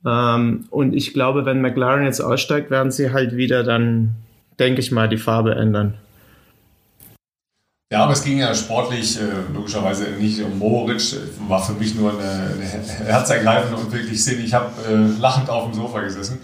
Ähm, 0.06 0.66
und 0.70 0.94
ich 0.94 1.16
glaube, 1.16 1.46
wenn 1.46 1.62
McLaren 1.62 2.04
jetzt 2.04 2.22
aussteigt, 2.22 2.70
werden 2.70 2.92
sie 2.92 3.12
halt 3.12 3.36
wieder 3.36 3.64
dann, 3.64 4.12
denke 4.60 4.82
ich 4.82 4.92
mal, 4.92 5.10
die 5.10 5.18
Farbe 5.18 5.56
ändern. 5.56 5.96
Ja, 7.92 8.04
aber 8.04 8.14
es 8.14 8.24
ging 8.24 8.38
ja 8.38 8.54
sportlich 8.54 9.20
äh, 9.20 9.24
logischerweise 9.52 10.04
nicht 10.12 10.40
um 10.44 10.60
Moritz. 10.60 11.16
War 11.48 11.60
für 11.60 11.74
mich 11.74 11.96
nur 11.96 12.12
eine, 12.12 12.54
eine 12.54 13.10
herzergreifende 13.10 13.78
und 13.78 13.92
wirklich 13.92 14.24
Sinn. 14.24 14.46
Ich 14.46 14.54
habe 14.54 14.70
äh, 14.88 15.20
lachend 15.20 15.50
auf 15.50 15.64
dem 15.64 15.74
Sofa 15.74 16.02
gesessen. 16.02 16.40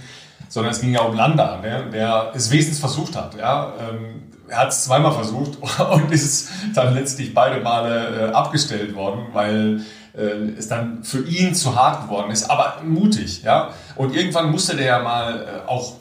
Sondern 0.50 0.74
es 0.74 0.82
ging 0.82 0.92
ja 0.92 1.02
um 1.02 1.16
Landa, 1.16 1.60
der, 1.62 1.84
der 1.84 2.32
es 2.34 2.50
wesentlich 2.50 2.80
versucht 2.80 3.16
hat. 3.16 3.38
Ja? 3.38 3.74
Ähm, 3.80 4.24
er 4.48 4.58
hat 4.58 4.70
es 4.70 4.86
zweimal 4.86 5.12
versucht 5.12 5.60
und 5.92 6.12
ist 6.12 6.50
dann 6.74 6.96
letztlich 6.96 7.36
beide 7.36 7.62
Male 7.62 8.30
äh, 8.30 8.34
abgestellt 8.34 8.96
worden, 8.96 9.28
weil 9.34 9.82
äh, 10.18 10.58
es 10.58 10.68
dann 10.68 11.04
für 11.04 11.28
ihn 11.28 11.54
zu 11.54 11.76
hart 11.76 12.06
geworden 12.06 12.32
ist. 12.32 12.50
Aber 12.50 12.78
mutig. 12.84 13.44
Ja? 13.44 13.70
Und 13.96 14.16
irgendwann 14.16 14.50
musste 14.50 14.76
der 14.76 14.86
ja 14.88 15.00
mal 15.00 15.42
äh, 15.42 15.70
auch 15.70 15.94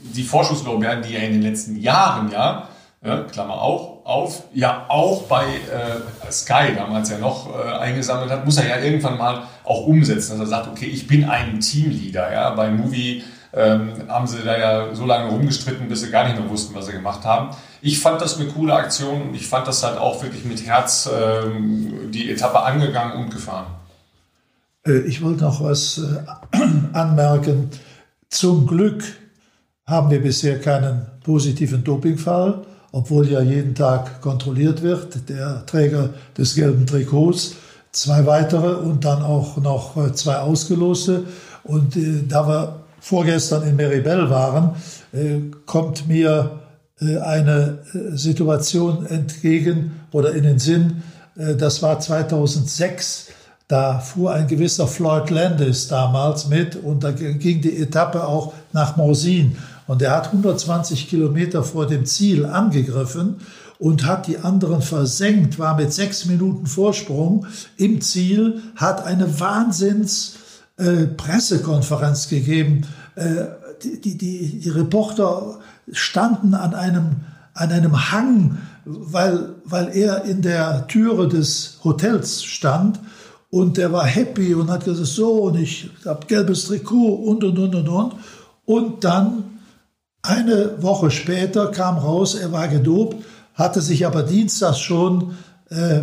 die 0.00 0.22
Vorschusslorbeeren, 0.22 1.02
die 1.02 1.16
er 1.16 1.26
in 1.26 1.32
den 1.32 1.42
letzten 1.42 1.74
Jahren 1.74 2.30
ja 2.30 2.68
ja, 3.04 3.24
Klammer 3.24 3.60
auch, 3.60 3.91
auf, 4.04 4.44
ja 4.52 4.86
auch 4.88 5.22
bei 5.24 5.44
äh, 5.44 6.30
Sky 6.32 6.74
damals 6.76 7.10
ja 7.10 7.18
noch 7.18 7.48
äh, 7.48 7.72
eingesammelt 7.78 8.30
hat, 8.30 8.44
muss 8.44 8.56
er 8.56 8.68
ja 8.68 8.84
irgendwann 8.84 9.18
mal 9.18 9.42
auch 9.64 9.86
umsetzen, 9.86 10.32
dass 10.32 10.40
er 10.40 10.46
sagt, 10.46 10.68
okay, 10.68 10.86
ich 10.86 11.06
bin 11.06 11.24
ein 11.24 11.60
Teamleader. 11.60 12.32
Ja? 12.32 12.50
Bei 12.50 12.70
Movie 12.70 13.22
ähm, 13.52 13.92
haben 14.08 14.26
sie 14.26 14.42
da 14.42 14.58
ja 14.58 14.94
so 14.94 15.06
lange 15.06 15.30
rumgestritten, 15.30 15.88
bis 15.88 16.00
sie 16.00 16.10
gar 16.10 16.24
nicht 16.24 16.38
mehr 16.38 16.48
wussten, 16.48 16.74
was 16.74 16.86
sie 16.86 16.92
gemacht 16.92 17.24
haben. 17.24 17.54
ich 17.80 18.00
fand 18.00 18.20
das 18.20 18.38
eine 18.38 18.48
coole 18.48 18.74
Aktion 18.74 19.22
und 19.22 19.34
ich 19.34 19.46
fand 19.46 19.68
das 19.68 19.82
halt 19.82 19.98
auch 19.98 20.22
wirklich 20.22 20.44
mit 20.44 20.64
Herz 20.66 21.08
ähm, 21.12 22.10
die 22.10 22.30
Etappe 22.30 22.60
angegangen 22.60 23.24
und 23.24 23.30
gefahren. 23.30 23.66
Äh, 24.86 25.00
ich 25.00 25.22
wollte 25.22 25.44
noch 25.44 25.62
was 25.62 25.98
äh, 25.98 26.58
anmerken. 26.92 27.70
Zum 28.30 28.66
Glück 28.66 29.04
haben 29.86 30.10
wir 30.10 30.22
bisher 30.22 30.58
keinen 30.58 31.06
positiven 31.24 31.84
Dopingfall, 31.84 32.62
obwohl 32.92 33.28
ja 33.28 33.40
jeden 33.40 33.74
Tag 33.74 34.20
kontrolliert 34.20 34.82
wird. 34.82 35.28
Der 35.28 35.64
Träger 35.66 36.10
des 36.36 36.54
gelben 36.54 36.86
Trikots, 36.86 37.54
zwei 37.90 38.26
weitere 38.26 38.74
und 38.74 39.04
dann 39.04 39.22
auch 39.22 39.56
noch 39.56 39.96
äh, 39.96 40.12
zwei 40.12 40.36
ausgeloste. 40.36 41.24
Und 41.64 41.96
äh, 41.96 42.22
da 42.28 42.46
wir 42.46 42.80
vorgestern 43.00 43.66
in 43.66 43.76
Meribel 43.76 44.30
waren, 44.30 44.76
äh, 45.12 45.40
kommt 45.66 46.06
mir 46.06 46.60
äh, 47.00 47.18
eine 47.18 47.78
äh, 47.94 48.16
Situation 48.16 49.06
entgegen 49.06 50.00
oder 50.12 50.34
in 50.34 50.44
den 50.44 50.58
Sinn, 50.58 51.02
äh, 51.36 51.54
das 51.56 51.82
war 51.82 51.98
2006. 51.98 53.28
Da 53.68 54.00
fuhr 54.00 54.34
ein 54.34 54.48
gewisser 54.48 54.86
Floyd 54.86 55.30
Landis 55.30 55.88
damals 55.88 56.48
mit 56.48 56.76
und 56.76 57.04
da 57.04 57.10
ging 57.10 57.62
die 57.62 57.78
Etappe 57.78 58.26
auch 58.26 58.52
nach 58.72 58.96
Morsin. 58.96 59.56
Und 59.86 60.02
er 60.02 60.12
hat 60.12 60.26
120 60.26 61.08
Kilometer 61.08 61.64
vor 61.64 61.86
dem 61.86 62.06
Ziel 62.06 62.46
angegriffen 62.46 63.36
und 63.78 64.06
hat 64.06 64.28
die 64.28 64.38
anderen 64.38 64.80
versenkt, 64.80 65.58
war 65.58 65.76
mit 65.76 65.92
sechs 65.92 66.24
Minuten 66.26 66.66
Vorsprung 66.66 67.46
im 67.76 68.00
Ziel, 68.00 68.62
hat 68.76 69.04
eine 69.04 69.40
Wahnsinns 69.40 70.36
äh, 70.76 71.06
gegeben. 72.28 72.86
Äh, 73.16 73.44
die, 73.82 74.00
die, 74.00 74.16
die, 74.16 74.60
die 74.60 74.70
Reporter 74.70 75.58
standen 75.90 76.54
an 76.54 76.74
einem, 76.74 77.16
an 77.54 77.72
einem 77.72 78.12
Hang, 78.12 78.58
weil, 78.84 79.56
weil 79.64 79.96
er 79.96 80.24
in 80.24 80.42
der 80.42 80.86
Türe 80.86 81.28
des 81.28 81.78
Hotels 81.82 82.44
stand 82.44 83.00
und 83.50 83.76
der 83.76 83.92
war 83.92 84.06
happy 84.06 84.54
und 84.54 84.70
hat 84.70 84.84
gesagt, 84.84 85.08
so, 85.08 85.42
und 85.42 85.56
ich 85.56 85.90
habe 86.06 86.26
gelbes 86.26 86.66
Trikot 86.66 87.14
und, 87.14 87.44
und, 87.44 87.58
und, 87.58 87.74
und, 87.74 87.88
und. 87.88 88.14
Und 88.64 89.04
dann 89.04 89.51
eine 90.22 90.82
Woche 90.82 91.10
später 91.10 91.70
kam 91.72 91.98
raus, 91.98 92.34
er 92.34 92.52
war 92.52 92.68
gedopt, 92.68 93.24
hatte 93.54 93.80
sich 93.80 94.06
aber 94.06 94.22
dienstags 94.22 94.78
schon 94.78 95.36
äh, 95.70 96.02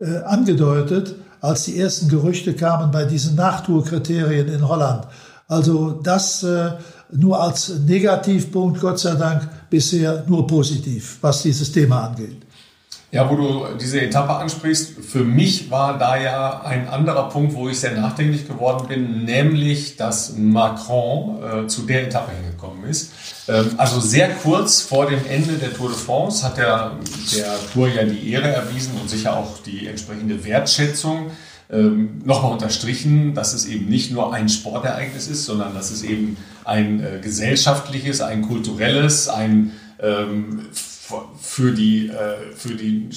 äh, 0.00 0.18
angedeutet, 0.24 1.14
als 1.40 1.64
die 1.64 1.78
ersten 1.78 2.08
Gerüchte 2.08 2.54
kamen 2.54 2.90
bei 2.90 3.04
diesen 3.04 3.36
Nachtourkriterien 3.36 4.48
in 4.48 4.66
Holland. 4.66 5.06
Also 5.46 5.92
das 5.92 6.42
äh, 6.42 6.72
nur 7.12 7.40
als 7.40 7.70
Negativpunkt, 7.86 8.80
Gott 8.80 8.98
sei 8.98 9.14
Dank, 9.14 9.48
bisher 9.70 10.24
nur 10.26 10.46
positiv, 10.46 11.18
was 11.20 11.42
dieses 11.42 11.72
Thema 11.72 12.08
angeht. 12.08 12.42
Ja, 13.10 13.30
wo 13.30 13.36
du 13.36 13.66
diese 13.80 14.02
Etappe 14.02 14.34
ansprichst, 14.34 15.02
für 15.02 15.24
mich 15.24 15.70
war 15.70 15.96
da 15.96 16.20
ja 16.20 16.60
ein 16.60 16.88
anderer 16.88 17.30
Punkt, 17.30 17.54
wo 17.54 17.66
ich 17.70 17.80
sehr 17.80 17.92
nachdenklich 17.92 18.46
geworden 18.46 18.86
bin, 18.86 19.24
nämlich, 19.24 19.96
dass 19.96 20.36
Macron 20.36 21.42
äh, 21.42 21.66
zu 21.68 21.86
der 21.86 22.06
Etappe 22.06 22.32
hingekommen 22.32 22.84
ist. 22.84 23.12
Ähm, 23.48 23.70
also 23.78 23.98
sehr 24.00 24.28
kurz 24.28 24.82
vor 24.82 25.06
dem 25.06 25.20
Ende 25.26 25.54
der 25.54 25.72
Tour 25.72 25.88
de 25.88 25.96
France 25.96 26.44
hat 26.44 26.58
er 26.58 26.98
der 27.34 27.54
Tour 27.72 27.88
ja 27.88 28.04
die 28.04 28.30
Ehre 28.30 28.48
erwiesen 28.48 28.92
und 29.00 29.08
sicher 29.08 29.38
auch 29.38 29.58
die 29.64 29.86
entsprechende 29.86 30.44
Wertschätzung 30.44 31.30
ähm, 31.70 32.20
nochmal 32.26 32.52
unterstrichen, 32.52 33.32
dass 33.32 33.54
es 33.54 33.64
eben 33.64 33.88
nicht 33.88 34.10
nur 34.10 34.34
ein 34.34 34.50
Sportereignis 34.50 35.28
ist, 35.28 35.46
sondern 35.46 35.72
dass 35.72 35.90
es 35.90 36.02
eben 36.02 36.36
ein 36.64 37.00
äh, 37.00 37.20
gesellschaftliches, 37.22 38.20
ein 38.20 38.42
kulturelles, 38.42 39.30
ein 39.30 39.72
ähm, 39.98 40.66
für 41.40 41.72
die, 41.72 42.08
äh, 42.08 42.52
für 42.54 42.74
die, 42.74 43.08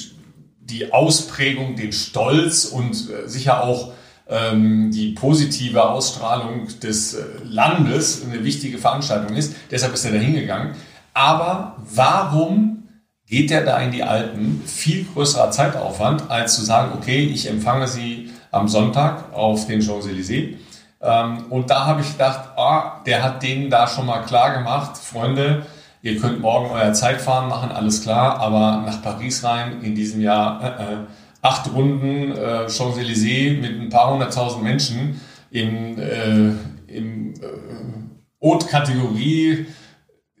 die 0.60 0.92
Ausprägung, 0.92 1.76
den 1.76 1.92
Stolz 1.92 2.64
und 2.64 2.92
äh, 3.10 3.28
sicher 3.28 3.62
auch 3.62 3.92
ähm, 4.28 4.90
die 4.92 5.12
positive 5.12 5.88
Ausstrahlung 5.88 6.68
des 6.80 7.14
äh, 7.14 7.24
Landes 7.44 8.24
eine 8.24 8.44
wichtige 8.44 8.78
Veranstaltung 8.78 9.36
ist. 9.36 9.54
Deshalb 9.70 9.94
ist 9.94 10.04
er 10.04 10.12
da 10.12 10.18
hingegangen. 10.18 10.74
Aber 11.14 11.76
warum 11.92 12.88
geht 13.26 13.50
er 13.50 13.64
da 13.64 13.78
in 13.80 13.92
die 13.92 14.02
Alpen? 14.02 14.62
Viel 14.66 15.04
größerer 15.12 15.50
Zeitaufwand, 15.50 16.30
als 16.30 16.56
zu 16.56 16.64
sagen, 16.64 16.92
okay, 16.96 17.24
ich 17.24 17.48
empfange 17.48 17.86
Sie 17.88 18.30
am 18.50 18.68
Sonntag 18.68 19.32
auf 19.32 19.66
den 19.66 19.80
Champs-Élysées. 19.80 20.56
Ähm, 21.00 21.46
und 21.50 21.70
da 21.70 21.86
habe 21.86 22.00
ich 22.00 22.12
gedacht, 22.12 22.56
ah, 22.56 23.02
der 23.04 23.22
hat 23.22 23.42
denen 23.42 23.70
da 23.70 23.86
schon 23.88 24.06
mal 24.06 24.22
klar 24.22 24.54
gemacht, 24.56 24.96
Freunde, 24.96 25.66
ihr 26.02 26.18
könnt 26.18 26.40
morgen 26.40 26.70
euer 26.70 26.92
Zeitfahren 26.92 27.48
machen, 27.48 27.70
alles 27.70 28.02
klar, 28.02 28.38
aber 28.40 28.82
nach 28.84 29.02
Paris 29.02 29.42
rein 29.44 29.82
in 29.82 29.94
diesem 29.94 30.20
Jahr 30.20 30.78
äh, 30.80 30.94
äh, 30.94 30.96
acht 31.40 31.72
Runden 31.72 32.32
äh, 32.32 32.68
Champs-Élysées 32.68 33.60
mit 33.60 33.80
ein 33.80 33.88
paar 33.88 34.12
hunderttausend 34.12 34.62
Menschen 34.62 35.20
im, 35.50 35.98
äh, 35.98 36.50
im 36.88 37.34
äh, 37.34 38.44
Haute-Kategorie 38.44 39.66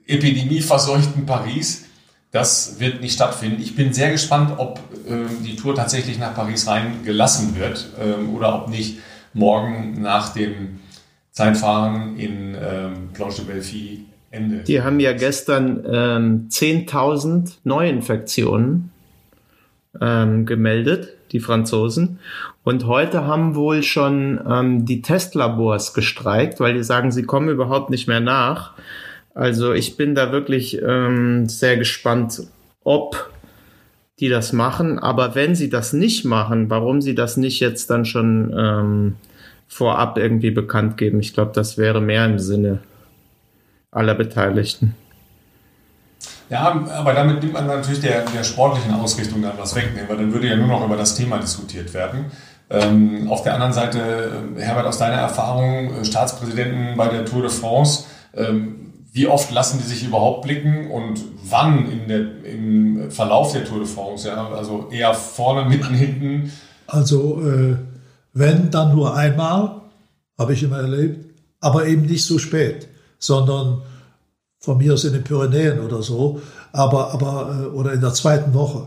epidemieverseuchten 0.06 1.26
Paris. 1.26 1.84
Das 2.32 2.80
wird 2.80 3.00
nicht 3.00 3.14
stattfinden. 3.14 3.60
Ich 3.60 3.76
bin 3.76 3.92
sehr 3.92 4.10
gespannt, 4.10 4.54
ob 4.58 4.80
äh, 5.08 5.26
die 5.44 5.54
Tour 5.54 5.74
tatsächlich 5.74 6.18
nach 6.18 6.34
Paris 6.34 6.66
rein 6.66 7.04
gelassen 7.04 7.56
wird 7.56 7.90
äh, 8.00 8.24
oder 8.34 8.54
ob 8.54 8.68
nicht 8.68 8.98
morgen 9.32 10.00
nach 10.00 10.30
dem 10.30 10.80
Zeitfahren 11.30 12.16
in 12.16 12.54
ähm, 12.54 13.10
Planche 13.12 13.42
de 13.42 13.52
Belfi 13.52 14.06
Ende. 14.32 14.64
Die 14.64 14.82
haben 14.82 14.98
ja 14.98 15.12
gestern 15.12 15.84
ähm, 15.86 16.48
10.000 16.48 17.58
Neuinfektionen 17.64 18.90
ähm, 20.00 20.46
gemeldet, 20.46 21.08
die 21.32 21.40
Franzosen. 21.40 22.18
Und 22.64 22.86
heute 22.86 23.26
haben 23.26 23.54
wohl 23.54 23.82
schon 23.82 24.40
ähm, 24.48 24.86
die 24.86 25.02
Testlabors 25.02 25.94
gestreikt, 25.94 26.60
weil 26.60 26.74
die 26.74 26.82
sagen, 26.82 27.12
sie 27.12 27.24
kommen 27.24 27.50
überhaupt 27.50 27.90
nicht 27.90 28.08
mehr 28.08 28.20
nach. 28.20 28.72
Also 29.34 29.72
ich 29.72 29.96
bin 29.96 30.14
da 30.14 30.32
wirklich 30.32 30.80
ähm, 30.82 31.48
sehr 31.48 31.76
gespannt, 31.76 32.42
ob 32.84 33.30
die 34.18 34.28
das 34.28 34.52
machen. 34.52 34.98
Aber 34.98 35.34
wenn 35.34 35.54
sie 35.54 35.68
das 35.68 35.92
nicht 35.92 36.24
machen, 36.24 36.70
warum 36.70 37.02
sie 37.02 37.14
das 37.14 37.36
nicht 37.36 37.60
jetzt 37.60 37.90
dann 37.90 38.06
schon 38.06 38.54
ähm, 38.56 39.16
vorab 39.68 40.16
irgendwie 40.16 40.50
bekannt 40.50 40.96
geben? 40.96 41.20
Ich 41.20 41.34
glaube, 41.34 41.52
das 41.54 41.76
wäre 41.76 42.00
mehr 42.00 42.24
im 42.24 42.38
Sinne 42.38 42.80
aller 43.92 44.14
Beteiligten. 44.14 44.96
Ja, 46.50 46.84
aber 46.90 47.14
damit 47.14 47.40
nimmt 47.42 47.54
man 47.54 47.66
natürlich 47.66 48.00
der, 48.00 48.24
der 48.26 48.44
sportlichen 48.44 48.92
Ausrichtung 48.94 49.40
dann 49.40 49.52
was 49.56 49.74
weg, 49.74 49.94
ne? 49.94 50.02
weil 50.08 50.16
dann 50.16 50.32
würde 50.32 50.48
ja 50.48 50.56
nur 50.56 50.66
noch 50.66 50.84
über 50.84 50.96
das 50.96 51.14
Thema 51.14 51.38
diskutiert 51.38 51.94
werden. 51.94 52.26
Ähm, 52.68 53.30
auf 53.30 53.42
der 53.42 53.54
anderen 53.54 53.72
Seite, 53.72 54.32
äh, 54.56 54.60
Herbert, 54.60 54.86
aus 54.86 54.98
deiner 54.98 55.16
Erfahrung, 55.16 55.94
äh, 55.94 56.04
Staatspräsidenten 56.04 56.96
bei 56.96 57.08
der 57.08 57.24
Tour 57.24 57.42
de 57.42 57.50
France, 57.50 58.04
ähm, 58.34 58.92
wie 59.12 59.26
oft 59.26 59.50
lassen 59.50 59.78
die 59.78 59.84
sich 59.84 60.04
überhaupt 60.04 60.42
blicken 60.42 60.90
und 60.90 61.20
wann 61.48 61.90
in 61.90 62.08
der, 62.08 62.44
im 62.44 63.10
Verlauf 63.10 63.52
der 63.52 63.64
Tour 63.64 63.78
de 63.78 63.86
France? 63.86 64.28
Ja? 64.28 64.48
Also 64.48 64.88
eher 64.90 65.12
vorne, 65.14 65.68
mitten, 65.68 65.94
hinten? 65.94 66.52
Also 66.86 67.42
äh, 67.42 67.76
wenn, 68.32 68.70
dann 68.70 68.94
nur 68.94 69.14
einmal, 69.14 69.82
habe 70.38 70.54
ich 70.54 70.62
immer 70.62 70.78
erlebt, 70.78 71.30
aber 71.60 71.86
eben 71.86 72.06
nicht 72.06 72.24
so 72.24 72.38
spät 72.38 72.88
sondern 73.22 73.82
von 74.58 74.78
mir 74.78 74.94
aus 74.94 75.04
in 75.04 75.12
den 75.12 75.24
Pyrenäen 75.24 75.80
oder 75.80 76.02
so, 76.02 76.40
aber, 76.72 77.12
aber 77.12 77.56
äh, 77.62 77.66
oder 77.68 77.92
in 77.92 78.00
der 78.00 78.12
zweiten 78.12 78.52
Woche. 78.54 78.86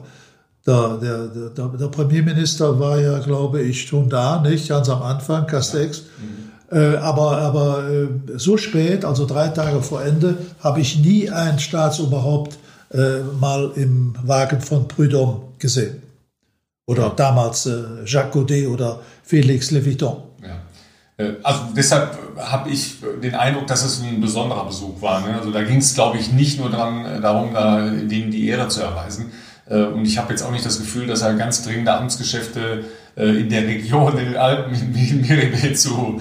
Der, 0.65 0.97
der, 0.97 1.27
der, 1.27 1.67
der 1.67 1.87
Premierminister 1.87 2.79
war 2.79 2.99
ja, 2.99 3.19
glaube 3.19 3.61
ich, 3.61 3.83
schon 3.83 4.09
da, 4.09 4.41
nicht 4.41 4.67
ganz 4.67 4.89
am 4.89 5.01
Anfang, 5.03 5.45
Castex. 5.45 5.97
Ja. 5.97 6.03
Mhm. 6.25 6.45
Äh, 6.71 6.97
aber 6.97 7.37
aber 7.37 7.89
äh, 7.89 8.07
so 8.37 8.57
spät, 8.57 9.05
also 9.05 9.27
drei 9.27 9.49
Tage 9.49 9.81
vor 9.81 10.03
Ende, 10.03 10.37
habe 10.61 10.81
ich 10.81 10.97
nie 10.97 11.29
ein 11.29 11.59
Staatsoberhaupt 11.59 12.57
äh, 12.91 13.19
mal 13.39 13.71
im 13.75 14.15
Wagen 14.23 14.61
von 14.61 14.87
Prudhomme 14.87 15.41
gesehen. 15.59 16.01
Oder 16.87 17.11
damals 17.15 17.67
äh, 17.67 17.83
Jacques 18.05 18.33
Godet 18.33 18.67
oder 18.67 18.99
Félix 19.27 19.71
Leviton. 19.71 20.17
Äh, 21.17 21.33
also 21.43 21.61
deshalb 21.75 22.17
habe 22.37 22.69
ich 22.69 22.97
den 23.23 23.35
Eindruck, 23.35 23.67
dass 23.67 23.83
es 23.83 24.01
ein 24.01 24.19
besonderer 24.21 24.65
Besuch 24.65 25.01
war. 25.01 25.21
Ne? 25.21 25.35
Also 25.37 25.51
da 25.51 25.63
ging 25.63 25.77
es, 25.77 25.93
glaube 25.93 26.17
ich, 26.17 26.31
nicht 26.31 26.59
nur 26.59 26.69
dran, 26.69 27.05
äh, 27.05 27.21
darum, 27.21 27.53
da 27.53 27.89
denen 27.89 28.31
die 28.31 28.47
Ehre 28.47 28.67
zu 28.67 28.81
erweisen. 28.81 29.31
Äh, 29.67 29.83
und 29.83 30.05
ich 30.05 30.17
habe 30.17 30.31
jetzt 30.31 30.43
auch 30.43 30.51
nicht 30.51 30.65
das 30.65 30.79
Gefühl, 30.79 31.07
dass 31.07 31.21
er 31.21 31.33
ganz 31.35 31.63
dringende 31.63 31.93
Amtsgeschäfte 31.93 32.85
in 33.17 33.47
der 33.47 33.65
Region, 33.65 34.17
in 34.17 34.25
den 34.25 34.35
Alpen, 34.35 34.73
in 34.75 35.21
Miribel 35.21 35.73
zu 35.73 36.19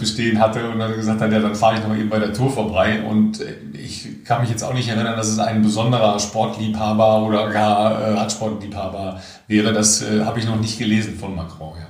bestehen 0.00 0.40
hatte 0.40 0.68
und 0.68 0.80
dann 0.80 0.92
gesagt 0.96 1.20
hat, 1.20 1.30
ja, 1.30 1.38
dann 1.38 1.54
fahre 1.54 1.76
ich 1.76 1.86
noch 1.86 1.94
eben 1.96 2.08
bei 2.08 2.18
der 2.18 2.32
Tour 2.32 2.50
vorbei. 2.50 3.04
Und 3.08 3.38
ich 3.72 4.24
kann 4.24 4.40
mich 4.40 4.50
jetzt 4.50 4.64
auch 4.64 4.74
nicht 4.74 4.88
erinnern, 4.88 5.16
dass 5.16 5.28
es 5.28 5.38
ein 5.38 5.62
besonderer 5.62 6.18
Sportliebhaber 6.18 7.22
oder 7.22 7.50
gar 7.50 8.16
Radsportliebhaber 8.16 9.20
wäre. 9.46 9.72
Das 9.72 10.04
habe 10.24 10.40
ich 10.40 10.46
noch 10.46 10.58
nicht 10.58 10.76
gelesen 10.76 11.16
von 11.16 11.36
Macron. 11.36 11.74
Ja. 11.78 11.87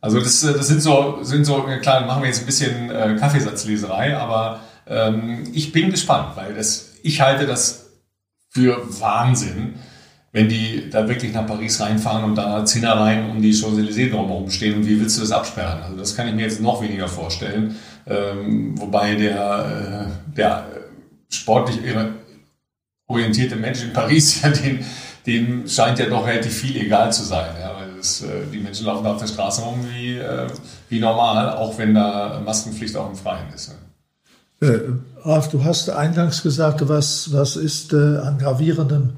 Also 0.00 0.20
das, 0.20 0.42
äh, 0.44 0.52
das 0.54 0.68
sind 0.68 0.82
so, 0.82 1.18
sind 1.22 1.44
so, 1.44 1.66
klar, 1.80 2.06
machen 2.06 2.22
wir 2.22 2.28
jetzt 2.28 2.40
ein 2.40 2.46
bisschen 2.46 2.90
äh, 2.90 3.16
Kaffeesatzleserei, 3.18 4.16
aber 4.16 4.60
ähm, 4.86 5.44
ich 5.52 5.72
bin 5.72 5.90
gespannt, 5.90 6.36
weil 6.36 6.54
das, 6.54 6.94
ich 7.02 7.20
halte 7.20 7.46
das 7.46 7.90
für 8.50 8.82
Wahnsinn, 9.00 9.74
wenn 10.32 10.48
die 10.48 10.90
da 10.90 11.08
wirklich 11.08 11.32
nach 11.32 11.46
Paris 11.46 11.80
reinfahren 11.80 12.24
und 12.24 12.34
da 12.36 12.64
Zinnereien 12.64 13.30
um 13.30 13.40
die 13.42 13.52
Champs-Élysées 13.52 14.10
drumherum 14.10 14.50
stehen. 14.50 14.76
Und 14.76 14.86
wie 14.86 15.00
willst 15.00 15.16
du 15.16 15.22
das 15.22 15.32
absperren? 15.32 15.82
Also 15.82 15.96
das 15.96 16.14
kann 16.14 16.28
ich 16.28 16.34
mir 16.34 16.42
jetzt 16.42 16.60
noch 16.60 16.82
weniger 16.82 17.08
vorstellen. 17.08 17.76
Ähm, 18.06 18.78
wobei 18.78 19.14
der, 19.14 20.10
äh, 20.30 20.34
der 20.36 20.66
sportlich 21.30 21.80
orientierte 23.06 23.56
Mensch 23.56 23.82
in 23.82 23.92
Paris, 23.92 24.40
ja, 24.42 24.50
den, 24.50 24.84
dem 25.26 25.68
scheint 25.68 25.98
ja 25.98 26.06
doch 26.06 26.26
relativ 26.26 26.52
viel 26.52 26.76
egal 26.76 27.12
zu 27.12 27.24
sein. 27.24 27.54
Ja, 27.60 27.77
das, 27.98 28.22
äh, 28.22 28.46
die 28.52 28.58
Menschen 28.58 28.86
laufen 28.86 29.04
da 29.04 29.12
auf 29.12 29.20
der 29.20 29.26
Straße 29.26 29.60
rum 29.62 29.84
wie, 29.92 30.16
äh, 30.16 30.46
wie 30.88 31.00
normal, 31.00 31.50
auch 31.56 31.76
wenn 31.78 31.94
da 31.94 32.40
Maskenpflicht 32.44 32.96
auch 32.96 33.10
im 33.10 33.16
Freien 33.16 33.52
ist. 33.54 33.70
Ne? 34.60 34.94
Ralf, 35.22 35.48
du 35.48 35.62
hast 35.64 35.90
eingangs 35.90 36.42
gesagt, 36.42 36.88
was, 36.88 37.32
was 37.32 37.56
ist 37.56 37.94
an 37.94 38.38
gravierendem 38.38 39.12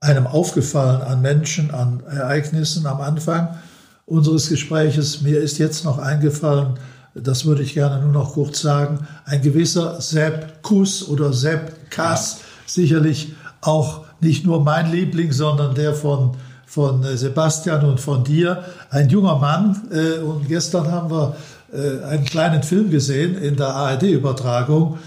einem 0.00 0.26
aufgefallen, 0.26 1.02
an 1.02 1.22
Menschen, 1.22 1.72
an 1.72 2.02
Ereignissen 2.08 2.86
am 2.86 3.00
Anfang 3.00 3.56
unseres 4.04 4.48
Gespräches. 4.48 5.22
Mir 5.22 5.40
ist 5.40 5.58
jetzt 5.58 5.84
noch 5.84 5.98
eingefallen, 5.98 6.78
das 7.14 7.44
würde 7.46 7.62
ich 7.62 7.74
gerne 7.74 8.02
nur 8.02 8.12
noch 8.12 8.34
kurz 8.34 8.60
sagen, 8.60 9.06
ein 9.24 9.42
gewisser 9.42 10.00
Sepp 10.00 10.62
Kuss 10.62 11.08
oder 11.08 11.32
Sepp 11.32 11.90
Kass, 11.90 12.38
ja. 12.38 12.44
sicherlich 12.66 13.34
auch 13.62 14.04
nicht 14.20 14.46
nur 14.46 14.62
mein 14.62 14.92
Liebling, 14.92 15.32
sondern 15.32 15.74
der 15.74 15.94
von, 15.94 16.36
von 16.66 17.02
äh, 17.04 17.16
Sebastian 17.16 17.84
und 17.84 18.00
von 18.00 18.24
dir. 18.24 18.64
Ein 18.90 19.08
junger 19.08 19.36
Mann. 19.36 19.88
Äh, 19.90 20.20
und 20.20 20.46
gestern 20.48 20.90
haben 20.90 21.10
wir 21.10 21.36
äh, 21.72 22.04
einen 22.04 22.24
kleinen 22.24 22.62
Film 22.62 22.90
gesehen 22.90 23.36
in 23.38 23.56
der 23.56 23.68
ARD-Übertragung, 23.68 24.98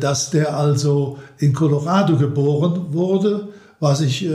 dass 0.00 0.30
der 0.30 0.56
also 0.56 1.18
in 1.36 1.52
Colorado 1.52 2.16
geboren 2.16 2.86
wurde, 2.90 3.48
was 3.80 4.00
ich 4.00 4.26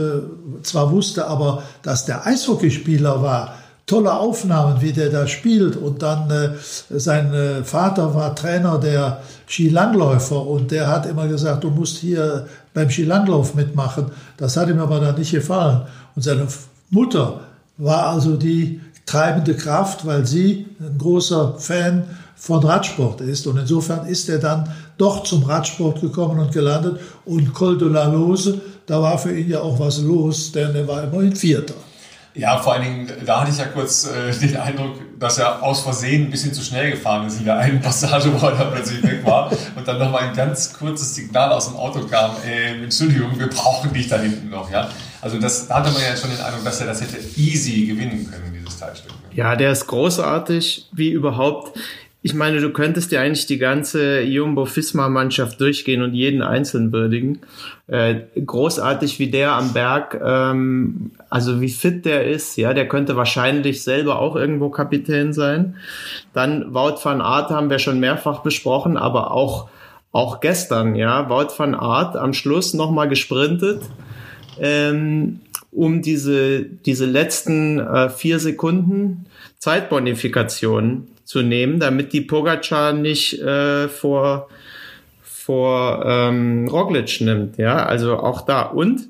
zwar 0.62 0.92
wusste, 0.92 1.26
aber 1.26 1.64
dass 1.82 2.04
der 2.04 2.24
Eishockeyspieler 2.24 3.20
war, 3.20 3.56
tolle 3.86 4.14
Aufnahmen, 4.14 4.80
wie 4.80 4.92
der 4.92 5.10
da 5.10 5.26
spielt. 5.26 5.76
Und 5.76 6.02
dann 6.02 6.30
äh, 6.30 6.50
sein 6.90 7.34
äh, 7.34 7.64
Vater 7.64 8.14
war 8.14 8.34
Trainer 8.34 8.78
der 8.78 9.20
Skilangläufer 9.46 10.46
und 10.46 10.70
der 10.70 10.88
hat 10.88 11.06
immer 11.06 11.28
gesagt, 11.28 11.64
du 11.64 11.70
musst 11.70 11.98
hier 11.98 12.46
beim 12.72 12.90
Skilanglauf 12.90 13.54
mitmachen. 13.54 14.06
Das 14.36 14.56
hat 14.56 14.68
ihm 14.68 14.80
aber 14.80 15.00
dann 15.00 15.18
nicht 15.18 15.32
gefallen. 15.32 15.82
Und 16.16 16.22
seine 16.22 16.46
Mutter 16.90 17.40
war 17.76 18.06
also 18.08 18.36
die 18.36 18.80
treibende 19.06 19.54
Kraft, 19.54 20.06
weil 20.06 20.26
sie 20.26 20.66
ein 20.80 20.98
großer 20.98 21.56
Fan 21.58 22.04
von 22.36 22.64
Radsport 22.64 23.20
ist. 23.20 23.46
Und 23.46 23.58
insofern 23.58 24.06
ist 24.06 24.28
er 24.28 24.38
dann 24.38 24.70
doch 24.98 25.24
zum 25.24 25.44
Radsport 25.44 26.00
gekommen 26.00 26.38
und 26.38 26.52
gelandet. 26.52 27.00
Und 27.24 27.52
Col 27.52 27.78
de 27.78 27.88
la 27.88 28.06
Lose, 28.06 28.60
da 28.86 29.00
war 29.00 29.18
für 29.18 29.36
ihn 29.36 29.48
ja 29.48 29.60
auch 29.60 29.78
was 29.78 29.98
los, 29.98 30.52
denn 30.52 30.74
er 30.74 30.86
war 30.86 31.04
immerhin 31.04 31.34
Vierter. 31.34 31.74
Ja, 32.36 32.58
vor 32.58 32.72
allen 32.72 32.82
Dingen, 32.82 33.12
da 33.24 33.40
hatte 33.40 33.52
ich 33.52 33.58
ja 33.58 33.66
kurz 33.66 34.08
äh, 34.08 34.32
den 34.32 34.56
Eindruck, 34.56 34.96
dass 35.20 35.38
er 35.38 35.62
aus 35.62 35.82
Versehen 35.82 36.24
ein 36.24 36.30
bisschen 36.32 36.52
zu 36.52 36.62
schnell 36.62 36.90
gefahren 36.90 37.28
ist 37.28 37.38
in 37.38 37.44
der 37.44 37.58
einen 37.58 37.80
Passage, 37.80 38.28
wo 38.40 38.44
er 38.44 38.64
plötzlich 38.72 39.04
weg 39.04 39.24
war 39.24 39.52
und 39.76 39.86
dann 39.86 40.00
nochmal 40.00 40.22
ein 40.22 40.34
ganz 40.34 40.72
kurzes 40.72 41.14
Signal 41.14 41.52
aus 41.52 41.68
dem 41.68 41.76
Auto 41.76 42.00
kam, 42.00 42.32
äh, 42.44 42.82
Entschuldigung, 42.82 43.38
wir 43.38 43.48
brauchen 43.48 43.92
dich 43.92 44.08
da 44.08 44.18
hinten 44.18 44.50
noch. 44.50 44.68
Ja? 44.68 44.90
Also 45.24 45.38
das, 45.38 45.68
da 45.68 45.76
hatte 45.76 45.90
man 45.90 46.02
ja 46.02 46.14
schon 46.14 46.28
den 46.28 46.38
Eindruck, 46.38 46.64
dass 46.64 46.82
er 46.82 46.86
das 46.86 47.00
hätte 47.00 47.16
easy 47.40 47.86
gewinnen 47.86 48.30
können, 48.30 48.52
dieses 48.54 48.78
Teilstück. 48.78 49.12
Ja, 49.34 49.56
der 49.56 49.72
ist 49.72 49.86
großartig, 49.86 50.90
wie 50.92 51.10
überhaupt 51.10 51.78
ich 52.26 52.32
meine, 52.32 52.58
du 52.58 52.70
könntest 52.70 53.12
ja 53.12 53.20
eigentlich 53.20 53.44
die 53.44 53.58
ganze 53.58 54.22
Jumbo-Fisma-Mannschaft 54.22 55.60
durchgehen 55.60 56.00
und 56.00 56.14
jeden 56.14 56.40
einzeln 56.40 56.90
würdigen. 56.90 57.40
Äh, 57.86 58.14
großartig 58.46 59.18
wie 59.18 59.30
der 59.30 59.52
am 59.52 59.74
Berg, 59.74 60.18
ähm, 60.24 61.10
also 61.28 61.60
wie 61.60 61.68
fit 61.68 62.06
der 62.06 62.26
ist, 62.26 62.56
ja, 62.56 62.72
der 62.72 62.88
könnte 62.88 63.16
wahrscheinlich 63.16 63.82
selber 63.82 64.20
auch 64.20 64.36
irgendwo 64.36 64.70
Kapitän 64.70 65.34
sein. 65.34 65.76
Dann 66.32 66.72
Wout 66.72 66.96
van 67.02 67.20
Aert 67.20 67.50
haben 67.50 67.68
wir 67.68 67.78
schon 67.78 68.00
mehrfach 68.00 68.40
besprochen, 68.40 68.96
aber 68.96 69.30
auch, 69.30 69.68
auch 70.10 70.40
gestern, 70.40 70.96
ja, 70.96 71.28
Wout 71.28 71.52
van 71.58 71.74
Aert 71.74 72.16
am 72.16 72.32
Schluss 72.32 72.72
nochmal 72.72 73.10
gesprintet. 73.10 73.82
Ähm, 74.60 75.40
um 75.74 76.02
diese, 76.02 76.64
diese 76.64 77.04
letzten 77.04 77.80
äh, 77.80 78.08
vier 78.08 78.38
Sekunden 78.38 79.26
Zeitbonifikation 79.58 81.08
zu 81.24 81.42
nehmen, 81.42 81.80
damit 81.80 82.12
die 82.12 82.20
Pogacar 82.20 82.92
nicht 82.92 83.40
äh, 83.40 83.88
vor, 83.88 84.48
vor 85.22 86.04
ähm, 86.06 86.68
Roglic 86.68 87.20
nimmt. 87.20 87.58
Ja, 87.58 87.84
also 87.86 88.16
auch 88.18 88.42
da. 88.42 88.62
Und 88.62 89.08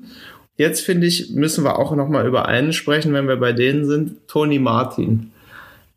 jetzt 0.57 0.81
finde 0.81 1.07
ich, 1.07 1.31
müssen 1.31 1.63
wir 1.63 1.77
auch 1.77 1.95
noch 1.95 2.09
mal 2.09 2.25
über 2.25 2.47
einen 2.47 2.73
sprechen, 2.73 3.13
wenn 3.13 3.27
wir 3.27 3.37
bei 3.37 3.53
denen 3.53 3.85
sind. 3.85 4.27
Tony 4.27 4.57
Martin. 4.57 5.31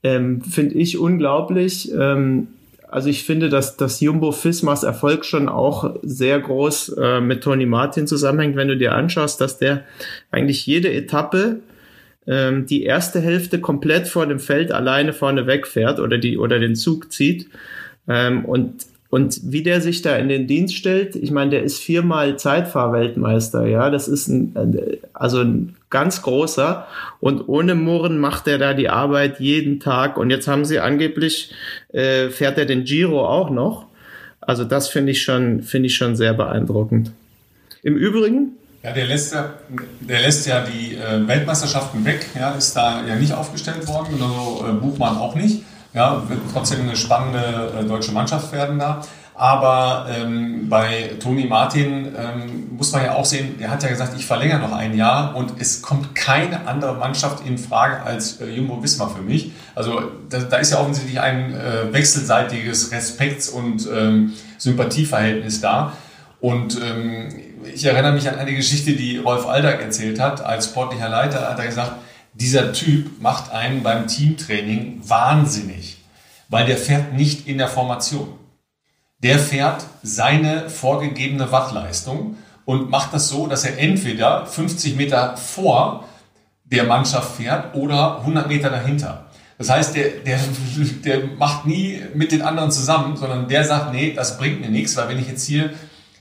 Ähm, 0.03 0.43
finde 0.43 0.75
ich 0.75 0.99
unglaublich. 0.99 1.91
Ähm, 1.93 2.49
also 2.91 3.09
ich 3.09 3.24
finde, 3.24 3.49
dass 3.49 3.76
das 3.76 4.01
Jumbo 4.01 4.32
Fismas 4.32 4.82
Erfolg 4.82 5.24
schon 5.24 5.49
auch 5.49 5.97
sehr 6.03 6.39
groß 6.41 6.97
äh, 6.99 7.20
mit 7.20 7.43
Tony 7.43 7.66
Martin 7.66 8.07
zusammenhängt, 8.07 8.57
wenn 8.57 8.68
du 8.68 8.76
dir 8.76 8.95
anschaust, 8.95 9.41
dass 9.41 9.59
der 9.59 9.84
eigentlich 10.30 10.66
jede 10.66 10.93
Etappe 10.93 11.61
ähm, 12.26 12.66
die 12.66 12.84
erste 12.84 13.20
Hälfte 13.20 13.61
komplett 13.61 14.09
vor 14.09 14.26
dem 14.26 14.39
Feld 14.39 14.72
alleine 14.72 15.12
vorne 15.12 15.47
wegfährt 15.47 16.01
oder 16.01 16.18
die 16.18 16.39
oder 16.39 16.59
den 16.59 16.76
Zug 16.76 17.12
zieht. 17.12 17.49
Ähm, 18.09 18.45
und 18.45 18.86
und 19.11 19.41
wie 19.45 19.62
der 19.62 19.80
sich 19.80 20.03
da 20.03 20.16
in 20.16 20.28
den 20.28 20.47
Dienst 20.47 20.74
stellt, 20.74 21.16
ich 21.16 21.30
meine, 21.30 21.51
der 21.51 21.62
ist 21.62 21.78
viermal 21.78 22.39
Zeitfahrweltmeister, 22.39 23.66
ja, 23.66 23.89
das 23.89 24.07
ist 24.07 24.28
ein, 24.28 24.55
also 25.14 25.41
ein 25.41 25.78
ganz 25.91 26.22
großer 26.22 26.86
und 27.20 27.49
ohne 27.49 27.74
Murren 27.74 28.18
macht 28.18 28.47
er 28.47 28.59
da 28.59 28.74
die 28.74 28.89
Arbeit 28.89 29.41
jeden 29.41 29.80
Tag 29.80 30.16
und 30.16 30.30
jetzt 30.30 30.49
haben 30.49 30.64
sie 30.64 30.80
angeblich, 30.80 31.53
äh, 31.93 32.28
fährt 32.28 32.59
er 32.59 32.66
den 32.66 32.84
Giro 32.84 33.26
auch 33.26 33.51
noch, 33.51 33.86
also 34.41 34.64
das 34.64 34.89
finde 34.89 35.12
ich 35.12 35.22
schon, 35.22 35.62
finde 35.62 35.86
ich 35.86 35.97
schon 35.97 36.16
sehr 36.16 36.34
beeindruckend. 36.34 37.12
Im 37.82 37.97
Übrigen, 37.97 38.59
ja, 38.82 38.93
der 38.93 39.07
lässt 39.07 39.34
ja, 39.34 39.55
der 40.01 40.20
lässt 40.20 40.47
ja 40.47 40.64
die 40.64 40.95
äh, 40.95 41.26
Weltmeisterschaften 41.26 42.05
weg, 42.05 42.26
ja, 42.39 42.53
ist 42.53 42.74
da 42.76 43.05
ja 43.07 43.16
nicht 43.16 43.32
aufgestellt 43.32 43.86
worden, 43.89 44.09
genauso 44.12 44.64
äh, 44.66 44.72
Buchmann 44.72 45.16
auch 45.16 45.34
nicht. 45.34 45.64
Ja, 45.95 46.22
wird 46.28 46.41
trotzdem 46.53 46.82
eine 46.82 46.97
spannende 46.97 47.72
äh, 47.80 47.84
deutsche 47.84 48.12
Mannschaft 48.12 48.53
werden 48.53 48.78
da. 48.78 49.03
Aber 49.39 50.09
ähm, 50.11 50.68
bei 50.68 51.12
Toni 51.20 51.45
Martin 51.45 52.09
ähm, 52.18 52.76
muss 52.76 52.91
man 52.91 53.05
ja 53.05 53.14
auch 53.14 53.24
sehen, 53.24 53.55
er 53.61 53.70
hat 53.70 53.84
ja 53.84 53.89
gesagt, 53.89 54.14
ich 54.18 54.26
verlängere 54.26 54.59
noch 54.59 54.72
ein 54.72 54.97
Jahr 54.97 55.36
und 55.36 55.61
es 55.61 55.80
kommt 55.80 56.16
keine 56.16 56.66
andere 56.66 56.95
Mannschaft 56.95 57.47
in 57.47 57.57
Frage 57.57 58.03
als 58.03 58.41
äh, 58.41 58.51
Jumbo 58.51 58.82
Wismar 58.82 59.11
für 59.11 59.22
mich. 59.22 59.53
Also 59.76 60.03
da, 60.28 60.41
da 60.41 60.57
ist 60.57 60.72
ja 60.72 60.80
offensichtlich 60.80 61.20
ein 61.20 61.55
äh, 61.55 61.93
wechselseitiges 61.93 62.91
Respekts- 62.91 63.49
und 63.49 63.89
ähm, 63.95 64.32
Sympathieverhältnis 64.59 65.61
da. 65.61 65.93
Und 66.41 66.76
ähm, 66.82 67.28
ich 67.72 67.84
erinnere 67.84 68.14
mich 68.14 68.28
an 68.28 68.41
eine 68.41 68.55
Geschichte, 68.55 68.95
die 68.95 69.18
Rolf 69.18 69.47
Aldag 69.47 69.80
erzählt 69.80 70.18
hat. 70.18 70.45
Als 70.45 70.64
sportlicher 70.64 71.09
Leiter 71.09 71.49
hat 71.49 71.61
er 71.61 71.66
gesagt, 71.66 71.93
dieser 72.34 72.72
Typ 72.72 73.22
macht 73.22 73.53
einen 73.53 73.84
beim 73.84 74.09
Teamtraining 74.09 75.01
wahnsinnig, 75.05 75.99
weil 76.49 76.66
der 76.66 76.76
fährt 76.76 77.12
nicht 77.12 77.47
in 77.47 77.59
der 77.59 77.68
Formation. 77.68 78.38
Der 79.23 79.39
fährt 79.39 79.85
seine 80.03 80.71
vorgegebene 80.71 81.51
Wattleistung 81.51 82.37
und 82.64 82.91
macht 82.91 83.12
das 83.12 83.29
so, 83.29 83.47
dass 83.47 83.64
er 83.64 83.79
entweder 83.79 84.47
50 84.47 84.95
Meter 84.95 85.37
vor 85.37 86.05
der 86.64 86.85
Mannschaft 86.85 87.37
fährt 87.37 87.75
oder 87.75 88.21
100 88.21 88.47
Meter 88.47 88.71
dahinter. 88.71 89.27
Das 89.57 89.71
heißt, 89.71 89.97
der, 89.97 90.11
der, 90.25 90.39
der 91.05 91.27
macht 91.37 91.66
nie 91.66 92.01
mit 92.14 92.31
den 92.31 92.43
anderen 92.43 92.71
zusammen, 92.71 93.16
sondern 93.16 93.49
der 93.49 93.64
sagt, 93.64 93.93
nee, 93.93 94.12
das 94.14 94.39
bringt 94.39 94.61
mir 94.61 94.71
nichts, 94.71 94.97
weil 94.97 95.09
wenn 95.09 95.19
ich 95.19 95.29
jetzt 95.29 95.47
hier 95.47 95.71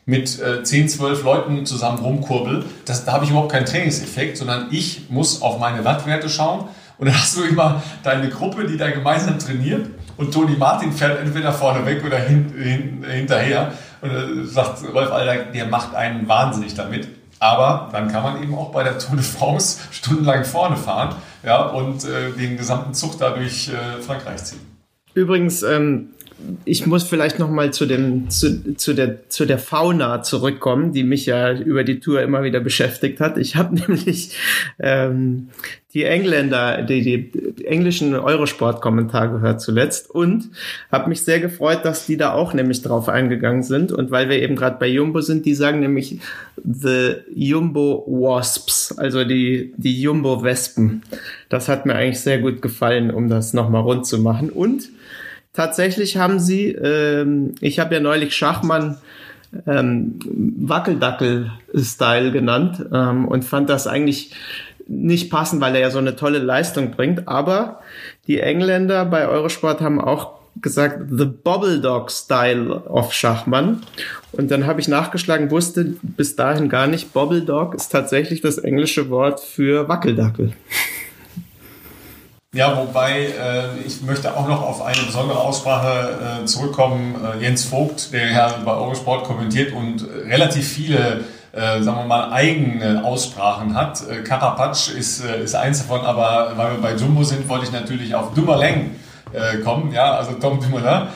mit 0.05 0.39
äh, 0.39 0.63
10, 0.63 0.89
12 0.89 1.23
Leuten 1.23 1.65
zusammen 1.65 1.99
rumkurbel, 1.99 2.65
das, 2.85 3.05
da 3.05 3.11
habe 3.11 3.25
ich 3.25 3.29
überhaupt 3.29 3.51
keinen 3.51 3.65
Trainingseffekt, 3.65 4.37
sondern 4.37 4.69
ich 4.71 5.09
muss 5.09 5.41
auf 5.41 5.59
meine 5.59 5.85
Wattwerte 5.85 6.29
schauen 6.29 6.69
und 6.97 7.07
dann 7.07 7.15
hast 7.15 7.37
du 7.37 7.43
immer 7.43 7.81
deine 8.03 8.29
Gruppe, 8.29 8.65
die 8.65 8.77
da 8.77 8.89
gemeinsam 8.89 9.37
trainiert 9.39 9.87
und 10.17 10.33
Toni 10.33 10.57
Martin 10.57 10.91
fährt 10.91 11.19
entweder 11.19 11.53
vorne 11.53 11.85
weg 11.85 12.03
oder 12.05 12.17
hin, 12.17 12.51
hin, 12.57 13.05
hinterher 13.07 13.71
und 14.01 14.09
äh, 14.09 14.45
sagt 14.45 14.83
Rolf 14.93 15.11
Alter, 15.11 15.45
der 15.45 15.65
macht 15.67 15.95
einen 15.95 16.27
wahnsinnig 16.27 16.73
damit. 16.73 17.07
Aber 17.39 17.89
dann 17.91 18.11
kann 18.11 18.23
man 18.23 18.41
eben 18.41 18.55
auch 18.55 18.71
bei 18.71 18.83
der 18.83 18.97
Tour 18.97 19.15
de 19.15 19.23
France 19.23 19.79
stundenlang 19.91 20.43
vorne 20.43 20.75
fahren 20.75 21.15
ja, 21.43 21.61
und 21.61 22.03
äh, 22.03 22.31
den 22.31 22.57
gesamten 22.57 22.95
Zug 22.95 23.19
da 23.19 23.29
durch 23.29 23.69
äh, 23.69 24.01
Frankreich 24.01 24.43
ziehen. 24.43 24.59
Übrigens, 25.13 25.61
ähm, 25.61 26.13
ich 26.65 26.85
muss 26.85 27.03
vielleicht 27.03 27.39
noch 27.39 27.49
mal 27.49 27.73
zu 27.73 27.85
dem 27.85 28.29
zu, 28.29 28.75
zu 28.75 28.93
der 28.93 29.27
zu 29.29 29.45
der 29.45 29.57
Fauna 29.57 30.21
zurückkommen, 30.21 30.93
die 30.93 31.03
mich 31.03 31.25
ja 31.25 31.53
über 31.53 31.83
die 31.83 31.99
Tour 31.99 32.21
immer 32.21 32.43
wieder 32.43 32.59
beschäftigt 32.59 33.19
hat. 33.19 33.37
Ich 33.37 33.55
habe 33.55 33.75
nämlich 33.87 34.37
ähm, 34.79 35.49
die 35.93 36.03
Engländer, 36.03 36.83
die, 36.83 37.01
die 37.01 37.65
englischen 37.65 38.13
Eurosport-Kommentar 38.13 39.29
gehört 39.29 39.61
zuletzt 39.61 40.11
und 40.11 40.49
habe 40.91 41.09
mich 41.09 41.21
sehr 41.21 41.39
gefreut, 41.39 41.85
dass 41.85 42.05
die 42.05 42.17
da 42.17 42.33
auch 42.33 42.53
nämlich 42.53 42.83
drauf 42.83 43.09
eingegangen 43.09 43.63
sind. 43.63 43.91
Und 43.91 44.11
weil 44.11 44.29
wir 44.29 44.39
eben 44.39 44.55
gerade 44.55 44.77
bei 44.77 44.87
Jumbo 44.87 45.21
sind, 45.21 45.45
die 45.45 45.55
sagen 45.55 45.79
nämlich 45.79 46.19
The 46.63 47.15
Jumbo 47.33 48.05
Wasps, 48.05 48.95
also 48.97 49.23
die, 49.23 49.73
die 49.77 49.99
Jumbo 49.99 50.43
Wespen. 50.43 51.01
Das 51.49 51.67
hat 51.67 51.87
mir 51.87 51.95
eigentlich 51.95 52.19
sehr 52.19 52.39
gut 52.39 52.61
gefallen, 52.61 53.09
um 53.09 53.27
das 53.27 53.53
nochmal 53.53 53.81
rund 53.81 54.05
zu 54.05 54.19
machen. 54.19 54.51
Und 54.51 54.89
tatsächlich 55.57 56.17
haben 56.17 56.39
sie, 56.39 56.69
ähm, 56.69 57.55
ich 57.61 57.79
habe 57.79 57.95
ja 57.95 57.99
neulich 57.99 58.35
Schachmann 58.35 58.97
ähm, 59.65 60.19
Wackeldackel-Style 60.25 62.31
genannt 62.31 62.85
ähm, 62.93 63.27
und 63.27 63.43
fand 63.43 63.67
das 63.67 63.87
eigentlich 63.87 64.35
nicht 64.87 65.31
passen, 65.31 65.59
weil 65.59 65.73
er 65.73 65.81
ja 65.81 65.89
so 65.89 65.97
eine 65.97 66.15
tolle 66.15 66.37
Leistung 66.37 66.91
bringt. 66.91 67.27
Aber 67.27 67.79
die 68.27 68.39
Engländer 68.39 69.03
bei 69.05 69.27
Eurosport 69.27 69.81
haben 69.81 69.99
auch 69.99 70.37
gesagt, 70.61 71.05
The 71.09 71.25
Bobble 71.25 71.81
Dog 71.81 72.11
Style 72.11 72.83
of 72.85 73.11
Schachmann. 73.11 73.81
Und 74.33 74.51
dann 74.51 74.67
habe 74.67 74.79
ich 74.79 74.87
nachgeschlagen, 74.87 75.49
wusste 75.49 75.95
bis 76.03 76.35
dahin 76.35 76.69
gar 76.69 76.85
nicht, 76.85 77.13
Bobble 77.13 77.41
Dog 77.41 77.73
ist 77.73 77.89
tatsächlich 77.89 78.41
das 78.41 78.59
englische 78.59 79.09
Wort 79.09 79.39
für 79.39 79.89
Wackeldackel. 79.89 80.53
Ja, 82.57 82.75
wobei 82.75 83.27
äh, 83.27 83.79
ich 83.85 84.01
möchte 84.01 84.35
auch 84.35 84.47
noch 84.47 84.63
auf 84.63 84.81
eine 84.81 85.03
besondere 85.03 85.37
Aussprache 85.37 86.41
äh, 86.41 86.45
zurückkommen. 86.47 87.13
Äh, 87.23 87.43
Jens 87.43 87.65
Vogt, 87.65 88.11
der 88.11 88.31
ja 88.31 88.47
bei 88.65 88.71
Eurosport 88.71 89.25
kommentiert 89.25 89.73
und 89.73 90.03
relativ 90.25 90.67
viele 90.67 91.23
äh, 91.51 91.83
sagen 91.83 91.99
wir 91.99 92.05
mal, 92.05 92.31
eigene 92.31 93.05
Aussprachen 93.05 93.75
hat. 93.75 94.01
Äh, 94.09 94.23
Karapatsch 94.23 94.89
ist, 94.89 95.23
äh, 95.23 95.43
ist 95.43 95.53
eins 95.53 95.83
davon, 95.83 96.01
aber 96.01 96.53
weil 96.57 96.71
wir 96.71 96.81
bei 96.81 96.95
Jumbo 96.95 97.23
sind, 97.23 97.47
wollte 97.47 97.65
ich 97.65 97.71
natürlich 97.71 98.15
auf 98.15 98.33
Dumoulin 98.33 98.95
äh, 99.33 99.59
kommen, 99.59 99.91
ja, 99.91 100.15
also 100.15 100.31
Tom 100.31 100.59
Dumoulin, 100.59 101.09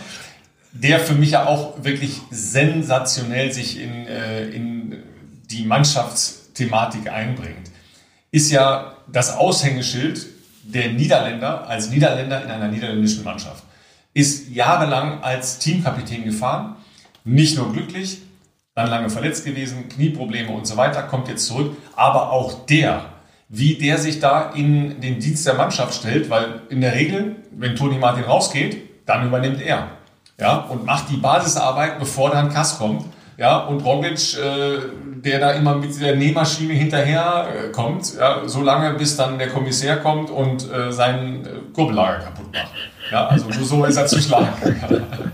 der 0.74 1.00
für 1.00 1.16
mich 1.16 1.32
ja 1.32 1.48
auch 1.48 1.84
wirklich 1.84 2.22
sensationell 2.30 3.52
sich 3.52 3.82
in, 3.82 4.06
in 4.06 4.96
die 5.50 5.66
Mannschaftsthematik 5.66 7.12
einbringt. 7.12 7.72
Ist 8.30 8.52
ja 8.52 8.94
das 9.12 9.36
Aushängeschild 9.36 10.28
der 10.64 10.92
Niederländer 10.92 11.68
als 11.68 11.90
Niederländer 11.90 12.44
in 12.44 12.50
einer 12.50 12.68
niederländischen 12.68 13.24
Mannschaft. 13.24 13.64
Ist 14.14 14.50
jahrelang 14.50 15.24
als 15.24 15.60
Teamkapitän 15.60 16.24
gefahren, 16.24 16.76
nicht 17.24 17.58
nur 17.58 17.72
glücklich, 17.72 18.22
dann 18.76 18.90
lange 18.90 19.10
verletzt 19.10 19.46
gewesen, 19.46 19.90
Knieprobleme 19.90 20.50
und 20.52 20.66
so 20.66 20.78
weiter, 20.78 21.04
kommt 21.04 21.28
jetzt 21.28 21.46
zurück. 21.46 21.76
Aber 21.96 22.32
auch 22.32 22.66
der, 22.66 23.06
wie 23.50 23.76
der 23.76 23.98
sich 23.98 24.20
da 24.20 24.52
in 24.52 25.02
den 25.02 25.20
Dienst 25.20 25.46
der 25.46 25.56
Mannschaft 25.56 25.94
stellt, 25.94 26.30
weil 26.30 26.62
in 26.70 26.82
der 26.82 26.96
Regel, 26.96 27.36
wenn 27.52 27.76
Toni 27.76 27.98
Martin 27.98 28.24
rausgeht, 28.24 29.06
dann 29.06 29.28
übernimmt 29.28 29.62
er. 29.62 29.90
Ja, 30.40 30.58
und 30.58 30.86
macht 30.86 31.10
die 31.10 31.18
Basisarbeit, 31.18 32.00
bevor 32.00 32.32
dann 32.32 32.52
Kass 32.52 32.78
kommt. 32.78 33.06
Ja, 33.42 33.58
und 33.58 33.84
Roglic, 33.84 34.38
äh, 34.38 34.78
der 35.16 35.40
da 35.40 35.52
immer 35.54 35.74
mit 35.74 36.00
der 36.00 36.16
Nähmaschine 36.16 36.74
hinterher 36.74 37.48
äh, 37.48 37.72
kommt, 37.72 38.14
ja, 38.14 38.48
so 38.48 38.62
lange 38.62 38.94
bis 38.94 39.18
dann 39.18 39.40
der 39.40 39.50
Kommissär 39.50 39.98
kommt 39.98 40.30
und 40.30 40.72
äh, 40.72 40.92
seinen 40.92 41.44
äh, 41.44 41.50
Kurbellager 41.74 42.26
kaputt 42.26 42.54
macht. 42.54 42.72
Ja, 43.12 43.26
also 43.30 43.52
so 43.64 43.84
ist 43.86 43.98
er 43.98 44.06
zu 44.06 44.22
schlagen. 44.22 44.48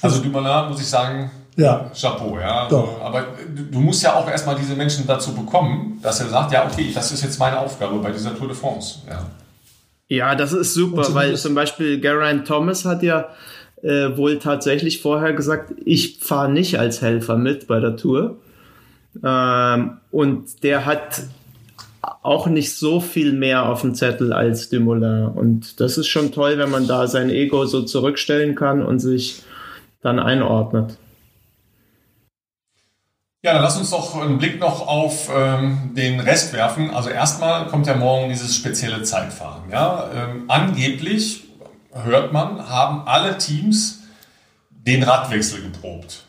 Also 0.00 0.22
Dumoulin, 0.22 0.68
muss 0.68 0.80
ich 0.80 0.86
sagen, 0.86 1.28
ja. 1.56 1.90
Chapeau, 1.92 2.38
ja. 2.38 2.68
Doch. 2.68 3.00
Aber 3.02 3.26
du 3.72 3.80
musst 3.80 4.00
ja 4.04 4.14
auch 4.14 4.30
erstmal 4.30 4.54
diese 4.54 4.76
Menschen 4.76 5.08
dazu 5.08 5.34
bekommen, 5.34 5.98
dass 6.00 6.20
er 6.20 6.28
sagt, 6.28 6.52
ja, 6.52 6.64
okay, 6.64 6.92
das 6.94 7.10
ist 7.10 7.24
jetzt 7.24 7.40
meine 7.40 7.58
Aufgabe 7.58 7.98
bei 7.98 8.12
dieser 8.12 8.38
Tour 8.38 8.46
de 8.46 8.56
France. 8.56 9.00
Ja, 9.08 9.26
ja 10.06 10.34
das 10.36 10.52
ist 10.52 10.72
super, 10.74 11.12
weil 11.14 11.36
zum 11.36 11.56
Beispiel 11.56 12.00
Geraint 12.00 12.46
Thomas 12.46 12.84
hat 12.84 13.02
ja 13.02 13.26
äh, 13.82 14.16
wohl 14.16 14.38
tatsächlich 14.38 15.00
vorher 15.00 15.32
gesagt, 15.32 15.72
ich 15.84 16.18
fahre 16.20 16.50
nicht 16.50 16.78
als 16.78 17.02
Helfer 17.02 17.36
mit 17.36 17.66
bei 17.66 17.80
der 17.80 17.96
Tour. 17.96 18.38
Ähm, 19.24 19.98
und 20.10 20.62
der 20.62 20.86
hat 20.86 21.22
auch 22.22 22.46
nicht 22.46 22.76
so 22.76 23.00
viel 23.00 23.32
mehr 23.32 23.68
auf 23.68 23.82
dem 23.82 23.94
Zettel 23.94 24.32
als 24.32 24.68
Dumoulin. 24.68 25.26
Und 25.26 25.80
das 25.80 25.98
ist 25.98 26.08
schon 26.08 26.32
toll, 26.32 26.58
wenn 26.58 26.70
man 26.70 26.86
da 26.86 27.06
sein 27.06 27.30
Ego 27.30 27.66
so 27.66 27.82
zurückstellen 27.82 28.54
kann 28.54 28.84
und 28.84 28.98
sich 28.98 29.42
dann 30.02 30.18
einordnet. 30.18 30.96
Ja, 33.42 33.52
dann 33.54 33.62
lass 33.62 33.76
uns 33.76 33.90
doch 33.90 34.20
einen 34.20 34.38
Blick 34.38 34.58
noch 34.60 34.86
auf 34.86 35.30
ähm, 35.34 35.92
den 35.94 36.18
Rest 36.20 36.52
werfen. 36.52 36.90
Also 36.90 37.08
erstmal 37.08 37.66
kommt 37.68 37.86
ja 37.86 37.96
morgen 37.96 38.28
dieses 38.28 38.54
spezielle 38.54 39.02
Zeitfahren. 39.04 39.62
Ja? 39.70 40.10
Ähm, 40.12 40.44
angeblich, 40.48 41.44
hört 42.04 42.32
man, 42.32 42.68
haben 42.68 43.06
alle 43.06 43.38
Teams 43.38 44.00
den 44.70 45.02
Radwechsel 45.02 45.62
geprobt. 45.62 46.24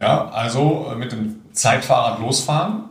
Ja, 0.00 0.28
also 0.28 0.88
äh, 0.92 0.96
mit 0.96 1.12
dem 1.12 1.42
Zeitfahrrad 1.52 2.20
losfahren 2.20 2.84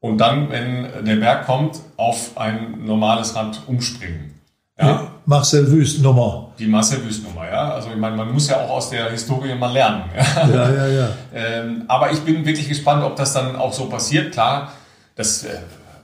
und 0.00 0.18
dann, 0.18 0.50
wenn 0.50 1.04
der 1.04 1.16
Berg 1.16 1.46
kommt, 1.46 1.80
auf 1.96 2.38
ein 2.38 2.84
normales 2.84 3.34
Rad 3.34 3.60
umspringen. 3.66 4.34
Ja? 4.78 5.10
Marcel 5.24 5.70
Wüst 5.70 6.02
Nummer. 6.02 6.52
Die 6.58 6.66
Marcel 6.66 7.04
Wüst 7.04 7.24
Nummer, 7.24 7.48
ja. 7.48 7.72
Also 7.72 7.90
ich 7.90 7.96
meine, 7.96 8.16
man 8.16 8.32
muss 8.32 8.48
ja 8.48 8.60
auch 8.60 8.70
aus 8.70 8.90
der 8.90 9.10
Historie 9.10 9.54
mal 9.54 9.72
lernen. 9.72 10.04
Ja, 10.14 10.48
ja, 10.48 10.70
ja. 10.70 10.86
ja. 10.86 11.08
ähm, 11.34 11.84
aber 11.88 12.12
ich 12.12 12.20
bin 12.20 12.44
wirklich 12.44 12.68
gespannt, 12.68 13.02
ob 13.02 13.16
das 13.16 13.32
dann 13.32 13.56
auch 13.56 13.72
so 13.72 13.86
passiert. 13.86 14.32
Klar, 14.32 14.72
das 15.14 15.44
äh, 15.44 15.58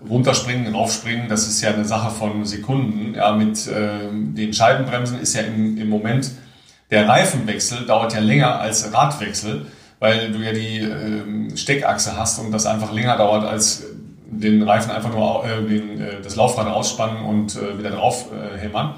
Runterspringen, 0.08 0.74
Raufspringen, 0.74 1.28
das 1.28 1.46
ist 1.46 1.60
ja 1.62 1.70
eine 1.70 1.84
Sache 1.84 2.10
von 2.10 2.44
Sekunden. 2.44 3.14
Ja, 3.14 3.32
mit 3.32 3.66
äh, 3.66 4.08
den 4.10 4.52
Scheibenbremsen 4.52 5.20
ist 5.20 5.34
ja 5.34 5.42
im, 5.42 5.78
im 5.78 5.88
Moment 5.88 6.30
der 6.90 7.08
Reifenwechsel 7.08 7.86
dauert 7.86 8.12
ja 8.12 8.20
länger 8.20 8.60
als 8.60 8.92
Radwechsel, 8.92 9.66
weil 9.98 10.30
du 10.30 10.40
ja 10.40 10.52
die 10.52 10.78
äh, 10.80 11.56
Steckachse 11.56 12.16
hast 12.18 12.38
und 12.38 12.52
das 12.52 12.66
einfach 12.66 12.92
länger 12.92 13.16
dauert 13.16 13.44
als 13.44 13.84
den 14.26 14.62
Reifen 14.62 14.90
einfach 14.90 15.10
nur 15.10 15.44
äh, 15.44 15.62
den, 15.66 16.00
äh, 16.00 16.20
das 16.22 16.36
Laufrad 16.36 16.66
ausspannen 16.66 17.24
und 17.24 17.56
äh, 17.56 17.78
wieder 17.78 17.90
drauf 17.90 18.26
äh, 18.32 18.58
hämmern. 18.58 18.94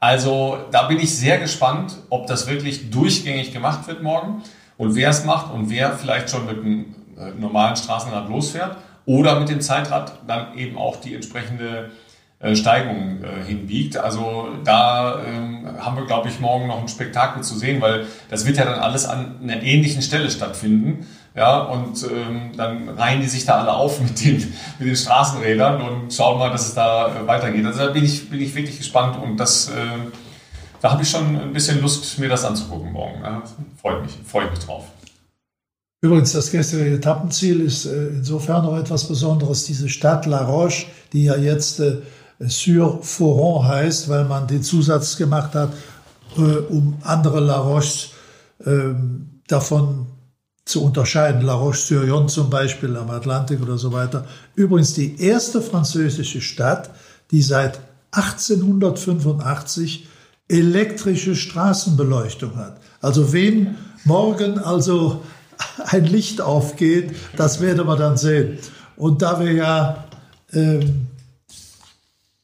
Also 0.00 0.58
da 0.72 0.88
bin 0.88 0.98
ich 0.98 1.16
sehr 1.16 1.38
gespannt, 1.38 1.96
ob 2.10 2.26
das 2.26 2.48
wirklich 2.48 2.90
durchgängig 2.90 3.52
gemacht 3.52 3.86
wird 3.86 4.02
morgen 4.02 4.42
und 4.76 4.94
wer 4.94 5.10
es 5.10 5.24
macht 5.24 5.52
und 5.52 5.70
wer 5.70 5.92
vielleicht 5.92 6.30
schon 6.30 6.46
mit 6.46 6.58
einem 6.58 6.94
normalen 7.38 7.76
Straßenrad 7.76 8.28
losfährt 8.28 8.76
oder 9.06 9.38
mit 9.40 9.48
dem 9.48 9.60
Zeitrad 9.60 10.18
dann 10.26 10.58
eben 10.58 10.76
auch 10.76 10.96
die 10.96 11.14
entsprechende 11.14 11.90
äh, 12.38 12.54
Steigung 12.54 13.24
äh, 13.24 13.46
hinbiegt. 13.46 13.96
Also 13.96 14.48
da 14.62 15.22
ähm, 15.24 15.66
haben 15.78 15.96
wir, 15.96 16.04
glaube 16.04 16.28
ich, 16.28 16.38
morgen 16.38 16.66
noch 16.66 16.82
ein 16.82 16.88
Spektakel 16.88 17.42
zu 17.42 17.56
sehen, 17.56 17.80
weil 17.80 18.06
das 18.28 18.44
wird 18.44 18.58
ja 18.58 18.66
dann 18.66 18.78
alles 18.78 19.06
an 19.06 19.36
einer 19.42 19.62
ähnlichen 19.62 20.02
Stelle 20.02 20.30
stattfinden. 20.30 21.06
Ja, 21.34 21.60
und 21.60 22.02
ähm, 22.02 22.52
dann 22.56 22.88
reihen 22.88 23.20
die 23.20 23.28
sich 23.28 23.44
da 23.44 23.60
alle 23.60 23.72
auf 23.72 24.00
mit 24.02 24.22
den, 24.24 24.54
mit 24.78 24.88
den 24.88 24.96
Straßenrädern 24.96 25.80
und 25.80 26.12
schauen 26.12 26.38
mal, 26.38 26.50
dass 26.50 26.66
es 26.66 26.74
da 26.74 27.08
äh, 27.08 27.26
weitergeht. 27.26 27.64
Also 27.64 27.86
da 27.86 27.92
bin 27.92 28.04
ich, 28.04 28.28
bin 28.28 28.40
ich 28.40 28.54
wirklich 28.54 28.78
gespannt 28.78 29.16
und 29.22 29.38
das, 29.38 29.68
äh, 29.68 29.72
da 30.82 30.92
habe 30.92 31.02
ich 31.02 31.10
schon 31.10 31.40
ein 31.40 31.52
bisschen 31.52 31.80
Lust, 31.80 32.18
mir 32.18 32.28
das 32.28 32.44
anzugucken 32.44 32.92
morgen. 32.92 33.22
Ja. 33.22 33.42
Freut 33.80 34.02
mich, 34.02 34.12
freue 34.26 34.50
mich 34.50 34.58
drauf. 34.58 34.84
Übrigens, 36.02 36.32
das 36.32 36.50
gestrige 36.50 36.96
Etappenziel 36.96 37.60
ist 37.60 37.86
äh, 37.86 38.08
insofern 38.08 38.64
noch 38.64 38.76
etwas 38.76 39.08
Besonderes. 39.08 39.64
Diese 39.64 39.88
Stadt 39.88 40.26
La 40.26 40.44
Roche, 40.44 40.86
die 41.12 41.24
ja 41.24 41.36
jetzt 41.36 41.80
äh, 41.80 42.02
sur 42.40 43.02
Foron 43.02 43.66
heißt, 43.66 44.08
weil 44.08 44.26
man 44.26 44.46
den 44.46 44.62
Zusatz 44.62 45.16
gemacht 45.16 45.54
hat, 45.54 45.72
äh, 46.36 46.40
um 46.40 46.98
andere 47.02 47.40
La 47.40 47.56
Roche 47.56 48.08
ähm, 48.64 49.40
davon 49.48 50.06
zu 50.66 50.84
unterscheiden. 50.84 51.40
La 51.42 51.54
Roche-sur-Yon 51.54 52.28
zum 52.28 52.50
Beispiel 52.50 52.94
am 52.96 53.08
Atlantik 53.10 53.62
oder 53.62 53.78
so 53.78 53.92
weiter. 53.92 54.26
Übrigens 54.54 54.92
die 54.92 55.18
erste 55.20 55.62
französische 55.62 56.42
Stadt, 56.42 56.90
die 57.30 57.40
seit 57.40 57.80
1885 58.10 60.08
elektrische 60.48 61.34
Straßenbeleuchtung 61.34 62.56
hat. 62.56 62.80
Also 63.00 63.32
wem 63.32 63.76
morgen 64.04 64.58
also 64.58 65.22
ein 65.78 66.04
Licht 66.04 66.40
aufgeht, 66.40 67.14
das 67.36 67.60
werden 67.60 67.86
wir 67.86 67.96
dann 67.96 68.16
sehen. 68.16 68.58
Und 68.96 69.22
da 69.22 69.40
wir 69.40 69.52
ja 69.52 70.04
ähm, 70.52 71.06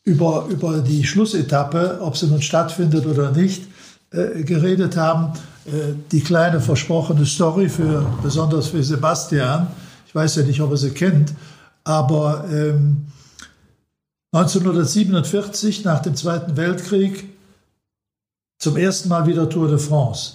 über, 0.04 0.46
über 0.48 0.78
die 0.78 1.04
Schlussetappe, 1.04 1.98
ob 2.00 2.16
sie 2.16 2.26
nun 2.26 2.42
stattfindet 2.42 3.06
oder 3.06 3.30
nicht, 3.30 3.64
äh, 4.10 4.42
geredet 4.42 4.96
haben, 4.96 5.32
äh, 5.66 5.94
die 6.10 6.20
kleine 6.20 6.60
versprochene 6.60 7.24
Story 7.24 7.68
für 7.68 8.04
besonders 8.22 8.68
für 8.68 8.82
Sebastian. 8.82 9.68
Ich 10.06 10.14
weiß 10.14 10.36
ja 10.36 10.42
nicht, 10.42 10.60
ob 10.60 10.72
er 10.72 10.76
sie 10.76 10.90
kennt, 10.90 11.32
aber 11.84 12.44
ähm, 12.50 13.06
1947 14.34 15.84
nach 15.84 16.00
dem 16.00 16.16
Zweiten 16.16 16.56
Weltkrieg 16.56 17.28
zum 18.58 18.76
ersten 18.76 19.08
Mal 19.08 19.26
wieder 19.26 19.48
Tour 19.48 19.68
de 19.68 19.78
France. 19.78 20.34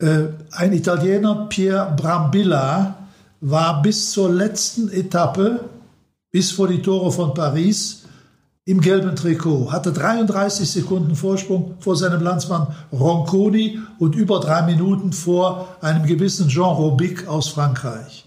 Äh, 0.00 0.28
ein 0.52 0.72
Italiener, 0.72 1.46
Pierre 1.48 1.94
Brambilla, 1.94 2.96
war 3.42 3.82
bis 3.82 4.10
zur 4.10 4.30
letzten 4.30 4.90
Etappe, 4.90 5.60
bis 6.30 6.52
vor 6.52 6.68
die 6.68 6.80
Tore 6.80 7.12
von 7.12 7.34
Paris, 7.34 8.04
im 8.64 8.80
gelben 8.80 9.16
Trikot, 9.16 9.72
hatte 9.72 9.92
33 9.92 10.70
Sekunden 10.70 11.14
Vorsprung 11.16 11.74
vor 11.80 11.96
seinem 11.96 12.22
Landsmann 12.22 12.68
Ronconi 12.92 13.80
und 13.98 14.14
über 14.14 14.40
drei 14.40 14.62
Minuten 14.62 15.12
vor 15.12 15.76
einem 15.80 16.06
gewissen 16.06 16.48
Jean 16.48 16.76
Robic 16.76 17.26
aus 17.26 17.48
Frankreich. 17.48 18.26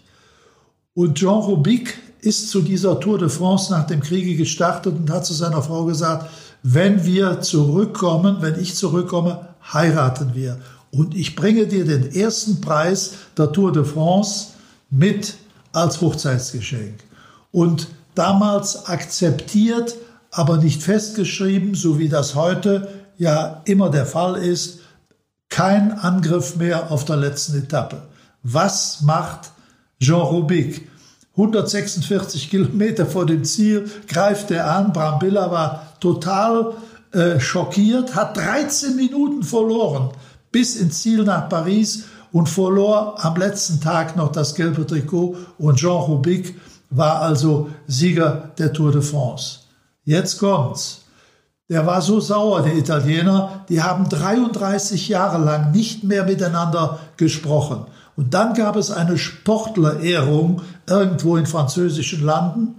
Und 0.93 1.15
Jean 1.15 1.39
Robic 1.39 1.97
ist 2.21 2.49
zu 2.49 2.61
dieser 2.61 2.99
Tour 2.99 3.17
de 3.17 3.29
France 3.29 3.71
nach 3.71 3.87
dem 3.87 4.01
Kriege 4.01 4.35
gestartet 4.35 4.95
und 4.97 5.09
hat 5.09 5.25
zu 5.25 5.33
seiner 5.33 5.61
Frau 5.61 5.85
gesagt, 5.85 6.29
wenn 6.61 7.05
wir 7.05 7.41
zurückkommen, 7.41 8.37
wenn 8.41 8.59
ich 8.59 8.75
zurückkomme, 8.75 9.47
heiraten 9.73 10.31
wir. 10.33 10.57
Und 10.93 11.15
ich 11.15 11.35
bringe 11.35 11.65
dir 11.65 11.85
den 11.85 12.13
ersten 12.13 12.61
Preis 12.61 13.13
der 13.35 13.51
Tour 13.51 13.71
de 13.71 13.83
France 13.83 14.49
mit 14.91 15.33
als 15.71 16.01
Hochzeitsgeschenk. 16.01 16.99
Und 17.51 17.87
damals 18.13 18.85
akzeptiert, 18.85 19.95
aber 20.29 20.57
nicht 20.57 20.83
festgeschrieben, 20.83 21.73
so 21.73 21.97
wie 21.97 22.09
das 22.09 22.35
heute 22.35 22.89
ja 23.17 23.63
immer 23.65 23.89
der 23.89 24.05
Fall 24.05 24.35
ist, 24.35 24.81
kein 25.49 25.93
Angriff 25.93 26.57
mehr 26.57 26.91
auf 26.91 27.05
der 27.05 27.17
letzten 27.17 27.57
Etappe. 27.57 28.03
Was 28.43 29.01
macht 29.01 29.51
Jean 29.99 30.21
Robic? 30.21 30.87
146 31.31 32.51
Kilometer 32.51 33.07
vor 33.07 33.25
dem 33.25 33.43
Ziel 33.43 33.89
greift 34.07 34.51
er 34.51 34.69
an. 34.69 34.93
Brambilla 34.93 35.49
war 35.49 35.97
total 35.99 36.75
äh, 37.13 37.39
schockiert, 37.39 38.13
hat 38.13 38.37
13 38.37 38.95
Minuten 38.95 39.41
verloren 39.41 40.11
bis 40.53 40.77
ins 40.77 41.01
Ziel 41.01 41.25
nach 41.25 41.49
Paris 41.49 42.05
und 42.31 42.47
verlor 42.47 43.23
am 43.23 43.35
letzten 43.35 43.81
Tag 43.81 44.15
noch 44.15 44.31
das 44.31 44.55
gelbe 44.55 44.87
Trikot. 44.87 45.35
Und 45.57 45.79
Jean 45.79 45.91
Robic 45.91 46.55
war 46.89 47.21
also 47.21 47.69
Sieger 47.87 48.51
der 48.57 48.71
Tour 48.71 48.93
de 48.93 49.01
France. 49.01 49.59
Jetzt 50.05 50.39
kommt's. 50.39 51.01
Der 51.69 51.85
war 51.85 52.01
so 52.01 52.19
sauer, 52.19 52.61
der 52.61 52.75
Italiener. 52.75 53.65
Die 53.69 53.81
haben 53.81 54.07
33 54.07 55.07
Jahre 55.09 55.43
lang 55.43 55.71
nicht 55.71 56.03
mehr 56.03 56.25
miteinander 56.25 56.99
gesprochen. 57.17 57.85
Und 58.15 58.33
dann 58.33 58.53
gab 58.53 58.75
es 58.75 58.91
eine 58.91 59.17
Sportlerehrung 59.17 60.61
irgendwo 60.87 61.35
in 61.35 61.45
französischen 61.47 62.23
Landen. 62.23 62.75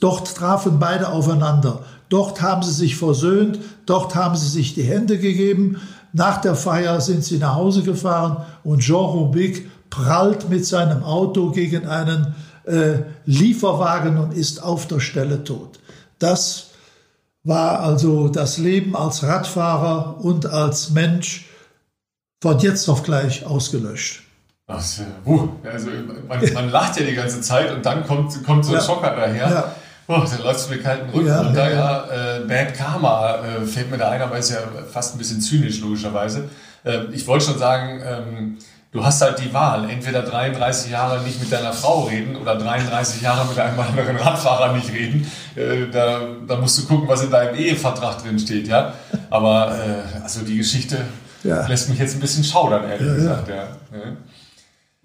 Dort 0.00 0.34
trafen 0.34 0.78
beide 0.78 1.08
aufeinander. 1.08 1.80
Dort 2.08 2.40
haben 2.40 2.62
sie 2.62 2.72
sich 2.72 2.96
versöhnt. 2.96 3.58
Dort 3.84 4.14
haben 4.14 4.36
sie 4.36 4.48
sich 4.48 4.74
die 4.74 4.82
Hände 4.82 5.18
gegeben. 5.18 5.80
Nach 6.12 6.40
der 6.40 6.54
Feier 6.54 7.00
sind 7.00 7.24
sie 7.24 7.38
nach 7.38 7.54
Hause 7.54 7.82
gefahren 7.82 8.44
und 8.64 8.80
Jean 8.80 8.96
Robic 8.96 9.70
prallt 9.90 10.48
mit 10.48 10.66
seinem 10.66 11.02
Auto 11.02 11.50
gegen 11.50 11.86
einen 11.86 12.34
äh, 12.64 12.98
Lieferwagen 13.26 14.18
und 14.18 14.34
ist 14.34 14.62
auf 14.62 14.86
der 14.86 15.00
Stelle 15.00 15.44
tot. 15.44 15.80
Das 16.18 16.70
war 17.42 17.80
also 17.80 18.28
das 18.28 18.58
Leben 18.58 18.94
als 18.96 19.22
Radfahrer 19.22 20.18
und 20.20 20.46
als 20.46 20.90
Mensch 20.90 21.48
von 22.40 22.58
jetzt 22.58 22.88
auf 22.88 23.02
gleich 23.02 23.46
ausgelöscht. 23.46 24.22
Ach, 24.66 24.84
uh, 25.26 25.48
also 25.64 25.90
man, 26.28 26.52
man, 26.54 26.70
lacht 26.70 26.98
ja 27.00 27.04
die 27.04 27.14
ganze 27.14 27.40
Zeit 27.40 27.74
und 27.74 27.84
dann 27.84 28.06
kommt, 28.06 28.44
kommt 28.44 28.64
so 28.64 28.72
ein 28.72 28.78
ja. 28.78 28.80
Schocker 28.80 29.16
daher. 29.16 29.50
Ja. 29.50 29.74
Oh, 30.10 30.24
da 30.28 30.42
läuft 30.42 30.58
es 30.58 30.68
mir 30.68 30.78
kalten 30.78 31.08
Rücken 31.10 31.28
ja, 31.28 31.40
runter. 31.40 31.70
Ja, 31.70 32.06
ja. 32.08 32.38
Äh, 32.38 32.40
Bad 32.40 32.74
Karma 32.74 33.36
äh, 33.36 33.64
fällt 33.64 33.92
mir 33.92 33.98
da 33.98 34.10
ein, 34.10 34.20
aber 34.20 34.38
ist 34.38 34.50
ja 34.50 34.58
fast 34.92 35.14
ein 35.14 35.18
bisschen 35.18 35.40
zynisch, 35.40 35.80
logischerweise. 35.80 36.48
Äh, 36.82 37.04
ich 37.12 37.24
wollte 37.28 37.44
schon 37.44 37.58
sagen, 37.58 38.02
ähm, 38.04 38.58
du 38.90 39.04
hast 39.04 39.22
halt 39.22 39.38
die 39.38 39.54
Wahl. 39.54 39.88
Entweder 39.88 40.22
33 40.22 40.90
Jahre 40.90 41.22
nicht 41.22 41.38
mit 41.38 41.52
deiner 41.52 41.72
Frau 41.72 42.02
reden 42.02 42.34
oder 42.34 42.56
33 42.56 43.22
Jahre 43.22 43.46
mit 43.46 43.56
einem 43.60 43.78
anderen 43.78 44.16
Radfahrer 44.16 44.72
nicht 44.72 44.92
reden. 44.92 45.30
Äh, 45.54 45.86
da, 45.92 46.22
da 46.44 46.56
musst 46.56 46.76
du 46.78 46.86
gucken, 46.86 47.06
was 47.06 47.22
in 47.22 47.30
deinem 47.30 47.54
Ehevertrag 47.54 48.20
drin 48.20 48.36
steht. 48.40 48.66
Ja? 48.66 48.94
Aber 49.30 49.76
äh, 49.78 50.22
also 50.24 50.40
die 50.40 50.56
Geschichte 50.56 51.04
lässt 51.44 51.88
mich 51.88 52.00
jetzt 52.00 52.16
ein 52.16 52.20
bisschen 52.20 52.42
schaudern, 52.44 52.82
ehrlich 52.90 53.14
gesagt. 53.14 53.48
Ja. 53.48 53.68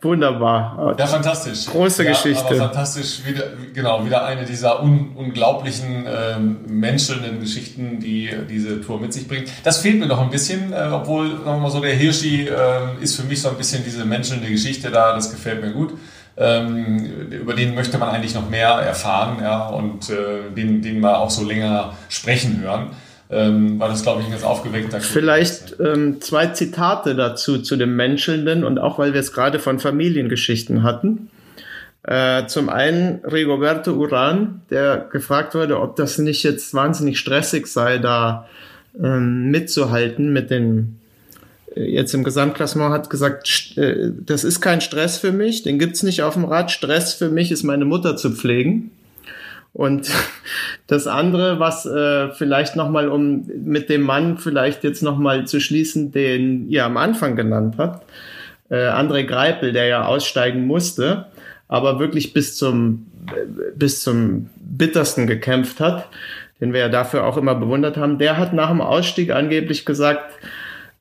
Wunderbar. 0.06 0.96
Ja, 1.00 1.08
fantastisch. 1.08 1.66
Große 1.66 2.04
ja, 2.04 2.12
Geschichte. 2.12 2.46
Aber 2.46 2.56
fantastisch, 2.56 3.26
wieder, 3.26 3.46
genau, 3.74 4.06
wieder 4.06 4.24
eine 4.24 4.46
dieser 4.46 4.84
un, 4.84 5.14
unglaublichen 5.16 6.06
ähm, 6.08 6.58
menschelnden 6.68 7.40
Geschichten, 7.40 8.00
die 8.00 8.30
diese 8.48 8.82
Tour 8.82 9.00
mit 9.00 9.14
sich 9.14 9.28
bringt. 9.28 9.50
Das 9.64 9.80
fehlt 9.80 10.00
mir 10.00 10.06
noch 10.06 10.22
ein 10.22 10.30
bisschen, 10.30 10.72
äh, 10.72 10.90
obwohl, 10.92 11.30
sagen 11.32 11.46
wir 11.46 11.58
mal 11.58 11.72
so, 11.72 11.80
der 11.80 11.96
Hirschi 11.96 12.48
äh, 12.48 13.02
ist 13.02 13.16
für 13.16 13.24
mich 13.24 13.42
so 13.42 13.50
ein 13.50 13.58
bisschen 13.58 13.84
diese 13.84 14.06
menschelnde 14.06 14.48
Geschichte 14.48 14.92
da, 14.92 15.16
das 15.16 15.32
gefällt 15.32 15.62
mir 15.62 15.72
gut. 15.72 15.94
Ähm, 16.38 17.32
über 17.32 17.56
den 17.56 17.74
möchte 17.74 17.98
man 17.98 18.10
eigentlich 18.10 18.36
noch 18.36 18.50
mehr 18.50 18.70
erfahren 18.70 19.38
ja, 19.42 19.68
und 19.68 20.10
äh, 20.10 20.54
den, 20.56 20.82
den 20.82 21.00
mal 21.00 21.16
auch 21.16 21.32
so 21.32 21.44
länger 21.44 21.94
sprechen 22.10 22.62
hören 22.62 22.92
ähm, 23.30 23.80
war 23.80 23.90
das, 23.90 24.04
glaube 24.04 24.22
ich, 24.22 24.28
ein 24.28 24.32
ganz 24.32 24.44
aufgeweckter 24.44 25.02
Vielleicht 25.02 25.80
ähm, 25.80 26.22
zwei 26.22 26.48
Zitate 26.48 27.16
dazu, 27.16 27.60
zu 27.60 27.76
dem 27.76 27.96
Menschelnden 27.96 28.64
und 28.64 28.78
auch, 28.78 29.00
weil 29.00 29.14
wir 29.14 29.20
es 29.20 29.34
gerade 29.34 29.60
von 29.60 29.80
Familiengeschichten 29.80 30.84
hatten. 30.84 31.30
Äh, 32.04 32.46
zum 32.46 32.70
einen 32.70 33.26
Rigoberto 33.26 33.94
Uran, 33.94 34.62
der 34.70 35.08
gefragt 35.12 35.56
wurde, 35.56 35.80
ob 35.82 35.96
das 35.96 36.20
nicht 36.20 36.44
jetzt 36.44 36.74
wahnsinnig 36.76 37.18
stressig 37.18 37.66
sei, 37.66 37.98
da 37.98 38.48
ähm, 39.02 39.50
mitzuhalten 39.50 40.32
mit 40.32 40.52
den 40.52 41.00
äh, 41.76 41.84
jetzt 41.84 42.14
im 42.14 42.24
Gesamtklassement 42.24 42.94
hat 42.94 43.10
gesagt, 43.10 43.74
äh, 43.78 44.12
das 44.24 44.44
ist 44.44 44.62
kein 44.62 44.82
Stress 44.82 45.18
für 45.18 45.32
mich, 45.32 45.64
den 45.64 45.80
gibt's 45.80 46.04
nicht 46.04 46.22
auf 46.22 46.36
dem 46.36 46.46
Rad. 46.46 46.70
Stress 46.70 47.14
für 47.14 47.30
mich 47.30 47.52
ist 47.52 47.64
meine 47.64 47.86
Mutter 47.86 48.16
zu 48.16 48.30
pflegen. 48.32 48.92
Und 49.76 50.10
das 50.88 51.06
andere, 51.06 51.60
was 51.60 51.86
äh, 51.86 52.32
vielleicht 52.32 52.78
nochmal, 52.78 53.10
um 53.10 53.46
mit 53.58 53.90
dem 53.90 54.04
Mann 54.04 54.38
vielleicht 54.38 54.84
jetzt 54.86 55.04
nochmal 55.04 55.46
zu 55.46 55.60
schließen, 55.60 56.14
den 56.14 56.70
ihr 56.70 56.86
am 56.86 56.96
Anfang 56.96 57.36
genannt 57.36 57.76
habt, 57.78 58.10
äh, 58.70 58.88
André 58.88 59.26
Greipel, 59.26 59.74
der 59.74 59.88
ja 59.88 60.06
aussteigen 60.06 60.66
musste, 60.66 61.26
aber 61.68 62.00
wirklich 62.00 62.32
bis 62.32 62.56
zum, 62.56 63.08
äh, 63.28 63.72
bis 63.76 64.02
zum 64.02 64.50
bittersten 64.58 65.28
gekämpft 65.28 65.82
hat, 65.82 66.08
den 66.62 66.72
wir 66.72 66.80
ja 66.80 66.90
dafür 66.90 67.26
auch 67.26 67.36
immer 67.36 67.56
bewundert 67.56 67.98
haben, 67.98 68.18
der 68.18 68.38
hat 68.38 68.54
nach 68.54 68.70
dem 68.70 68.80
Ausstieg 68.80 69.32
angeblich 69.32 69.86
gesagt, 69.86 70.32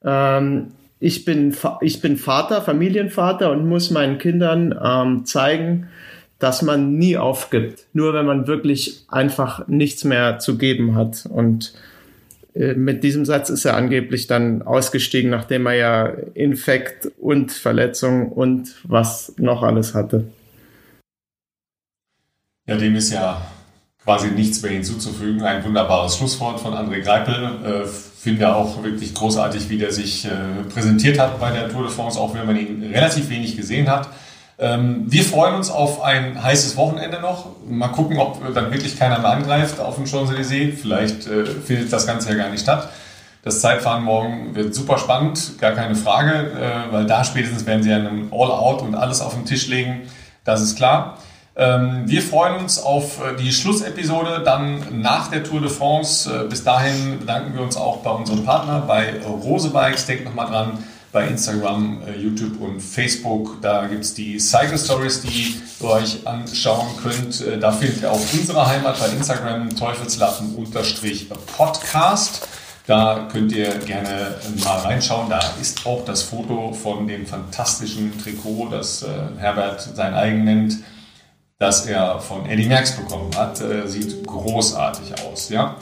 ähm, 0.04 0.72
ich 0.98 1.24
bin, 1.24 1.54
ich 1.80 2.00
bin 2.00 2.16
Vater, 2.16 2.60
Familienvater 2.60 3.52
und 3.52 3.68
muss 3.68 3.92
meinen 3.92 4.18
Kindern 4.18 4.74
ähm, 4.82 5.24
zeigen, 5.26 5.88
dass 6.44 6.60
man 6.60 6.98
nie 6.98 7.16
aufgibt, 7.16 7.86
nur 7.94 8.12
wenn 8.12 8.26
man 8.26 8.46
wirklich 8.46 9.06
einfach 9.08 9.66
nichts 9.66 10.04
mehr 10.04 10.40
zu 10.40 10.58
geben 10.58 10.94
hat. 10.94 11.24
Und 11.24 11.72
äh, 12.54 12.74
mit 12.74 13.02
diesem 13.02 13.24
Satz 13.24 13.48
ist 13.48 13.64
er 13.64 13.78
angeblich 13.78 14.26
dann 14.26 14.60
ausgestiegen, 14.60 15.30
nachdem 15.30 15.64
er 15.64 15.72
ja 15.72 16.06
Infekt 16.34 17.10
und 17.18 17.50
Verletzung 17.50 18.30
und 18.30 18.74
was 18.84 19.32
noch 19.38 19.62
alles 19.62 19.94
hatte. 19.94 20.26
Ja, 22.66 22.76
dem 22.76 22.94
ist 22.94 23.10
ja 23.10 23.40
quasi 24.04 24.28
nichts 24.28 24.60
mehr 24.60 24.72
hinzuzufügen. 24.72 25.40
Ein 25.40 25.64
wunderbares 25.64 26.18
Schlusswort 26.18 26.60
von 26.60 26.74
André 26.74 27.00
Greipel. 27.00 27.34
Äh, 27.64 27.86
Finde 27.86 28.42
ja 28.42 28.54
auch 28.54 28.84
wirklich 28.84 29.14
großartig, 29.14 29.70
wie 29.70 29.78
der 29.78 29.92
sich 29.92 30.26
äh, 30.26 30.28
präsentiert 30.68 31.18
hat 31.18 31.40
bei 31.40 31.50
der 31.52 31.70
Tour 31.70 31.84
de 31.84 31.90
France, 31.90 32.20
auch 32.20 32.34
wenn 32.34 32.44
man 32.44 32.56
ihn 32.58 32.82
relativ 32.82 33.30
wenig 33.30 33.56
gesehen 33.56 33.88
hat. 33.88 34.10
Ähm, 34.58 35.04
wir 35.06 35.24
freuen 35.24 35.54
uns 35.54 35.70
auf 35.70 36.02
ein 36.02 36.42
heißes 36.42 36.76
Wochenende 36.76 37.20
noch. 37.20 37.46
Mal 37.68 37.88
gucken, 37.88 38.18
ob 38.18 38.54
dann 38.54 38.72
wirklich 38.72 38.98
keiner 38.98 39.18
mehr 39.18 39.30
angreift 39.30 39.80
auf 39.80 39.96
dem 39.96 40.06
Champs-Élysées. 40.06 40.76
Vielleicht 40.76 41.26
äh, 41.26 41.44
findet 41.44 41.92
das 41.92 42.06
Ganze 42.06 42.30
ja 42.30 42.36
gar 42.36 42.50
nicht 42.50 42.62
statt. 42.62 42.88
Das 43.42 43.60
Zeitfahren 43.60 44.04
morgen 44.04 44.54
wird 44.54 44.74
super 44.74 44.96
spannend, 44.96 45.58
gar 45.60 45.72
keine 45.72 45.96
Frage, 45.96 46.32
äh, 46.32 46.92
weil 46.92 47.04
da 47.04 47.24
spätestens 47.24 47.66
werden 47.66 47.82
sie 47.82 47.92
einen 47.92 48.30
All-Out 48.32 48.80
und 48.82 48.94
alles 48.94 49.20
auf 49.20 49.34
den 49.34 49.44
Tisch 49.44 49.66
legen. 49.68 50.02
Das 50.44 50.62
ist 50.62 50.76
klar. 50.76 51.18
Ähm, 51.56 52.04
wir 52.06 52.22
freuen 52.22 52.56
uns 52.60 52.82
auf 52.82 53.20
äh, 53.20 53.36
die 53.36 53.52
Schlussepisode 53.52 54.42
dann 54.44 55.00
nach 55.02 55.28
der 55.28 55.44
Tour 55.44 55.60
de 55.60 55.70
France. 55.70 56.28
Äh, 56.28 56.48
bis 56.48 56.64
dahin 56.64 57.20
bedanken 57.20 57.54
wir 57.54 57.62
uns 57.62 57.76
auch 57.76 57.98
bei 57.98 58.10
unserem 58.10 58.44
Partner, 58.44 58.82
bei 58.86 59.14
Rose 59.24 59.70
Bikes. 59.70 60.06
Denkt 60.06 60.24
nochmal 60.24 60.46
dran, 60.46 60.78
bei 61.14 61.26
Instagram, 61.28 62.02
äh, 62.06 62.18
YouTube 62.18 62.60
und 62.60 62.80
Facebook. 62.80 63.62
Da 63.62 63.86
gibt 63.86 64.04
es 64.04 64.12
die 64.14 64.40
Cycle 64.40 64.76
Stories, 64.76 65.22
die 65.22 65.54
ihr 65.80 65.88
euch 65.88 66.26
anschauen 66.26 66.88
könnt. 67.00 67.40
Äh, 67.40 67.60
da 67.60 67.70
findet 67.70 68.02
ihr 68.02 68.10
auch 68.10 68.18
unsere 68.32 68.66
Heimat 68.66 68.98
bei 68.98 69.06
Instagram 69.10 69.76
Teufelslappen-Podcast. 69.76 72.48
Da 72.88 73.28
könnt 73.30 73.52
ihr 73.52 73.78
gerne 73.78 74.34
mal 74.64 74.78
reinschauen. 74.78 75.30
Da 75.30 75.38
ist 75.60 75.86
auch 75.86 76.04
das 76.04 76.24
Foto 76.24 76.72
von 76.72 77.06
dem 77.06 77.26
fantastischen 77.26 78.18
Trikot, 78.18 78.70
das 78.72 79.04
äh, 79.04 79.06
Herbert 79.38 79.88
sein 79.94 80.14
eigen 80.14 80.42
nennt, 80.42 80.78
das 81.60 81.86
er 81.86 82.18
von 82.18 82.44
Eddie 82.44 82.66
Merckx 82.66 82.96
bekommen 82.96 83.30
hat. 83.36 83.62
Sieht 83.86 84.26
großartig 84.26 85.14
aus. 85.24 85.48
Ja? 85.48 85.76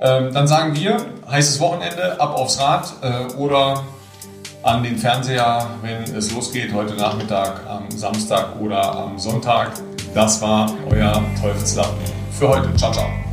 Ähm, 0.00 0.32
dann 0.32 0.48
sagen 0.48 0.74
wir, 0.74 0.96
heißes 1.30 1.60
Wochenende, 1.60 2.18
ab 2.18 2.34
aufs 2.34 2.58
Rad 2.58 2.94
oder 3.36 3.84
an 4.62 4.82
den 4.82 4.96
Fernseher, 4.96 5.66
wenn 5.82 6.02
es 6.14 6.32
losgeht, 6.32 6.72
heute 6.72 6.94
Nachmittag, 6.94 7.60
am 7.66 7.90
Samstag 7.90 8.60
oder 8.60 8.96
am 8.96 9.18
Sonntag. 9.18 9.72
Das 10.14 10.40
war 10.42 10.72
euer 10.90 11.22
Teufelslappen 11.40 11.98
für 12.32 12.48
heute. 12.48 12.74
Ciao, 12.76 12.92
ciao. 12.92 13.27